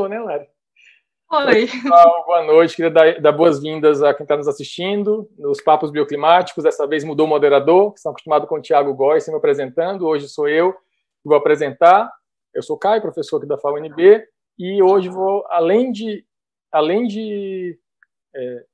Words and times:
né, 0.00 0.18
Lari? 0.18 0.48
Oi. 1.30 1.66
Pessoal, 1.66 2.24
boa 2.24 2.42
noite. 2.44 2.74
Queria 2.74 2.90
dar, 2.90 3.20
dar 3.20 3.32
boas-vindas 3.32 4.02
a 4.02 4.14
quem 4.14 4.24
está 4.24 4.36
nos 4.36 4.48
assistindo 4.48 5.30
nos 5.38 5.60
Papos 5.60 5.90
Bioclimáticos. 5.90 6.64
Dessa 6.64 6.86
vez 6.86 7.04
mudou 7.04 7.26
o 7.26 7.28
moderador, 7.28 7.92
estão 7.94 8.12
acostumados 8.12 8.48
com 8.48 8.54
o 8.54 8.62
Tiago 8.62 8.94
Góes 8.94 9.28
me 9.28 9.34
apresentando. 9.34 10.06
Hoje 10.06 10.28
sou 10.28 10.48
eu 10.48 10.72
que 10.72 11.28
vou 11.28 11.36
apresentar. 11.36 12.10
Eu 12.54 12.62
sou 12.62 12.78
Caio, 12.78 13.02
professor 13.02 13.36
aqui 13.36 13.46
da 13.46 13.58
FAUNB, 13.58 14.26
e 14.58 14.82
hoje 14.82 15.10
vou, 15.10 15.44
além 15.48 15.92
de, 15.92 16.24
além 16.70 17.06
de 17.06 17.78
é, 18.34 18.64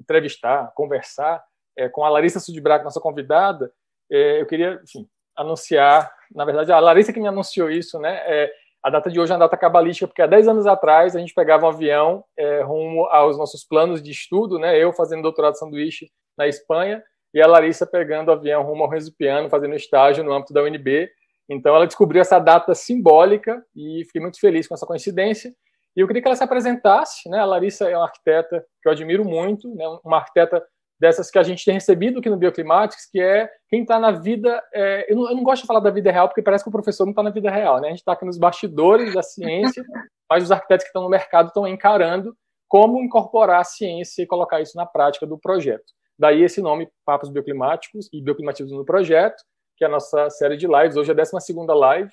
entrevistar, 0.00 0.72
conversar 0.74 1.42
é, 1.76 1.88
com 1.88 2.04
a 2.04 2.08
Larissa 2.08 2.38
Sudbrac, 2.38 2.84
nossa 2.84 3.00
convidada, 3.00 3.72
é, 4.10 4.40
eu 4.40 4.46
queria 4.46 4.80
enfim, 4.84 5.08
anunciar, 5.36 6.12
na 6.32 6.44
verdade, 6.44 6.70
a 6.72 6.78
Larissa 6.78 7.12
que 7.12 7.20
me 7.20 7.28
anunciou 7.28 7.70
isso, 7.70 7.98
né? 7.98 8.22
É, 8.26 8.61
a 8.82 8.90
data 8.90 9.08
de 9.08 9.20
hoje 9.20 9.30
é 9.30 9.34
uma 9.34 9.40
data 9.40 9.56
cabalística, 9.56 10.08
porque 10.08 10.22
há 10.22 10.26
10 10.26 10.48
anos 10.48 10.66
atrás 10.66 11.14
a 11.14 11.20
gente 11.20 11.32
pegava 11.32 11.66
um 11.66 11.68
avião 11.68 12.24
é, 12.36 12.62
rumo 12.62 13.04
aos 13.06 13.38
nossos 13.38 13.64
planos 13.64 14.02
de 14.02 14.10
estudo, 14.10 14.58
né? 14.58 14.76
Eu 14.76 14.92
fazendo 14.92 15.22
doutorado 15.22 15.52
de 15.52 15.60
sanduíche 15.60 16.10
na 16.36 16.48
Espanha 16.48 17.02
e 17.32 17.40
a 17.40 17.46
Larissa 17.46 17.86
pegando 17.86 18.28
o 18.28 18.32
avião 18.32 18.62
rumo 18.62 18.82
ao 18.82 18.90
Renzo 18.90 19.14
Piano, 19.16 19.48
fazendo 19.48 19.76
estágio 19.76 20.24
no 20.24 20.32
âmbito 20.32 20.52
da 20.52 20.62
UNB. 20.62 21.08
Então 21.48 21.74
ela 21.76 21.86
descobriu 21.86 22.20
essa 22.20 22.40
data 22.40 22.74
simbólica 22.74 23.62
e 23.74 24.04
fiquei 24.06 24.20
muito 24.20 24.40
feliz 24.40 24.66
com 24.66 24.74
essa 24.74 24.86
coincidência. 24.86 25.54
E 25.96 26.00
eu 26.00 26.06
queria 26.06 26.20
que 26.20 26.28
ela 26.28 26.36
se 26.36 26.42
apresentasse, 26.42 27.28
né? 27.28 27.38
A 27.38 27.44
Larissa 27.44 27.88
é 27.88 27.96
uma 27.96 28.06
arquiteta 28.06 28.64
que 28.82 28.88
eu 28.88 28.92
admiro 28.92 29.24
muito, 29.24 29.72
né? 29.74 29.84
Uma 30.04 30.16
arquiteta 30.16 30.60
dessas 31.02 31.32
que 31.32 31.38
a 31.38 31.42
gente 31.42 31.64
tem 31.64 31.74
recebido 31.74 32.20
aqui 32.20 32.30
no 32.30 32.36
Bioclimatics, 32.36 33.10
que 33.10 33.20
é 33.20 33.50
quem 33.68 33.82
está 33.82 33.98
na 33.98 34.12
vida. 34.12 34.62
É, 34.72 35.12
eu, 35.12 35.16
não, 35.16 35.28
eu, 35.30 35.34
não, 35.34 35.42
gosto 35.42 35.62
de 35.62 35.66
falar 35.66 35.80
da 35.80 35.90
vida 35.90 36.12
real, 36.12 36.28
porque 36.28 36.40
parece 36.40 36.62
que 36.62 36.68
o 36.68 36.72
professor 36.72 37.04
não 37.04 37.10
está 37.10 37.24
na 37.24 37.30
vida 37.30 37.50
real, 37.50 37.80
né? 37.80 37.88
A 37.88 37.90
gente 37.90 37.98
está 37.98 38.12
aqui 38.12 38.24
nos 38.24 38.38
bastidores 38.38 39.12
da 39.12 39.20
ciência, 39.20 39.82
mas 40.30 40.44
os 40.44 40.52
arquitetos 40.52 40.84
que 40.84 40.90
estão 40.90 41.02
no 41.02 41.08
mercado 41.08 41.48
estão 41.48 41.66
encarando 41.66 42.32
como 42.68 43.02
incorporar 43.02 43.62
a 43.62 43.64
ciência 43.64 44.22
e 44.22 44.26
colocar 44.28 44.60
isso 44.60 44.76
na 44.76 44.86
prática 44.86 45.26
do 45.26 45.36
projeto. 45.36 45.92
Daí 46.16 46.40
esse 46.40 46.62
nome, 46.62 46.88
Papos 47.04 47.30
Bioclimáticos 47.30 48.08
e 48.12 48.22
Bioclimatismo 48.22 48.78
no 48.78 48.84
Projeto, 48.84 49.42
que 49.76 49.84
é 49.84 49.88
a 49.88 49.90
nossa 49.90 50.30
série 50.30 50.56
de 50.56 50.68
lives. 50.68 50.96
Hoje 50.96 51.10
é 51.10 51.12
a 51.12 51.16
12 51.16 51.34
live. 51.80 52.10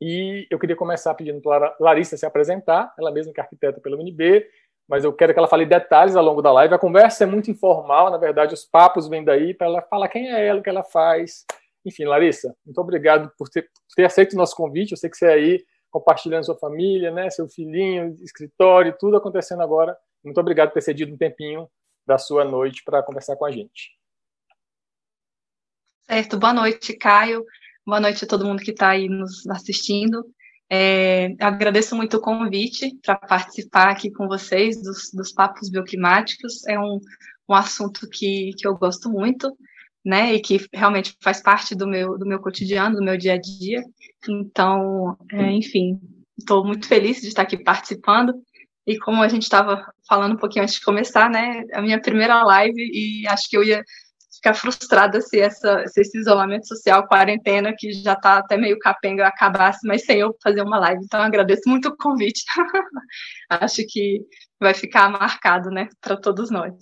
E 0.00 0.46
eu 0.48 0.60
queria 0.60 0.76
começar 0.76 1.12
pedindo 1.14 1.40
para 1.40 1.66
a 1.68 1.76
Larissa 1.80 2.16
se 2.16 2.24
apresentar, 2.24 2.94
ela 2.96 3.10
mesma 3.10 3.32
que 3.32 3.40
é 3.40 3.42
arquiteta 3.42 3.80
pela 3.80 3.96
UNB, 3.96 4.46
mas 4.88 5.04
eu 5.04 5.12
quero 5.12 5.32
que 5.32 5.38
ela 5.38 5.48
fale 5.48 5.66
detalhes 5.66 6.14
ao 6.14 6.24
longo 6.24 6.40
da 6.40 6.52
live. 6.52 6.74
A 6.74 6.78
conversa 6.78 7.24
é 7.24 7.26
muito 7.26 7.50
informal, 7.50 8.10
na 8.10 8.18
verdade, 8.18 8.54
os 8.54 8.64
papos 8.64 9.08
vêm 9.08 9.24
daí 9.24 9.52
para 9.52 9.66
ela 9.66 9.82
falar 9.82 10.08
quem 10.08 10.30
é 10.30 10.46
ela, 10.46 10.60
o 10.60 10.62
que 10.62 10.70
ela 10.70 10.84
faz. 10.84 11.44
Enfim, 11.84 12.04
Larissa, 12.04 12.54
muito 12.64 12.80
obrigado 12.80 13.30
por 13.38 13.48
ter, 13.48 13.62
por 13.62 13.94
ter 13.94 14.04
aceito 14.04 14.34
o 14.34 14.36
nosso 14.36 14.56
convite. 14.56 14.92
Eu 14.92 14.96
sei 14.96 15.10
que 15.10 15.16
você 15.16 15.26
é 15.26 15.32
aí 15.32 15.64
compartilhando 15.90 16.44
sua 16.44 16.58
família, 16.58 17.10
né, 17.10 17.30
seu 17.30 17.48
filhinho, 17.48 18.14
escritório, 18.22 18.96
tudo 18.98 19.16
acontecendo 19.16 19.62
agora. 19.62 19.96
Muito 20.22 20.38
obrigado 20.38 20.68
por 20.68 20.74
ter 20.74 20.82
cedido 20.82 21.14
um 21.14 21.16
tempinho 21.16 21.68
da 22.06 22.18
sua 22.18 22.44
noite 22.44 22.82
para 22.84 23.02
conversar 23.02 23.36
com 23.36 23.44
a 23.44 23.50
gente. 23.50 23.96
Certo, 26.06 26.38
boa 26.38 26.52
noite, 26.52 26.94
Caio. 26.96 27.44
Boa 27.84 28.00
noite 28.00 28.24
a 28.24 28.28
todo 28.28 28.44
mundo 28.44 28.62
que 28.62 28.72
está 28.72 28.90
aí 28.90 29.08
nos 29.08 29.46
assistindo. 29.48 30.24
É, 30.68 31.34
agradeço 31.40 31.94
muito 31.94 32.16
o 32.16 32.20
convite 32.20 32.96
para 33.04 33.16
participar 33.16 33.88
aqui 33.88 34.10
com 34.10 34.26
vocês 34.26 34.82
dos, 34.82 35.10
dos 35.12 35.32
papos 35.32 35.70
bioclimáticos. 35.70 36.66
É 36.66 36.78
um, 36.78 37.00
um 37.48 37.54
assunto 37.54 38.08
que, 38.08 38.50
que 38.58 38.66
eu 38.66 38.76
gosto 38.76 39.08
muito, 39.08 39.56
né, 40.04 40.34
e 40.34 40.40
que 40.40 40.64
realmente 40.72 41.16
faz 41.22 41.42
parte 41.42 41.74
do 41.74 41.86
meu, 41.86 42.18
do 42.18 42.26
meu 42.26 42.40
cotidiano, 42.40 42.96
do 42.96 43.04
meu 43.04 43.16
dia 43.16 43.34
a 43.34 43.38
dia. 43.38 43.82
Então, 44.28 45.16
é, 45.32 45.50
enfim, 45.52 46.00
estou 46.38 46.64
muito 46.64 46.86
feliz 46.86 47.20
de 47.20 47.28
estar 47.28 47.42
aqui 47.42 47.56
participando. 47.56 48.34
E 48.86 48.98
como 48.98 49.22
a 49.22 49.28
gente 49.28 49.42
estava 49.42 49.84
falando 50.08 50.34
um 50.34 50.38
pouquinho 50.38 50.62
antes 50.62 50.76
de 50.76 50.84
começar, 50.84 51.28
né, 51.28 51.64
a 51.74 51.82
minha 51.82 52.00
primeira 52.00 52.42
live, 52.44 52.76
e 52.76 53.26
acho 53.26 53.48
que 53.50 53.56
eu 53.56 53.64
ia 53.64 53.82
ficar 54.46 54.54
frustrada 54.54 55.20
se, 55.20 55.40
essa, 55.40 55.86
se 55.88 56.00
esse 56.00 56.18
isolamento 56.18 56.68
social, 56.68 57.06
quarentena, 57.06 57.74
que 57.76 57.92
já 57.92 58.12
está 58.12 58.38
até 58.38 58.56
meio 58.56 58.78
capenga, 58.78 59.26
acabasse, 59.26 59.86
mas 59.86 60.04
sem 60.04 60.20
eu 60.20 60.36
fazer 60.42 60.62
uma 60.62 60.78
live. 60.78 61.02
Então, 61.04 61.20
agradeço 61.20 61.62
muito 61.66 61.88
o 61.88 61.96
convite. 61.96 62.44
Acho 63.50 63.82
que 63.88 64.20
vai 64.60 64.74
ficar 64.74 65.10
marcado, 65.10 65.70
né, 65.70 65.88
para 66.00 66.16
todos 66.16 66.50
nós. 66.50 66.74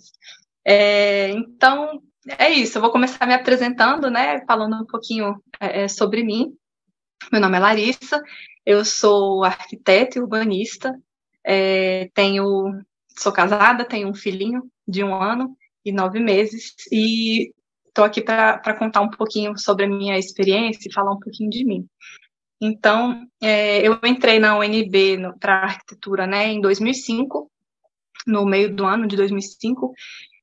É, 0.63 1.29
então, 1.31 2.01
é 2.37 2.49
isso. 2.49 2.77
Eu 2.77 2.81
vou 2.81 2.91
começar 2.91 3.25
me 3.25 3.33
apresentando, 3.33 4.09
né, 4.09 4.43
falando 4.45 4.75
um 4.75 4.85
pouquinho 4.85 5.41
é, 5.59 5.83
é 5.83 5.87
sobre 5.87 6.23
mim. 6.23 6.53
Meu 7.31 7.41
nome 7.41 7.57
é 7.57 7.59
Larissa, 7.59 8.21
eu 8.65 8.85
sou 8.85 9.43
arquiteta 9.43 10.19
e 10.19 10.21
urbanista, 10.21 10.93
é, 11.43 12.09
tenho, 12.13 12.83
sou 13.17 13.31
casada, 13.31 13.85
tenho 13.85 14.09
um 14.09 14.13
filhinho 14.13 14.69
de 14.87 15.03
um 15.03 15.15
ano, 15.15 15.55
e 15.85 15.91
nove 15.91 16.19
meses, 16.19 16.73
e 16.91 17.53
estou 17.95 18.03
aqui 18.03 18.21
para 18.21 18.73
contar 18.73 18.99
um 18.99 19.09
pouquinho 19.09 19.57
sobre 19.57 19.85
a 19.85 19.87
minha 19.87 20.19
experiência 20.19 20.89
e 20.89 20.93
falar 20.93 21.13
um 21.13 21.19
pouquinho 21.19 21.49
de 21.49 21.63
mim. 21.63 21.87
Então, 22.61 23.25
é, 23.41 23.87
eu 23.87 23.97
entrei 24.03 24.37
na 24.37 24.57
UNB 24.57 25.17
para 25.39 25.63
arquitetura 25.63 26.27
né, 26.27 26.47
em 26.47 26.59
2005, 26.59 27.49
no 28.27 28.45
meio 28.45 28.75
do 28.75 28.85
ano 28.85 29.07
de 29.07 29.15
2005, 29.15 29.93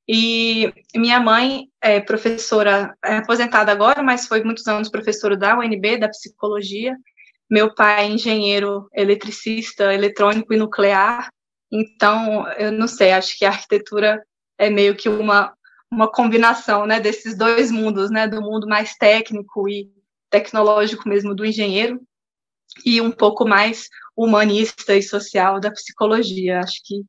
e 0.08 0.72
minha 0.94 1.20
mãe 1.20 1.68
é 1.80 2.00
professora, 2.00 2.96
é 3.04 3.18
aposentada 3.18 3.70
agora, 3.70 4.02
mas 4.02 4.26
foi 4.26 4.42
muitos 4.42 4.66
anos 4.66 4.88
professora 4.88 5.36
da 5.36 5.58
UNB, 5.58 5.98
da 5.98 6.08
psicologia. 6.08 6.96
Meu 7.50 7.74
pai 7.74 8.06
é 8.06 8.08
engenheiro 8.08 8.88
eletricista, 8.94 9.92
eletrônico 9.92 10.54
e 10.54 10.56
nuclear. 10.56 11.28
Então, 11.70 12.48
eu 12.52 12.72
não 12.72 12.88
sei, 12.88 13.12
acho 13.12 13.38
que 13.38 13.44
a 13.44 13.50
arquitetura 13.50 14.22
é 14.58 14.70
meio 14.70 14.94
que 14.94 15.08
uma, 15.08 15.52
uma 15.92 16.10
combinação 16.10 16.86
né, 16.86 16.98
desses 16.98 17.36
dois 17.36 17.70
mundos, 17.70 18.10
né, 18.10 18.26
do 18.26 18.40
mundo 18.40 18.66
mais 18.66 18.94
técnico 18.94 19.68
e 19.68 19.92
tecnológico 20.30 21.06
mesmo 21.06 21.34
do 21.34 21.44
engenheiro 21.44 22.00
e 22.86 22.98
um 23.02 23.10
pouco 23.10 23.46
mais 23.46 23.88
humanista 24.16 24.96
e 24.96 25.02
social 25.02 25.60
da 25.60 25.70
psicologia. 25.70 26.60
Acho 26.60 26.80
que 26.82 27.02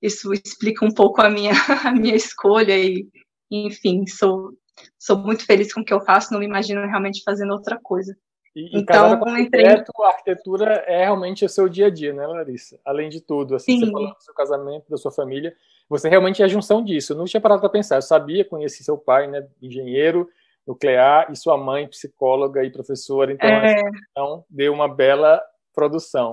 isso 0.00 0.32
explica 0.32 0.86
um 0.86 0.92
pouco 0.92 1.20
a 1.20 1.28
minha, 1.28 1.50
a 1.84 1.90
minha 1.90 2.14
escolha 2.14 2.78
e, 2.78 3.08
enfim, 3.50 4.06
sou, 4.06 4.52
sou 4.96 5.18
muito 5.18 5.44
feliz 5.44 5.74
com 5.74 5.80
o 5.80 5.84
que 5.84 5.92
eu 5.92 6.00
faço, 6.00 6.32
não 6.32 6.38
me 6.38 6.46
imagino 6.46 6.86
realmente 6.86 7.22
fazendo 7.24 7.52
outra 7.52 7.76
coisa. 7.82 8.16
E, 8.54 8.78
então, 8.78 9.18
com 9.18 9.30
arquiteto, 9.30 9.92
a 10.00 10.08
arquitetura 10.08 10.74
é 10.86 11.04
realmente 11.04 11.44
o 11.44 11.48
seu 11.48 11.68
dia 11.68 11.86
a 11.86 11.90
dia, 11.90 12.12
né, 12.12 12.24
Larissa? 12.24 12.78
Além 12.84 13.08
de 13.08 13.20
tudo, 13.20 13.56
assim, 13.56 13.80
Sim. 13.80 13.86
você 13.86 13.90
falou 13.90 14.14
do 14.14 14.22
seu 14.22 14.34
casamento, 14.34 14.88
da 14.88 14.96
sua 14.96 15.10
família, 15.10 15.54
você 15.88 16.08
realmente 16.08 16.42
é 16.42 16.44
a 16.44 16.48
junção 16.48 16.84
disso. 16.84 17.12
Eu 17.12 17.16
não 17.16 17.24
tinha 17.24 17.40
parado 17.40 17.60
para 17.60 17.70
pensar. 17.70 17.96
Eu 17.96 18.02
sabia, 18.02 18.44
conheci 18.44 18.84
seu 18.84 18.98
pai, 18.98 19.26
né, 19.26 19.46
engenheiro 19.60 20.28
nuclear, 20.66 21.32
e 21.32 21.36
sua 21.36 21.56
mãe, 21.56 21.88
psicóloga 21.88 22.62
e 22.62 22.70
professora. 22.70 23.32
Então, 23.32 23.48
é... 23.48 23.80
então 24.10 24.44
deu 24.50 24.72
uma 24.72 24.86
bela 24.86 25.40
produção. 25.74 26.32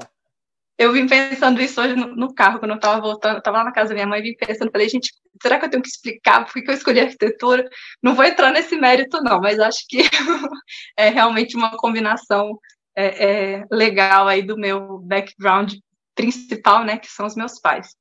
Eu 0.77 0.91
vim 0.91 1.07
pensando 1.07 1.61
isso 1.61 1.79
hoje 1.79 1.95
no, 1.95 2.07
no 2.13 2.35
carro, 2.35 2.59
quando 2.59 2.71
eu 2.71 2.75
estava 2.75 2.99
voltando, 2.99 3.37
estava 3.37 3.59
lá 3.59 3.63
na 3.63 3.71
casa 3.71 3.89
da 3.89 3.95
minha 3.95 4.07
mãe, 4.07 4.21
vim 4.21 4.35
pensando, 4.35 4.69
falei, 4.69 4.89
gente, 4.89 5.13
será 5.41 5.57
que 5.57 5.65
eu 5.65 5.69
tenho 5.69 5.81
que 5.81 5.87
explicar 5.87 6.43
por 6.43 6.51
que 6.51 6.69
eu 6.69 6.73
escolhi 6.73 6.99
arquitetura? 6.99 7.65
Não 8.03 8.13
vou 8.13 8.25
entrar 8.25 8.51
nesse 8.51 8.75
mérito, 8.75 9.23
não, 9.23 9.39
mas 9.39 9.57
acho 9.57 9.85
que 9.87 9.99
é 10.97 11.07
realmente 11.07 11.55
uma 11.55 11.77
combinação 11.77 12.59
é, 12.93 13.59
é, 13.59 13.65
legal 13.71 14.27
aí 14.27 14.41
do 14.41 14.57
meu 14.57 14.99
background 14.99 15.75
principal, 16.13 16.83
né, 16.83 16.97
que 16.97 17.07
são 17.07 17.25
os 17.25 17.35
meus 17.35 17.57
pais. 17.57 17.95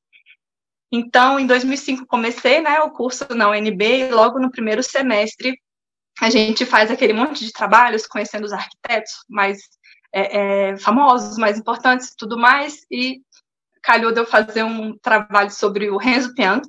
Então, 0.91 1.39
em 1.39 1.47
2005 1.47 2.05
comecei, 2.05 2.61
né, 2.61 2.79
o 2.81 2.91
curso 2.91 3.25
na 3.35 3.49
UNB 3.49 3.83
e 3.83 4.11
logo 4.11 4.39
no 4.39 4.51
primeiro 4.51 4.83
semestre 4.83 5.59
a 6.21 6.29
gente 6.29 6.65
faz 6.65 6.89
aquele 6.89 7.13
monte 7.13 7.43
de 7.45 7.51
trabalhos 7.51 8.07
conhecendo 8.07 8.45
os 8.45 8.53
arquitetos 8.53 9.11
mais 9.27 9.59
é, 10.13 10.69
é, 10.69 10.77
famosos, 10.77 11.37
mais 11.37 11.59
importantes 11.59 12.15
tudo 12.17 12.37
mais, 12.37 12.85
e 12.89 13.21
calhou 13.83 14.11
de 14.11 14.19
eu 14.19 14.25
fazer 14.25 14.63
um 14.63 14.97
trabalho 14.97 15.51
sobre 15.51 15.89
o 15.89 15.97
Renzo 15.97 16.33
Piano, 16.33 16.61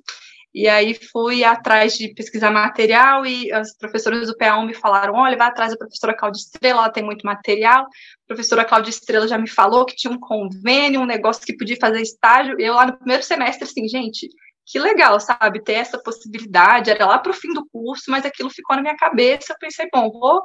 e 0.57 0.67
aí 0.67 0.95
fui 1.13 1.45
atrás 1.45 1.99
de 1.99 2.15
pesquisar 2.15 2.51
material 2.51 3.27
e 3.27 3.53
as 3.53 3.77
professoras 3.77 4.27
do 4.27 4.35
PA1 4.39 4.67
me 4.67 4.73
falaram, 4.73 5.13
olha, 5.13 5.37
vai 5.37 5.49
atrás 5.49 5.71
da 5.71 5.77
professora 5.77 6.17
Cláudia 6.17 6.41
Estrela, 6.41 6.79
ela 6.79 6.89
tem 6.89 7.05
muito 7.05 7.27
material. 7.27 7.83
A 7.83 8.27
professora 8.27 8.65
Cláudia 8.65 8.89
Estrela 8.89 9.29
já 9.29 9.37
me 9.37 9.51
falou 9.51 9.85
que 9.85 9.95
tinha 9.95 10.11
um 10.11 10.19
convênio, 10.19 11.03
um 11.03 11.07
negócio 11.07 11.45
que 11.45 11.55
podia 11.55 11.77
fazer 11.79 12.01
estágio. 12.01 12.59
Eu 12.59 12.73
lá 12.73 12.87
no 12.87 12.97
primeiro 12.97 13.23
semestre, 13.23 13.65
assim, 13.65 13.87
gente, 13.87 14.31
que 14.65 14.79
legal, 14.79 15.21
sabe, 15.21 15.63
ter 15.63 15.75
essa 15.75 16.03
possibilidade. 16.03 16.91
Era 16.91 17.05
lá 17.05 17.19
para 17.19 17.33
o 17.33 17.35
fim 17.35 17.53
do 17.53 17.67
curso, 17.71 18.11
mas 18.11 18.25
aquilo 18.25 18.49
ficou 18.49 18.77
na 18.77 18.83
minha 18.83 18.97
cabeça. 18.97 19.53
Eu 19.53 19.59
pensei, 19.61 19.87
bom, 19.93 20.11
vou, 20.11 20.43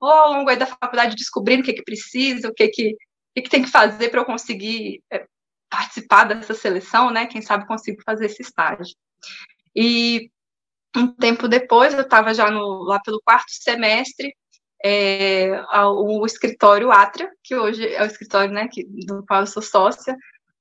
vou 0.00 0.10
ao 0.10 0.32
longo 0.32 0.52
da 0.56 0.66
faculdade 0.66 1.14
descobrindo 1.14 1.62
o 1.62 1.64
que, 1.64 1.74
que 1.74 1.84
precisa, 1.84 2.48
o 2.48 2.52
que, 2.52 2.66
que, 2.66 2.88
o 2.90 2.96
que, 3.36 3.42
que 3.42 3.50
tem 3.50 3.62
que 3.62 3.70
fazer 3.70 4.08
para 4.08 4.20
eu 4.20 4.24
conseguir 4.24 5.00
é, 5.12 5.24
participar 5.74 6.24
dessa 6.24 6.54
seleção, 6.54 7.10
né? 7.10 7.26
Quem 7.26 7.42
sabe 7.42 7.66
consigo 7.66 8.00
fazer 8.04 8.26
esse 8.26 8.42
estágio. 8.42 8.94
E 9.74 10.30
um 10.96 11.08
tempo 11.08 11.48
depois, 11.48 11.92
eu 11.92 12.02
estava 12.02 12.32
já 12.32 12.50
no, 12.50 12.84
lá 12.84 13.00
pelo 13.00 13.20
quarto 13.24 13.50
semestre, 13.50 14.32
é, 14.84 15.50
o 15.72 16.24
escritório 16.24 16.92
Atria, 16.92 17.28
que 17.42 17.56
hoje 17.56 17.88
é 17.92 18.02
o 18.02 18.06
escritório 18.06 18.52
né, 18.52 18.68
que, 18.70 18.84
do 19.06 19.24
qual 19.26 19.40
eu 19.40 19.46
sou 19.46 19.62
sócia, 19.62 20.16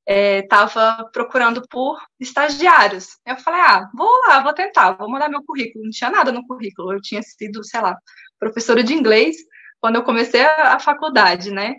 estava 0.07 0.98
é, 1.01 1.12
procurando 1.12 1.62
por 1.69 2.01
estagiários. 2.19 3.18
Eu 3.25 3.38
falei, 3.38 3.62
ah, 3.62 3.89
vou 3.94 4.10
lá, 4.27 4.42
vou 4.42 4.54
tentar, 4.54 4.94
vou 4.94 5.10
mandar 5.10 5.30
meu 5.30 5.44
currículo. 5.44 5.83
Não 5.83 5.92
tinha 5.92 6.10
nada 6.10 6.31
no 6.31 6.45
currículo, 6.48 6.94
eu 6.94 7.01
tinha 7.01 7.21
sido, 7.21 7.63
sei 7.63 7.81
lá, 7.81 7.95
professora 8.39 8.83
de 8.83 8.94
inglês 8.94 9.36
quando 9.80 9.98
eu 9.98 10.04
comecei 10.04 10.42
a, 10.42 10.75
a 10.75 10.80
faculdade, 10.80 11.51
né? 11.51 11.75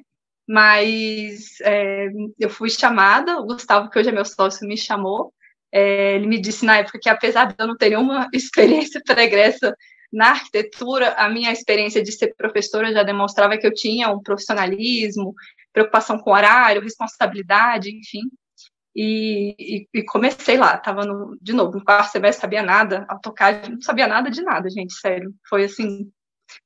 Mas 0.46 1.60
é, 1.62 2.08
eu 2.38 2.50
fui 2.50 2.68
chamada, 2.70 3.38
o 3.38 3.46
Gustavo, 3.46 3.88
que 3.88 3.98
hoje 3.98 4.10
é 4.10 4.12
meu 4.12 4.24
sócio, 4.24 4.66
me 4.66 4.76
chamou. 4.76 5.32
É, 5.72 6.14
ele 6.14 6.26
me 6.26 6.40
disse 6.40 6.64
na 6.64 6.78
época 6.78 6.98
que, 7.00 7.08
apesar 7.08 7.46
de 7.46 7.54
eu 7.58 7.66
não 7.66 7.76
ter 7.76 7.90
nenhuma 7.90 8.28
experiência 8.32 9.00
pregressa 9.04 9.74
na 10.12 10.30
arquitetura, 10.30 11.14
a 11.14 11.28
minha 11.28 11.50
experiência 11.50 12.02
de 12.02 12.12
ser 12.12 12.34
professora 12.36 12.92
já 12.92 13.02
demonstrava 13.02 13.58
que 13.58 13.66
eu 13.66 13.74
tinha 13.74 14.08
um 14.10 14.22
profissionalismo, 14.22 15.34
preocupação 15.72 16.18
com 16.18 16.30
horário, 16.30 16.82
responsabilidade, 16.82 17.90
enfim. 17.90 18.22
E, 18.94 19.56
e, 19.58 19.88
e 19.92 20.04
comecei 20.04 20.56
lá, 20.56 20.76
estava 20.76 21.02
de 21.42 21.52
novo, 21.52 21.78
no 21.78 21.84
quarto 21.84 22.12
semestre, 22.12 22.42
sabia 22.42 22.62
nada, 22.62 23.04
a 23.08 23.18
tocar, 23.18 23.68
não 23.68 23.80
sabia 23.80 24.06
nada 24.06 24.30
de 24.30 24.40
nada, 24.40 24.70
gente, 24.70 24.94
sério. 24.94 25.34
Foi, 25.48 25.64
assim, 25.64 26.08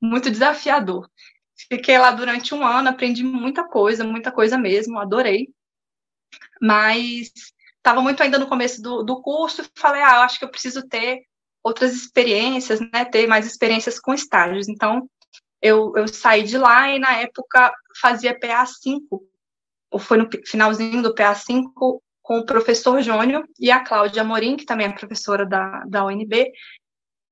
muito 0.00 0.30
desafiador. 0.30 1.08
Fiquei 1.68 1.98
lá 1.98 2.10
durante 2.12 2.54
um 2.54 2.64
ano, 2.64 2.88
aprendi 2.88 3.24
muita 3.24 3.64
coisa, 3.64 4.04
muita 4.04 4.30
coisa 4.30 4.56
mesmo, 4.56 4.98
adorei. 4.98 5.48
Mas 6.60 7.30
estava 7.76 8.00
muito 8.00 8.22
ainda 8.22 8.38
no 8.38 8.46
começo 8.46 8.80
do, 8.80 9.02
do 9.02 9.20
curso, 9.20 9.64
falei, 9.74 10.02
ah, 10.02 10.22
acho 10.22 10.38
que 10.38 10.44
eu 10.44 10.50
preciso 10.50 10.86
ter 10.86 11.22
outras 11.62 11.92
experiências, 11.94 12.80
né, 12.80 13.04
ter 13.04 13.26
mais 13.26 13.46
experiências 13.46 13.98
com 13.98 14.14
estágios. 14.14 14.68
Então, 14.68 15.08
eu, 15.60 15.92
eu 15.96 16.06
saí 16.06 16.44
de 16.44 16.56
lá 16.56 16.88
e, 16.88 16.98
na 16.98 17.16
época, 17.16 17.72
fazia 18.00 18.38
PA5, 18.38 19.00
ou 19.90 19.98
foi 19.98 20.18
no 20.18 20.28
finalzinho 20.46 21.02
do 21.02 21.14
PA5, 21.14 22.00
com 22.22 22.38
o 22.40 22.44
professor 22.44 23.00
Jônio 23.00 23.42
e 23.58 23.70
a 23.70 23.82
Cláudia 23.82 24.20
Amorim, 24.20 24.56
que 24.56 24.66
também 24.66 24.86
é 24.86 24.92
professora 24.92 25.46
da, 25.46 25.82
da 25.86 26.04
UNB, 26.04 26.52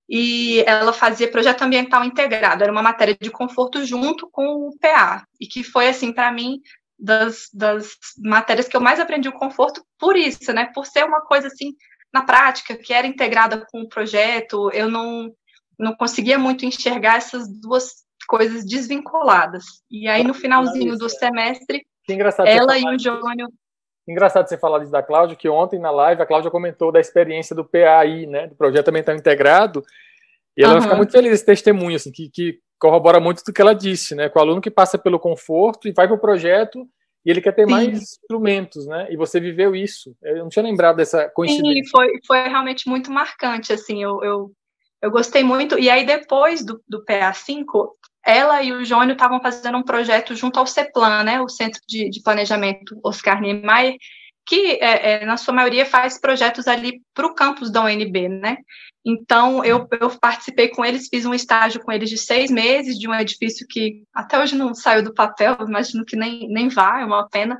e 0.08 0.62
ela 0.66 0.92
fazia 0.92 1.30
projeto 1.30 1.62
ambiental 1.62 2.04
integrado, 2.04 2.62
era 2.62 2.72
uma 2.72 2.82
matéria 2.82 3.16
de 3.20 3.30
conforto 3.30 3.84
junto 3.84 4.28
com 4.30 4.68
o 4.68 4.78
PA, 4.78 5.24
e 5.40 5.46
que 5.46 5.64
foi, 5.64 5.88
assim, 5.88 6.12
para 6.12 6.30
mim, 6.30 6.60
das, 6.98 7.48
das 7.52 7.96
matérias 8.18 8.68
que 8.68 8.76
eu 8.76 8.80
mais 8.80 9.00
aprendi 9.00 9.28
o 9.28 9.32
conforto 9.32 9.84
por 9.98 10.16
isso, 10.16 10.52
né, 10.52 10.70
por 10.74 10.86
ser 10.86 11.04
uma 11.04 11.20
coisa, 11.20 11.48
assim, 11.48 11.74
na 12.12 12.22
prática, 12.22 12.76
que 12.76 12.92
era 12.92 13.06
integrada 13.06 13.66
com 13.70 13.82
o 13.82 13.88
projeto, 13.88 14.70
eu 14.72 14.88
não, 14.88 15.30
não 15.78 15.94
conseguia 15.94 16.38
muito 16.38 16.64
enxergar 16.64 17.16
essas 17.16 17.48
duas 17.48 18.06
coisas 18.26 18.64
desvinculadas. 18.64 19.64
E 19.90 20.08
aí, 20.08 20.24
no 20.24 20.34
finalzinho 20.34 20.96
do 20.96 21.08
semestre, 21.08 21.86
ela 22.46 22.78
e 22.78 22.84
o 22.84 22.98
Jônio. 22.98 23.48
Engraçado 24.06 24.48
você 24.48 24.56
falar 24.56 24.78
disso 24.78 24.92
da 24.92 25.02
Cláudia, 25.02 25.36
que 25.36 25.48
ontem 25.48 25.78
na 25.78 25.90
live 25.90 26.22
a 26.22 26.26
Cláudia 26.26 26.50
comentou 26.50 26.92
da 26.92 27.00
experiência 27.00 27.56
do 27.56 27.64
PAI, 27.64 28.26
né, 28.26 28.46
do 28.46 28.54
Projeto 28.54 28.88
Ambiental 28.88 29.16
Integrado, 29.16 29.82
e 30.56 30.62
ela 30.62 30.74
uhum. 30.74 30.78
vai 30.78 30.88
ficar 30.88 30.96
muito 30.96 31.12
feliz 31.12 31.32
esse 31.32 31.44
testemunho, 31.44 31.96
assim, 31.96 32.12
que, 32.12 32.30
que 32.30 32.58
corrobora 32.78 33.18
muito 33.18 33.42
do 33.44 33.52
que 33.52 33.60
ela 33.60 33.74
disse, 33.74 34.14
né, 34.14 34.28
com 34.28 34.38
o 34.38 34.42
aluno 34.42 34.60
que 34.60 34.70
passa 34.70 34.96
pelo 34.96 35.18
conforto 35.18 35.88
e 35.88 35.92
vai 35.92 36.06
para 36.06 36.16
o 36.16 36.20
projeto 36.20 36.86
e 37.26 37.30
ele 37.30 37.40
quer 37.40 37.52
ter 37.52 37.66
Sim. 37.66 37.72
mais 37.72 37.88
instrumentos, 37.88 38.86
né? 38.86 39.08
E 39.10 39.16
você 39.16 39.40
viveu 39.40 39.74
isso. 39.74 40.16
Eu 40.22 40.36
não 40.36 40.48
tinha 40.48 40.62
lembrado 40.62 40.94
dessa 40.94 41.28
coincidência. 41.28 41.82
Sim, 41.82 41.90
foi, 41.90 42.20
foi 42.24 42.48
realmente 42.48 42.88
muito 42.88 43.10
marcante, 43.10 43.72
assim, 43.72 44.00
eu, 44.00 44.22
eu, 44.22 44.52
eu 45.02 45.10
gostei 45.10 45.42
muito. 45.42 45.76
E 45.76 45.90
aí, 45.90 46.06
depois 46.06 46.64
do, 46.64 46.80
do 46.88 47.04
PA5, 47.04 47.64
ela 48.26 48.62
e 48.62 48.72
o 48.72 48.84
Jônio 48.84 49.12
estavam 49.12 49.40
fazendo 49.40 49.78
um 49.78 49.82
projeto 49.82 50.34
junto 50.34 50.58
ao 50.58 50.66
CEPLAN, 50.66 51.22
né? 51.22 51.40
O 51.40 51.48
Centro 51.48 51.80
de, 51.88 52.10
de 52.10 52.20
Planejamento 52.22 52.98
Oscar 53.04 53.40
Niemeyer, 53.40 53.96
que, 54.44 54.78
é, 54.80 55.22
é, 55.22 55.26
na 55.26 55.36
sua 55.36 55.54
maioria, 55.54 55.86
faz 55.86 56.20
projetos 56.20 56.66
ali 56.66 57.00
para 57.14 57.26
o 57.26 57.34
campus 57.34 57.70
da 57.70 57.82
UNB, 57.84 58.28
né? 58.28 58.58
Então, 59.04 59.64
eu, 59.64 59.86
eu, 60.00 60.10
participei 60.18 60.68
com 60.68 60.84
eles, 60.84 61.08
fiz 61.08 61.24
um 61.24 61.32
estágio 61.32 61.80
com 61.80 61.92
eles 61.92 62.10
de 62.10 62.18
seis 62.18 62.50
meses, 62.50 62.98
de 62.98 63.08
um 63.08 63.14
edifício 63.14 63.64
que 63.68 64.02
até 64.12 64.36
hoje 64.36 64.56
não 64.56 64.74
saiu 64.74 65.04
do 65.04 65.14
papel, 65.14 65.56
imagino 65.60 66.04
que 66.04 66.16
nem, 66.16 66.48
nem 66.48 66.68
vá, 66.68 67.00
é 67.00 67.04
uma 67.04 67.28
pena, 67.28 67.56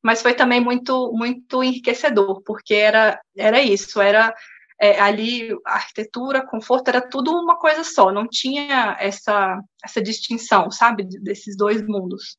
mas 0.00 0.22
foi 0.22 0.34
também 0.34 0.60
muito, 0.60 1.12
muito 1.12 1.64
enriquecedor, 1.64 2.42
porque 2.44 2.74
era, 2.74 3.20
era 3.36 3.60
isso, 3.60 4.00
era 4.00 4.32
é, 4.80 5.00
ali 5.00 5.56
arquitetura, 5.64 6.46
conforto, 6.46 6.88
era 6.88 7.00
tudo 7.00 7.30
uma 7.30 7.58
coisa 7.58 7.84
só, 7.84 8.12
não 8.12 8.26
tinha 8.28 8.96
essa, 8.98 9.60
essa 9.82 10.02
distinção, 10.02 10.70
sabe, 10.70 11.04
desses 11.22 11.56
dois 11.56 11.80
mundos. 11.86 12.36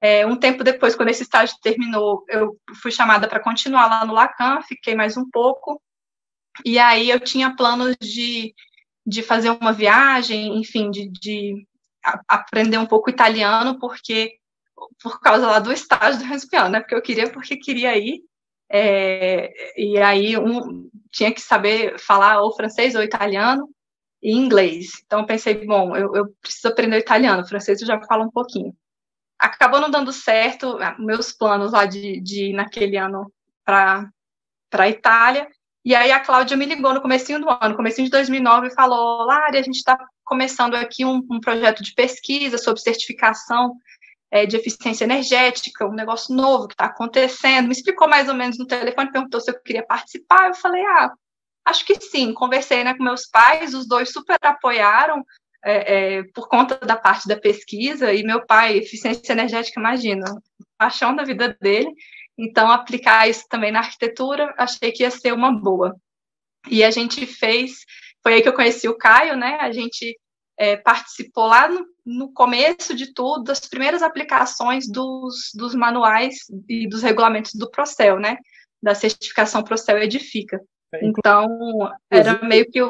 É, 0.00 0.26
um 0.26 0.36
tempo 0.36 0.62
depois, 0.62 0.94
quando 0.94 1.08
esse 1.08 1.22
estágio 1.22 1.56
terminou, 1.62 2.24
eu 2.28 2.56
fui 2.82 2.90
chamada 2.90 3.26
para 3.28 3.42
continuar 3.42 3.86
lá 3.86 4.04
no 4.04 4.12
Lacan, 4.12 4.60
fiquei 4.62 4.94
mais 4.94 5.16
um 5.16 5.28
pouco, 5.30 5.80
e 6.64 6.78
aí 6.78 7.10
eu 7.10 7.20
tinha 7.20 7.54
planos 7.54 7.96
de, 8.00 8.54
de 9.06 9.22
fazer 9.22 9.50
uma 9.50 9.72
viagem, 9.72 10.58
enfim, 10.58 10.90
de, 10.90 11.10
de 11.10 11.66
aprender 12.28 12.78
um 12.78 12.86
pouco 12.86 13.10
italiano, 13.10 13.78
porque 13.78 14.38
por 15.02 15.20
causa 15.20 15.46
lá 15.46 15.58
do 15.58 15.72
estágio 15.72 16.20
do 16.20 16.26
Respiano, 16.26 16.70
né? 16.70 16.80
Porque 16.80 16.94
eu 16.94 17.02
queria, 17.02 17.30
porque 17.30 17.56
queria 17.56 17.96
ir. 17.96 18.22
É, 18.68 19.52
e 19.76 19.98
aí 19.98 20.36
um, 20.36 20.90
tinha 21.10 21.32
que 21.32 21.40
saber 21.40 21.98
falar 21.98 22.40
ou 22.40 22.54
francês 22.54 22.94
ou 22.94 23.02
italiano 23.02 23.68
e 24.22 24.32
inglês. 24.32 24.88
Então 25.04 25.20
eu 25.20 25.26
pensei, 25.26 25.66
bom, 25.66 25.96
eu, 25.96 26.14
eu 26.14 26.26
preciso 26.40 26.68
aprender 26.68 26.98
italiano, 26.98 27.46
francês 27.46 27.80
eu 27.80 27.86
já 27.86 28.00
falo 28.02 28.24
um 28.24 28.30
pouquinho. 28.30 28.74
Acabou 29.38 29.80
não 29.80 29.90
dando 29.90 30.12
certo 30.12 30.78
meus 30.98 31.32
planos 31.32 31.72
lá 31.72 31.86
de, 31.86 32.20
de 32.20 32.50
ir 32.50 32.52
naquele 32.54 32.96
ano 32.96 33.30
para 33.64 34.10
a 34.72 34.88
Itália, 34.88 35.48
e 35.86 35.94
aí 35.94 36.10
a 36.10 36.18
Cláudia 36.18 36.56
me 36.56 36.66
ligou 36.66 36.92
no 36.92 37.00
comecinho 37.00 37.38
do 37.38 37.48
ano, 37.48 37.76
comecinho 37.76 38.06
de 38.06 38.10
2009, 38.10 38.66
e 38.66 38.74
falou, 38.74 39.24
Lari, 39.24 39.56
a 39.56 39.62
gente 39.62 39.76
está 39.76 39.96
começando 40.24 40.74
aqui 40.74 41.04
um, 41.04 41.24
um, 41.30 41.38
projeto 41.38 41.80
de 41.80 41.94
pesquisa 41.94 42.58
sobre 42.58 42.80
certificação 42.80 43.72
é, 44.36 44.46
de 44.46 44.56
eficiência 44.56 45.04
energética, 45.04 45.86
um 45.86 45.94
negócio 45.94 46.34
novo 46.34 46.68
que 46.68 46.74
está 46.74 46.86
acontecendo. 46.86 47.66
Me 47.66 47.72
explicou 47.72 48.08
mais 48.08 48.28
ou 48.28 48.34
menos 48.34 48.58
no 48.58 48.66
telefone, 48.66 49.10
perguntou 49.10 49.40
se 49.40 49.50
eu 49.50 49.60
queria 49.62 49.84
participar. 49.84 50.48
Eu 50.48 50.54
falei, 50.54 50.84
ah, 50.84 51.12
acho 51.64 51.84
que 51.84 51.98
sim. 52.00 52.34
Conversei 52.34 52.84
né, 52.84 52.94
com 52.94 53.02
meus 53.02 53.26
pais, 53.26 53.74
os 53.74 53.88
dois 53.88 54.12
super 54.12 54.36
apoiaram 54.42 55.24
é, 55.64 56.18
é, 56.18 56.22
por 56.34 56.48
conta 56.48 56.76
da 56.76 56.96
parte 56.96 57.26
da 57.26 57.36
pesquisa. 57.36 58.12
E 58.12 58.22
meu 58.22 58.44
pai, 58.44 58.76
eficiência 58.76 59.32
energética, 59.32 59.80
imagina, 59.80 60.26
paixão 60.76 61.14
da 61.16 61.24
vida 61.24 61.56
dele. 61.60 61.90
Então, 62.38 62.70
aplicar 62.70 63.28
isso 63.28 63.44
também 63.48 63.72
na 63.72 63.78
arquitetura, 63.78 64.54
achei 64.58 64.92
que 64.92 65.02
ia 65.02 65.10
ser 65.10 65.32
uma 65.32 65.50
boa. 65.50 65.96
E 66.70 66.84
a 66.84 66.90
gente 66.90 67.24
fez, 67.26 67.84
foi 68.22 68.34
aí 68.34 68.42
que 68.42 68.48
eu 68.48 68.52
conheci 68.52 68.88
o 68.88 68.98
Caio, 68.98 69.36
né? 69.36 69.56
A 69.60 69.72
gente 69.72 70.18
é, 70.58 70.76
participou 70.76 71.46
lá 71.46 71.68
no, 71.68 71.86
no, 72.04 72.32
começo 72.32 72.94
de 72.94 73.12
tudo, 73.12 73.44
das 73.44 73.60
primeiras 73.60 74.02
aplicações 74.02 74.90
dos, 74.90 75.50
dos 75.54 75.74
manuais 75.74 76.38
e 76.68 76.88
dos 76.88 77.02
regulamentos 77.02 77.52
do 77.54 77.70
Procel, 77.70 78.18
né? 78.18 78.38
Da 78.82 78.94
certificação 78.94 79.62
Procel 79.62 79.98
Edifica. 79.98 80.60
É, 80.94 81.04
então, 81.04 81.48
era 82.10 82.42
meio 82.42 82.70
que 82.70 82.80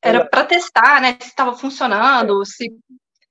era 0.00 0.24
para 0.24 0.44
testar, 0.44 1.00
né? 1.00 1.16
Se 1.20 1.28
estava 1.28 1.54
funcionando, 1.54 2.44
se 2.44 2.72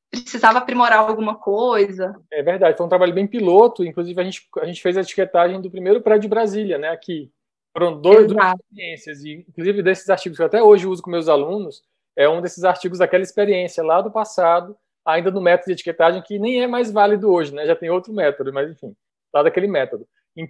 precisava 0.09 0.59
aprimorar 0.59 0.99
alguma 0.99 1.35
coisa. 1.35 2.15
É 2.31 2.43
verdade, 2.43 2.77
foi 2.77 2.85
um 2.85 2.89
trabalho 2.89 3.13
bem 3.13 3.27
piloto. 3.27 3.83
Inclusive, 3.83 4.19
a 4.19 4.23
gente, 4.23 4.47
a 4.59 4.65
gente 4.65 4.81
fez 4.81 4.97
a 4.97 5.01
etiquetagem 5.01 5.61
do 5.61 5.71
primeiro 5.71 6.01
prédio 6.01 6.23
de 6.23 6.27
Brasília, 6.27 6.77
né? 6.77 6.89
Aqui. 6.89 7.31
Foram 7.75 7.99
dois, 7.99 8.27
duas 8.27 8.53
experiências. 8.53 9.23
E, 9.23 9.45
inclusive, 9.49 9.81
desses 9.81 10.09
artigos 10.09 10.37
que 10.37 10.43
eu 10.43 10.47
até 10.47 10.61
hoje 10.61 10.85
uso 10.85 11.01
com 11.01 11.09
meus 11.09 11.27
alunos, 11.27 11.81
é 12.15 12.27
um 12.29 12.41
desses 12.41 12.63
artigos 12.63 12.99
daquela 12.99 13.23
experiência 13.23 13.83
lá 13.83 14.01
do 14.01 14.11
passado, 14.11 14.75
ainda 15.05 15.31
no 15.31 15.41
método 15.41 15.67
de 15.67 15.73
etiquetagem, 15.73 16.21
que 16.21 16.39
nem 16.39 16.61
é 16.61 16.67
mais 16.67 16.91
válido 16.91 17.31
hoje, 17.31 17.53
né? 17.53 17.65
Já 17.65 17.75
tem 17.75 17.89
outro 17.89 18.13
método, 18.13 18.53
mas 18.53 18.69
enfim, 18.69 18.95
lá 19.33 19.43
daquele 19.43 19.67
método. 19.67 20.07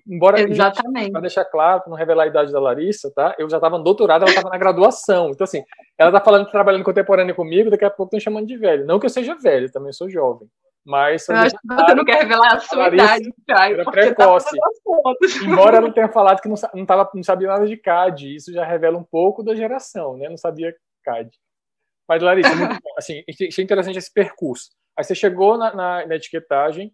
Embora, 0.07 0.37
para 0.37 1.21
deixar 1.21 1.43
claro, 1.45 1.81
para 1.81 1.89
não 1.89 1.97
revelar 1.97 2.23
a 2.23 2.27
idade 2.27 2.53
da 2.53 2.59
Larissa, 2.59 3.11
tá? 3.13 3.35
Eu 3.37 3.49
já 3.49 3.57
estava 3.57 3.77
no 3.77 3.83
doutorado, 3.83 4.21
ela 4.21 4.29
estava 4.29 4.49
na 4.49 4.57
graduação. 4.57 5.29
Então, 5.29 5.43
assim, 5.43 5.61
ela 5.97 6.09
está 6.09 6.21
falando 6.21 6.49
trabalhando 6.49 6.85
contemporâneo 6.85 7.35
comigo, 7.35 7.69
daqui 7.69 7.83
a 7.83 7.89
pouco 7.89 8.15
estão 8.15 8.19
chamando 8.19 8.47
de 8.47 8.55
velho. 8.55 8.85
Não 8.85 8.97
que 8.97 9.05
eu 9.05 9.09
seja 9.09 9.35
velho, 9.35 9.69
também 9.69 9.91
sou 9.91 10.09
jovem. 10.09 10.47
Mas. 10.85 11.27
Eu 11.27 11.35
acho 11.35 11.55
que 11.55 11.67
você 11.67 11.95
não 11.95 12.05
quer 12.05 12.21
revelar 12.21 12.55
a 12.55 12.59
sua 12.59 12.85
a 12.85 12.87
idade, 12.87 13.33
Caio. 13.45 13.73
Era 13.75 13.85
tá 13.85 13.91
precoce. 13.91 14.57
Tá 14.57 15.45
Embora 15.45 15.77
ela 15.77 15.91
tenha 15.91 16.09
falado 16.09 16.41
que 16.41 16.47
não, 16.47 16.55
não, 16.73 16.85
tava, 16.85 17.09
não 17.13 17.23
sabia 17.23 17.47
nada 17.49 17.65
de 17.67 17.75
CAD, 17.75 18.35
isso 18.35 18.53
já 18.53 18.65
revela 18.65 18.97
um 18.97 19.03
pouco 19.03 19.43
da 19.43 19.53
geração, 19.53 20.17
né? 20.17 20.29
Não 20.29 20.37
sabia 20.37 20.73
CAD. 21.03 21.29
Mas, 22.07 22.21
Larissa, 22.21 22.55
muito, 22.55 22.79
assim, 22.97 23.23
achei 23.29 23.63
interessante 23.63 23.97
esse 23.97 24.11
percurso. 24.11 24.69
Aí 24.97 25.03
você 25.03 25.15
chegou 25.15 25.57
na, 25.57 25.73
na, 25.73 26.05
na 26.05 26.15
etiquetagem, 26.15 26.93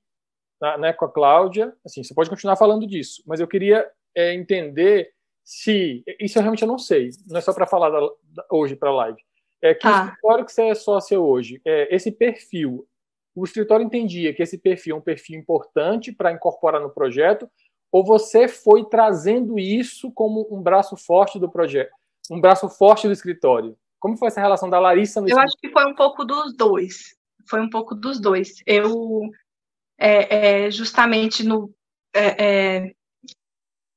na, 0.62 0.78
né, 0.78 0.94
com 0.94 1.06
a 1.06 1.12
Cláudia. 1.12 1.74
Assim, 1.86 2.04
você 2.04 2.14
pode 2.14 2.30
continuar 2.30 2.56
falando 2.56 2.86
disso, 2.88 3.24
mas 3.26 3.40
eu 3.40 3.48
queria 3.48 3.90
é, 4.16 4.34
entender 4.34 5.12
se 5.44 6.04
isso 6.20 6.38
eu 6.38 6.44
realmente 6.44 6.66
não 6.66 6.78
sei. 6.78 7.10
Não 7.28 7.40
é 7.40 7.42
só 7.42 7.54
para 7.54 7.66
falar 7.66 7.90
da, 7.90 8.00
da, 8.00 8.46
hoje 8.52 8.76
para 8.76 8.90
a 8.90 8.94
live. 8.94 9.22
É 9.62 9.74
que 9.74 9.88
ah. 9.88 9.90
o 9.90 9.94
tá. 9.94 10.06
escritório 10.06 10.46
que 10.46 10.52
você 10.52 10.64
é 10.68 10.76
sócia 10.76 11.20
hoje, 11.20 11.62
é, 11.66 11.94
esse 11.94 12.12
perfil, 12.12 12.88
o 13.36 13.44
escritório 13.44 13.86
entendia 13.86 14.34
que 14.34 14.44
esse 14.44 14.58
perfil 14.58 14.96
é 14.96 15.00
um 15.00 15.02
perfil 15.02 15.40
importante 15.40 16.12
para 16.12 16.32
incorporar 16.32 16.82
no 16.82 16.90
projeto, 16.90 17.50
ou 17.92 18.06
você 18.06 18.48
foi 18.48 18.86
trazendo 18.86 19.58
isso 19.58 20.12
como 20.12 20.48
um 20.52 20.62
braço 20.62 20.96
forte 20.96 21.40
do 21.40 21.50
projeto, 21.50 21.92
um 22.30 22.40
braço 22.40 22.70
forte 22.70 23.08
do 23.08 23.14
escritório? 23.14 23.76
Como 24.00 24.18
foi 24.18 24.30
essa 24.30 24.42
relação 24.42 24.70
da 24.70 24.80
Larissa 24.80 25.22
no 25.22 25.30
Eu 25.30 25.40
acho 25.40 25.56
que 25.58 25.70
foi 25.70 25.86
um 25.86 25.96
pouco 25.96 26.24
dos 26.24 26.56
dois. 26.56 27.16
Foi 27.48 27.60
um 27.62 27.70
pouco 27.70 27.96
dos 27.96 28.20
dois. 28.20 28.54
Eu, 28.66 29.22
é, 29.98 30.66
é, 30.66 30.72
justamente 30.72 31.44
no. 31.44 31.74
É, 32.14 32.46
é 32.46 32.92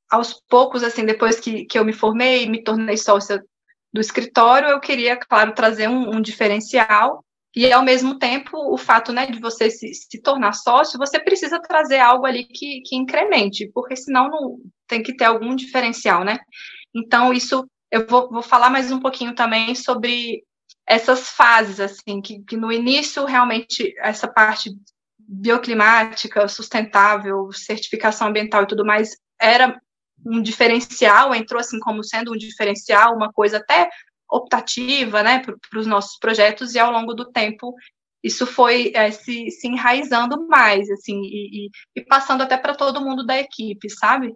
aos 0.09 0.39
poucos, 0.47 0.83
assim, 0.83 1.05
depois 1.05 1.39
que, 1.39 1.65
que 1.65 1.77
eu 1.77 1.83
me 1.83 1.91
formei, 1.91 2.47
me 2.47 2.63
tornei 2.63 2.95
sócia 2.97 3.43
do 3.91 3.99
escritório, 3.99 4.69
eu 4.69 4.79
queria, 4.79 5.17
claro, 5.17 5.55
trazer 5.55 5.89
um, 5.89 6.15
um 6.15 6.21
diferencial 6.21 7.25
e, 7.55 7.71
ao 7.71 7.83
mesmo 7.83 8.17
tempo, 8.17 8.57
o 8.73 8.77
fato 8.77 9.11
né, 9.11 9.27
de 9.27 9.39
você 9.39 9.69
se, 9.69 9.93
se, 9.93 10.21
tornar 10.21 10.53
sócio, 10.53 10.97
você 10.97 11.19
precisa 11.19 11.59
trazer 11.59 11.99
algo 11.99 12.25
ali 12.25 12.45
que, 12.45 12.81
que 12.81 12.95
incremente, 12.95 13.69
porque 13.73 13.95
senão 13.95 14.29
não 14.29 14.57
tem 14.87 15.03
que 15.03 15.15
ter 15.15 15.25
algum 15.25 15.55
diferencial, 15.55 16.23
né? 16.23 16.39
Então, 16.95 17.31
isso 17.31 17.67
eu 17.93 18.07
vou, 18.07 18.27
vou 18.27 18.41
falar 18.41 18.71
mais 18.71 18.91
um 18.91 18.99
pouquinho 18.99 19.35
também 19.35 19.75
sobre 19.75 20.43
essas 20.87 21.29
fases, 21.29 21.79
assim, 21.79 22.19
que, 22.23 22.43
que 22.43 22.57
no 22.57 22.71
início, 22.71 23.23
realmente, 23.23 23.93
essa 23.99 24.27
parte 24.27 24.71
bioclimática, 25.19 26.47
sustentável, 26.47 27.51
certificação 27.51 28.29
ambiental 28.29 28.63
e 28.63 28.67
tudo 28.67 28.83
mais, 28.83 29.11
era 29.39 29.79
um 30.25 30.41
diferencial, 30.41 31.35
entrou 31.35 31.59
assim 31.59 31.79
como 31.79 32.03
sendo 32.03 32.33
um 32.33 32.37
diferencial, 32.37 33.15
uma 33.15 33.31
coisa 33.31 33.57
até 33.57 33.87
optativa, 34.27 35.21
né, 35.21 35.43
para 35.43 35.79
os 35.79 35.85
nossos 35.85 36.17
projetos, 36.17 36.73
e 36.73 36.79
ao 36.79 36.91
longo 36.91 37.13
do 37.13 37.31
tempo 37.31 37.75
isso 38.23 38.47
foi 38.47 38.91
é, 38.95 39.11
se, 39.11 39.51
se 39.51 39.67
enraizando 39.67 40.47
mais, 40.47 40.89
assim, 40.89 41.21
e, 41.21 41.67
e, 41.67 41.69
e 41.97 42.01
passando 42.05 42.41
até 42.41 42.57
para 42.57 42.73
todo 42.73 43.01
mundo 43.01 43.23
da 43.23 43.37
equipe, 43.37 43.87
sabe? 43.91 44.33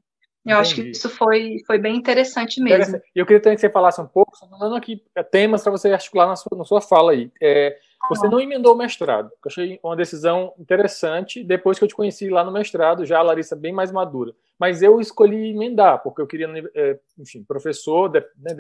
Eu 0.48 0.54
Entendi. 0.54 0.62
acho 0.62 0.76
que 0.76 0.82
isso 0.92 1.10
foi, 1.10 1.58
foi 1.68 1.78
bem 1.78 1.98
interessante 1.98 2.62
mesmo. 2.62 3.02
E 3.14 3.20
eu 3.20 3.26
queria 3.26 3.42
também 3.42 3.56
que 3.56 3.62
você 3.62 3.70
falasse 3.70 4.00
um 4.00 4.08
pouco, 4.08 4.32
falando 4.40 4.76
aqui 4.76 5.04
é, 5.14 5.22
temas 5.22 5.62
para 5.62 5.74
você 5.74 5.92
articular 5.92 6.26
na 6.26 6.38
sua, 6.38 6.58
na 6.58 6.64
sua 6.64 6.80
fala 6.80 7.12
aí. 7.12 7.30
É, 7.42 7.78
você 8.10 8.30
não 8.30 8.40
emendou 8.40 8.74
o 8.74 8.78
mestrado, 8.78 9.26
eu 9.26 9.38
achei 9.46 9.80
uma 9.84 9.96
decisão 9.96 10.54
interessante, 10.58 11.44
depois 11.44 11.78
que 11.78 11.84
eu 11.84 11.88
te 11.90 11.96
conheci 11.96 12.30
lá 12.30 12.46
no 12.46 12.52
mestrado, 12.52 13.06
já 13.06 13.20
a 13.20 13.24
Larissa 13.24 13.58
bem 13.58 13.74
mais 13.74 13.92
madura. 13.92 14.34
Mas 14.58 14.82
eu 14.82 15.02
escolhi 15.02 15.50
emendar, 15.50 16.02
porque 16.02 16.22
eu 16.22 16.28
queria, 16.28 16.48
é, 16.74 16.98
enfim, 17.20 17.44
professor, 17.44 18.10
né, 18.38 18.56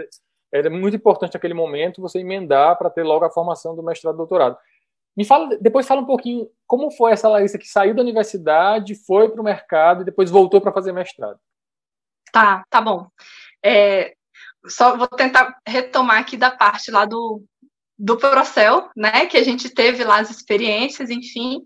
era 0.51 0.69
muito 0.69 0.97
importante 0.97 1.35
naquele 1.35 1.53
momento 1.53 2.01
você 2.01 2.19
emendar 2.19 2.77
para 2.77 2.89
ter 2.89 3.03
logo 3.03 3.23
a 3.23 3.29
formação 3.29 3.73
do 3.73 3.83
mestrado 3.83 4.15
e 4.15 4.17
doutorado. 4.17 4.57
Me 5.15 5.23
fala, 5.23 5.57
depois 5.61 5.87
fala 5.87 6.01
um 6.01 6.05
pouquinho 6.05 6.49
como 6.65 6.91
foi 6.91 7.13
essa 7.13 7.29
Larissa 7.29 7.57
que 7.57 7.67
saiu 7.67 7.95
da 7.95 8.01
universidade, 8.01 8.93
foi 8.93 9.29
para 9.29 9.41
o 9.41 9.43
mercado 9.43 10.01
e 10.01 10.05
depois 10.05 10.29
voltou 10.29 10.59
para 10.59 10.73
fazer 10.73 10.91
mestrado. 10.91 11.39
Tá, 12.37 12.63
tá 12.69 12.81
bom. 12.81 13.07
É, 13.65 14.13
só 14.67 14.95
vou 14.95 15.07
tentar 15.07 15.57
retomar 15.67 16.19
aqui 16.19 16.37
da 16.37 16.51
parte 16.51 16.91
lá 16.91 17.03
do, 17.03 17.43
do 17.97 18.15
Procel, 18.15 18.91
né, 18.95 19.25
que 19.25 19.37
a 19.37 19.43
gente 19.43 19.69
teve 19.69 20.03
lá 20.03 20.19
as 20.19 20.29
experiências, 20.29 21.09
enfim. 21.09 21.61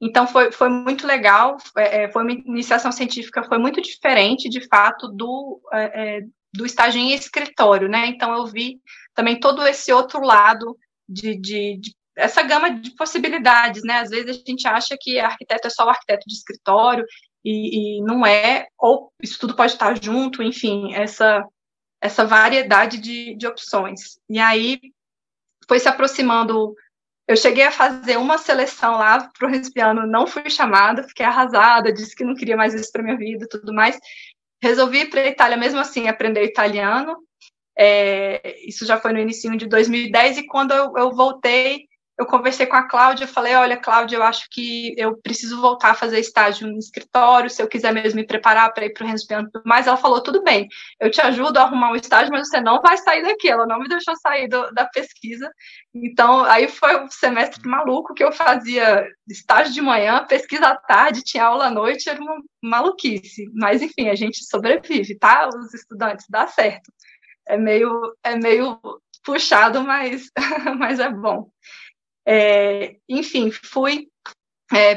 Então 0.00 0.26
foi, 0.26 0.50
foi 0.50 0.70
muito 0.70 1.06
legal, 1.06 1.58
é, 1.76 2.04
é 2.04 2.08
foi 2.10 2.22
uma 2.22 2.32
iniciação 2.32 2.90
científica, 2.90 3.44
foi 3.44 3.58
muito 3.58 3.82
diferente, 3.82 4.48
de 4.48 4.66
fato, 4.66 5.08
do, 5.08 5.60
é, 5.72 6.18
é 6.18 6.20
do 6.54 6.64
estágio 6.64 7.00
em 7.00 7.12
escritório, 7.12 7.88
né? 7.88 8.06
Então 8.06 8.32
eu 8.34 8.46
vi 8.46 8.80
também 9.14 9.38
todo 9.38 9.66
esse 9.66 9.92
outro 9.92 10.20
lado 10.22 10.78
de, 11.06 11.36
de, 11.38 11.76
de, 11.78 11.94
essa 12.16 12.42
gama 12.42 12.70
de 12.70 12.92
possibilidades, 12.92 13.82
né? 13.82 13.98
Às 13.98 14.08
vezes 14.08 14.40
a 14.40 14.50
gente 14.50 14.66
acha 14.66 14.96
que 14.98 15.18
arquiteto 15.18 15.66
é 15.66 15.70
só 15.70 15.84
o 15.84 15.90
arquiteto 15.90 16.24
de 16.26 16.34
escritório 16.34 17.04
e, 17.44 17.98
e 17.98 18.02
não 18.02 18.26
é, 18.26 18.68
ou 18.78 19.12
isso 19.22 19.38
tudo 19.38 19.54
pode 19.54 19.72
estar 19.72 20.02
junto, 20.02 20.42
enfim, 20.42 20.94
essa 20.94 21.44
essa 22.00 22.24
variedade 22.24 22.98
de, 22.98 23.34
de 23.34 23.46
opções. 23.46 24.20
E 24.30 24.38
aí 24.38 24.78
foi 25.66 25.80
se 25.80 25.88
aproximando. 25.88 26.72
Eu 27.26 27.36
cheguei 27.36 27.64
a 27.64 27.72
fazer 27.72 28.16
uma 28.16 28.38
seleção 28.38 28.92
lá 28.92 29.28
para 29.36 29.48
o 29.48 29.50
Respiano, 29.50 30.06
não 30.06 30.24
fui 30.24 30.48
chamada, 30.48 31.02
fiquei 31.02 31.26
arrasada, 31.26 31.92
disse 31.92 32.14
que 32.14 32.24
não 32.24 32.34
queria 32.34 32.56
mais 32.56 32.72
isso 32.72 32.92
para 32.92 33.02
minha 33.02 33.16
vida 33.16 33.44
e 33.44 33.48
tudo 33.48 33.74
mais 33.74 33.98
resolvi 34.62 35.00
ir 35.00 35.10
para 35.10 35.22
a 35.22 35.26
Itália 35.26 35.56
mesmo 35.56 35.80
assim, 35.80 36.08
aprender 36.08 36.44
italiano. 36.44 37.16
É, 37.76 38.66
isso 38.66 38.84
já 38.84 38.98
foi 38.98 39.12
no 39.12 39.20
início 39.20 39.56
de 39.56 39.66
2010, 39.66 40.38
e 40.38 40.46
quando 40.46 40.72
eu, 40.72 40.92
eu 40.96 41.12
voltei, 41.12 41.86
eu 42.18 42.26
conversei 42.26 42.66
com 42.66 42.74
a 42.74 42.82
Cláudia, 42.82 43.28
falei, 43.28 43.54
olha, 43.54 43.76
Cláudia, 43.76 44.16
eu 44.16 44.22
acho 44.24 44.48
que 44.50 44.92
eu 44.98 45.16
preciso 45.22 45.60
voltar 45.60 45.90
a 45.90 45.94
fazer 45.94 46.18
estágio 46.18 46.66
no 46.66 46.76
escritório, 46.76 47.48
se 47.48 47.62
eu 47.62 47.68
quiser 47.68 47.92
mesmo 47.92 48.18
me 48.18 48.26
preparar 48.26 48.74
para 48.74 48.86
ir 48.86 48.92
para 48.92 49.04
o 49.04 49.06
Renzo 49.06 49.24
Piano, 49.24 49.48
mas 49.64 49.86
ela 49.86 49.96
falou, 49.96 50.20
tudo 50.20 50.42
bem, 50.42 50.66
eu 50.98 51.12
te 51.12 51.20
ajudo 51.20 51.58
a 51.58 51.62
arrumar 51.62 51.92
um 51.92 51.96
estágio, 51.96 52.32
mas 52.32 52.48
você 52.48 52.60
não 52.60 52.80
vai 52.80 52.96
sair 52.96 53.22
daqui, 53.22 53.48
ela 53.48 53.66
não 53.66 53.78
me 53.78 53.88
deixou 53.88 54.16
sair 54.16 54.48
do, 54.48 54.68
da 54.72 54.84
pesquisa, 54.86 55.48
então 55.94 56.42
aí 56.44 56.66
foi 56.66 57.00
um 57.00 57.08
semestre 57.08 57.68
maluco 57.68 58.12
que 58.12 58.24
eu 58.24 58.32
fazia 58.32 59.06
estágio 59.28 59.72
de 59.72 59.80
manhã, 59.80 60.26
pesquisa 60.26 60.66
à 60.66 60.76
tarde, 60.76 61.22
tinha 61.22 61.44
aula 61.44 61.66
à 61.66 61.70
noite, 61.70 62.08
era 62.08 62.20
uma 62.20 62.36
maluquice, 62.60 63.48
mas 63.54 63.80
enfim, 63.80 64.08
a 64.08 64.16
gente 64.16 64.44
sobrevive, 64.44 65.16
tá? 65.16 65.48
Os 65.48 65.72
estudantes, 65.72 66.26
dá 66.28 66.48
certo. 66.48 66.92
É 67.46 67.56
meio, 67.56 68.16
é 68.24 68.36
meio 68.36 68.80
puxado, 69.24 69.82
mas, 69.82 70.30
mas 70.78 70.98
é 70.98 71.10
bom. 71.10 71.48
É, 72.30 72.96
enfim, 73.08 73.50
fui 73.50 74.08
é, 74.70 74.94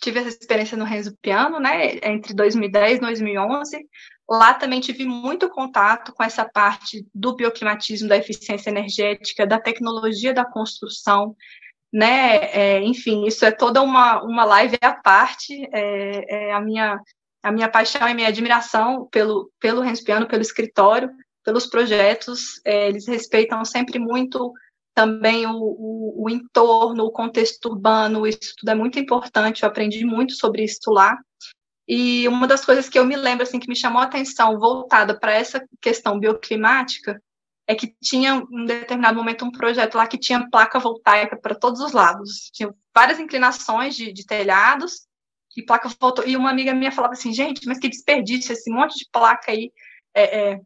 tive 0.00 0.18
essa 0.18 0.28
experiência 0.28 0.76
no 0.76 0.84
Renzo 0.84 1.16
Piano, 1.22 1.60
né, 1.60 1.96
entre 2.02 2.34
2010 2.34 2.98
e 2.98 3.00
2011. 3.00 3.88
Lá 4.28 4.52
também 4.52 4.80
tive 4.80 5.04
muito 5.04 5.48
contato 5.48 6.12
com 6.12 6.24
essa 6.24 6.44
parte 6.44 7.06
do 7.14 7.36
bioclimatismo, 7.36 8.08
da 8.08 8.16
eficiência 8.16 8.70
energética, 8.70 9.46
da 9.46 9.60
tecnologia 9.60 10.34
da 10.34 10.44
construção, 10.44 11.36
né, 11.92 12.50
é, 12.52 12.82
enfim, 12.82 13.26
isso 13.26 13.44
é 13.44 13.52
toda 13.52 13.80
uma, 13.80 14.20
uma 14.24 14.44
live 14.44 14.76
à 14.82 14.92
parte, 14.92 15.54
é, 15.72 16.48
é 16.48 16.52
a 16.52 16.60
minha 16.60 17.00
a 17.42 17.52
minha 17.52 17.68
paixão 17.68 18.08
e 18.08 18.14
minha 18.14 18.26
admiração 18.26 19.06
pelo, 19.08 19.52
pelo 19.60 19.80
Renzo 19.80 20.02
Piano, 20.02 20.26
pelo 20.26 20.42
escritório, 20.42 21.08
pelos 21.44 21.68
projetos, 21.68 22.60
é, 22.64 22.88
eles 22.88 23.06
respeitam 23.06 23.64
sempre 23.64 24.00
muito 24.00 24.52
também 24.96 25.46
o, 25.46 25.52
o, 25.52 26.24
o, 26.24 26.30
entorno, 26.30 27.04
o 27.04 27.12
contexto 27.12 27.66
urbano, 27.66 28.26
isso 28.26 28.54
tudo 28.56 28.70
é 28.70 28.74
muito 28.74 28.98
importante, 28.98 29.62
eu 29.62 29.68
aprendi 29.68 30.06
muito 30.06 30.32
sobre 30.32 30.64
isso 30.64 30.90
lá. 30.90 31.18
E 31.86 32.26
uma 32.26 32.46
das 32.46 32.64
coisas 32.64 32.88
que 32.88 32.98
eu 32.98 33.04
me 33.04 33.14
lembro, 33.14 33.42
assim, 33.42 33.60
que 33.60 33.68
me 33.68 33.76
chamou 33.76 34.00
a 34.00 34.06
atenção, 34.06 34.58
voltada 34.58 35.18
para 35.18 35.34
essa 35.34 35.62
questão 35.82 36.18
bioclimática, 36.18 37.22
é 37.66 37.74
que 37.74 37.94
tinha, 38.02 38.42
em 38.50 38.64
determinado 38.64 39.18
momento, 39.18 39.44
um 39.44 39.52
projeto 39.52 39.96
lá 39.96 40.06
que 40.06 40.16
tinha 40.16 40.48
placa 40.48 40.78
voltaica 40.78 41.36
para 41.36 41.54
todos 41.54 41.80
os 41.80 41.92
lados. 41.92 42.50
Tinha 42.52 42.72
várias 42.94 43.20
inclinações 43.20 43.94
de, 43.94 44.10
de 44.10 44.24
telhados, 44.24 45.06
e 45.54 45.62
placa 45.62 45.90
voltou. 46.00 46.26
E 46.26 46.36
uma 46.38 46.50
amiga 46.50 46.72
minha 46.74 46.90
falava 46.90 47.12
assim, 47.12 47.34
gente, 47.34 47.66
mas 47.66 47.78
que 47.78 47.88
desperdício, 47.88 48.52
esse 48.52 48.70
monte 48.70 48.98
de 48.98 49.06
placa 49.12 49.52
aí 49.52 49.70
é, 50.14 50.52
é, 50.52 50.60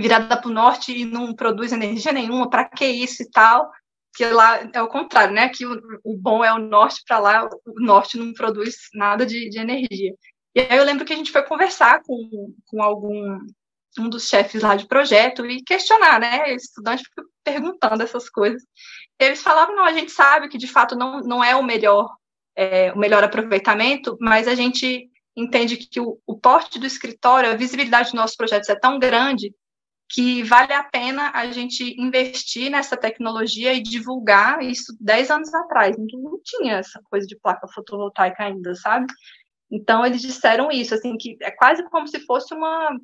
virada 0.00 0.36
para 0.36 0.48
o 0.48 0.52
norte 0.52 0.96
e 0.96 1.04
não 1.04 1.34
produz 1.34 1.72
energia 1.72 2.12
nenhuma, 2.12 2.48
para 2.50 2.68
que 2.68 2.86
isso 2.86 3.22
e 3.22 3.30
tal? 3.30 3.70
Que 4.14 4.24
lá 4.26 4.68
é 4.72 4.82
o 4.82 4.88
contrário, 4.88 5.34
né? 5.34 5.48
Que 5.48 5.66
o, 5.66 5.80
o 6.04 6.16
bom 6.16 6.44
é 6.44 6.52
o 6.52 6.58
norte, 6.58 7.02
para 7.06 7.18
lá 7.18 7.44
o 7.44 7.80
norte 7.80 8.18
não 8.18 8.32
produz 8.32 8.76
nada 8.94 9.26
de, 9.26 9.48
de, 9.48 9.58
energia. 9.58 10.14
E 10.54 10.60
aí 10.60 10.76
eu 10.76 10.84
lembro 10.84 11.04
que 11.04 11.12
a 11.12 11.16
gente 11.16 11.32
foi 11.32 11.42
conversar 11.42 12.00
com, 12.02 12.54
com 12.66 12.82
algum 12.82 13.38
um 13.98 14.10
dos 14.10 14.28
chefes 14.28 14.62
lá 14.62 14.76
de 14.76 14.86
projeto 14.86 15.46
e 15.46 15.62
questionar, 15.62 16.20
né? 16.20 16.54
Estudante 16.54 17.02
perguntando 17.44 18.02
essas 18.02 18.28
coisas. 18.28 18.62
Eles 19.18 19.42
falavam, 19.42 19.74
não, 19.74 19.84
a 19.84 19.92
gente 19.92 20.12
sabe 20.12 20.48
que 20.48 20.58
de 20.58 20.66
fato 20.66 20.94
não, 20.94 21.20
não 21.20 21.42
é 21.42 21.56
o 21.56 21.62
melhor 21.62 22.08
é, 22.56 22.90
o 22.92 22.98
melhor 22.98 23.22
aproveitamento, 23.22 24.16
mas 24.18 24.48
a 24.48 24.54
gente 24.54 25.10
entende 25.36 25.76
que 25.76 26.00
o, 26.00 26.18
o 26.26 26.38
porte 26.38 26.78
do 26.78 26.86
escritório, 26.86 27.50
a 27.50 27.56
visibilidade 27.56 28.06
dos 28.06 28.14
nossos 28.14 28.36
projetos 28.36 28.70
é 28.70 28.74
tão 28.74 28.98
grande 28.98 29.54
que 30.08 30.42
vale 30.44 30.72
a 30.72 30.84
pena 30.84 31.32
a 31.34 31.50
gente 31.50 32.00
investir 32.00 32.70
nessa 32.70 32.96
tecnologia 32.96 33.72
e 33.74 33.82
divulgar 33.82 34.62
isso 34.62 34.96
10 35.00 35.30
anos 35.30 35.54
atrás. 35.54 35.96
Não 35.98 36.40
tinha 36.44 36.76
essa 36.76 37.00
coisa 37.10 37.26
de 37.26 37.36
placa 37.38 37.66
fotovoltaica 37.68 38.44
ainda, 38.44 38.74
sabe? 38.74 39.06
Então, 39.70 40.06
eles 40.06 40.22
disseram 40.22 40.70
isso, 40.70 40.94
assim, 40.94 41.16
que 41.16 41.36
é 41.42 41.50
quase 41.50 41.82
como 41.90 42.06
se 42.06 42.20
fosse 42.20 42.54
uma, 42.54 42.96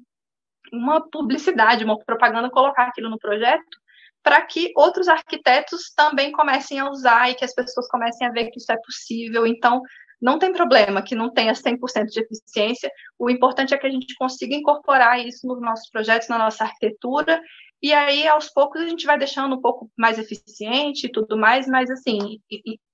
uma 0.73 1.11
publicidade, 1.11 1.85
uma 1.85 1.99
propaganda, 1.99 2.51
colocar 2.51 2.87
aquilo 2.87 3.11
no 3.11 3.19
projeto, 3.19 3.83
para 4.23 4.41
que 4.43 4.73
outros 4.77 5.09
arquitetos 5.09 5.93
também 5.97 6.31
comecem 6.31 6.79
a 6.79 6.89
usar 6.89 7.31
e 7.31 7.35
que 7.35 7.45
as 7.45 7.53
pessoas 7.53 7.89
comecem 7.89 8.27
a 8.27 8.31
ver 8.31 8.51
que 8.51 8.59
isso 8.59 8.71
é 8.71 8.77
possível. 8.77 9.45
Então, 9.45 9.83
não 10.23 10.39
tem 10.39 10.53
problema 10.53 11.03
que 11.03 11.17
não 11.17 11.31
tenha 11.31 11.53
100% 11.53 12.07
de 12.07 12.21
eficiência, 12.21 12.91
o 13.19 13.29
importante 13.29 13.75
é 13.75 13.79
que 13.79 13.87
a 13.87 13.91
gente 13.91 14.15
consiga 14.15 14.55
incorporar 14.55 15.19
isso 15.19 15.47
nos 15.47 15.61
nossos 15.61 15.91
projetos, 15.91 16.29
na 16.29 16.39
nossa 16.39 16.65
arquitetura, 16.65 17.43
e 17.83 17.93
aí, 17.93 18.29
aos 18.29 18.49
poucos, 18.49 18.81
a 18.81 18.89
gente 18.89 19.05
vai 19.05 19.19
deixando 19.19 19.57
um 19.57 19.61
pouco 19.61 19.91
mais 19.99 20.17
eficiente 20.17 21.07
e 21.07 21.11
tudo 21.11 21.37
mais, 21.37 21.67
mas, 21.67 21.91
assim, 21.91 22.41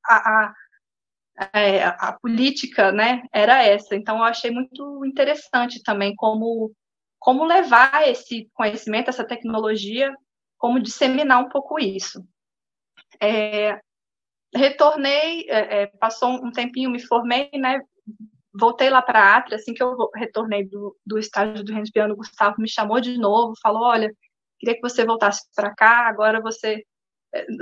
a, 0.06 0.16
a, 0.16 0.54
é, 1.52 1.84
a 1.84 2.16
política, 2.18 2.90
né, 2.90 3.22
era 3.30 3.62
essa. 3.62 3.94
Então, 3.94 4.16
eu 4.16 4.24
achei 4.24 4.50
muito 4.50 5.04
interessante 5.04 5.82
também 5.82 6.14
como, 6.16 6.72
como 7.18 7.44
levar 7.44 8.08
esse 8.08 8.48
conhecimento, 8.54 9.10
essa 9.10 9.26
tecnologia, 9.26 10.10
como 10.56 10.80
disseminar 10.80 11.44
um 11.44 11.50
pouco 11.50 11.78
isso. 11.78 12.24
É, 13.20 13.78
retornei, 14.54 15.46
é, 15.48 15.82
é 15.82 15.86
passou 15.86 16.30
um 16.30 16.50
tempinho, 16.50 16.90
me 16.90 17.00
formei, 17.00 17.50
né, 17.54 17.80
voltei 18.52 18.90
lá 18.90 19.02
para 19.02 19.20
a 19.20 19.44
assim 19.54 19.74
que 19.74 19.82
eu 19.82 19.96
retornei 20.14 20.64
do, 20.64 20.96
do 21.06 21.18
estágio 21.18 21.64
do 21.64 21.72
Rendipiano, 21.72 22.14
o 22.14 22.16
Gustavo 22.16 22.56
me 22.58 22.68
chamou 22.68 23.00
de 23.00 23.18
novo, 23.18 23.54
falou, 23.62 23.82
olha, 23.82 24.12
queria 24.58 24.74
que 24.74 24.82
você 24.82 25.04
voltasse 25.04 25.42
para 25.54 25.74
cá, 25.74 26.08
agora 26.08 26.40
você 26.40 26.84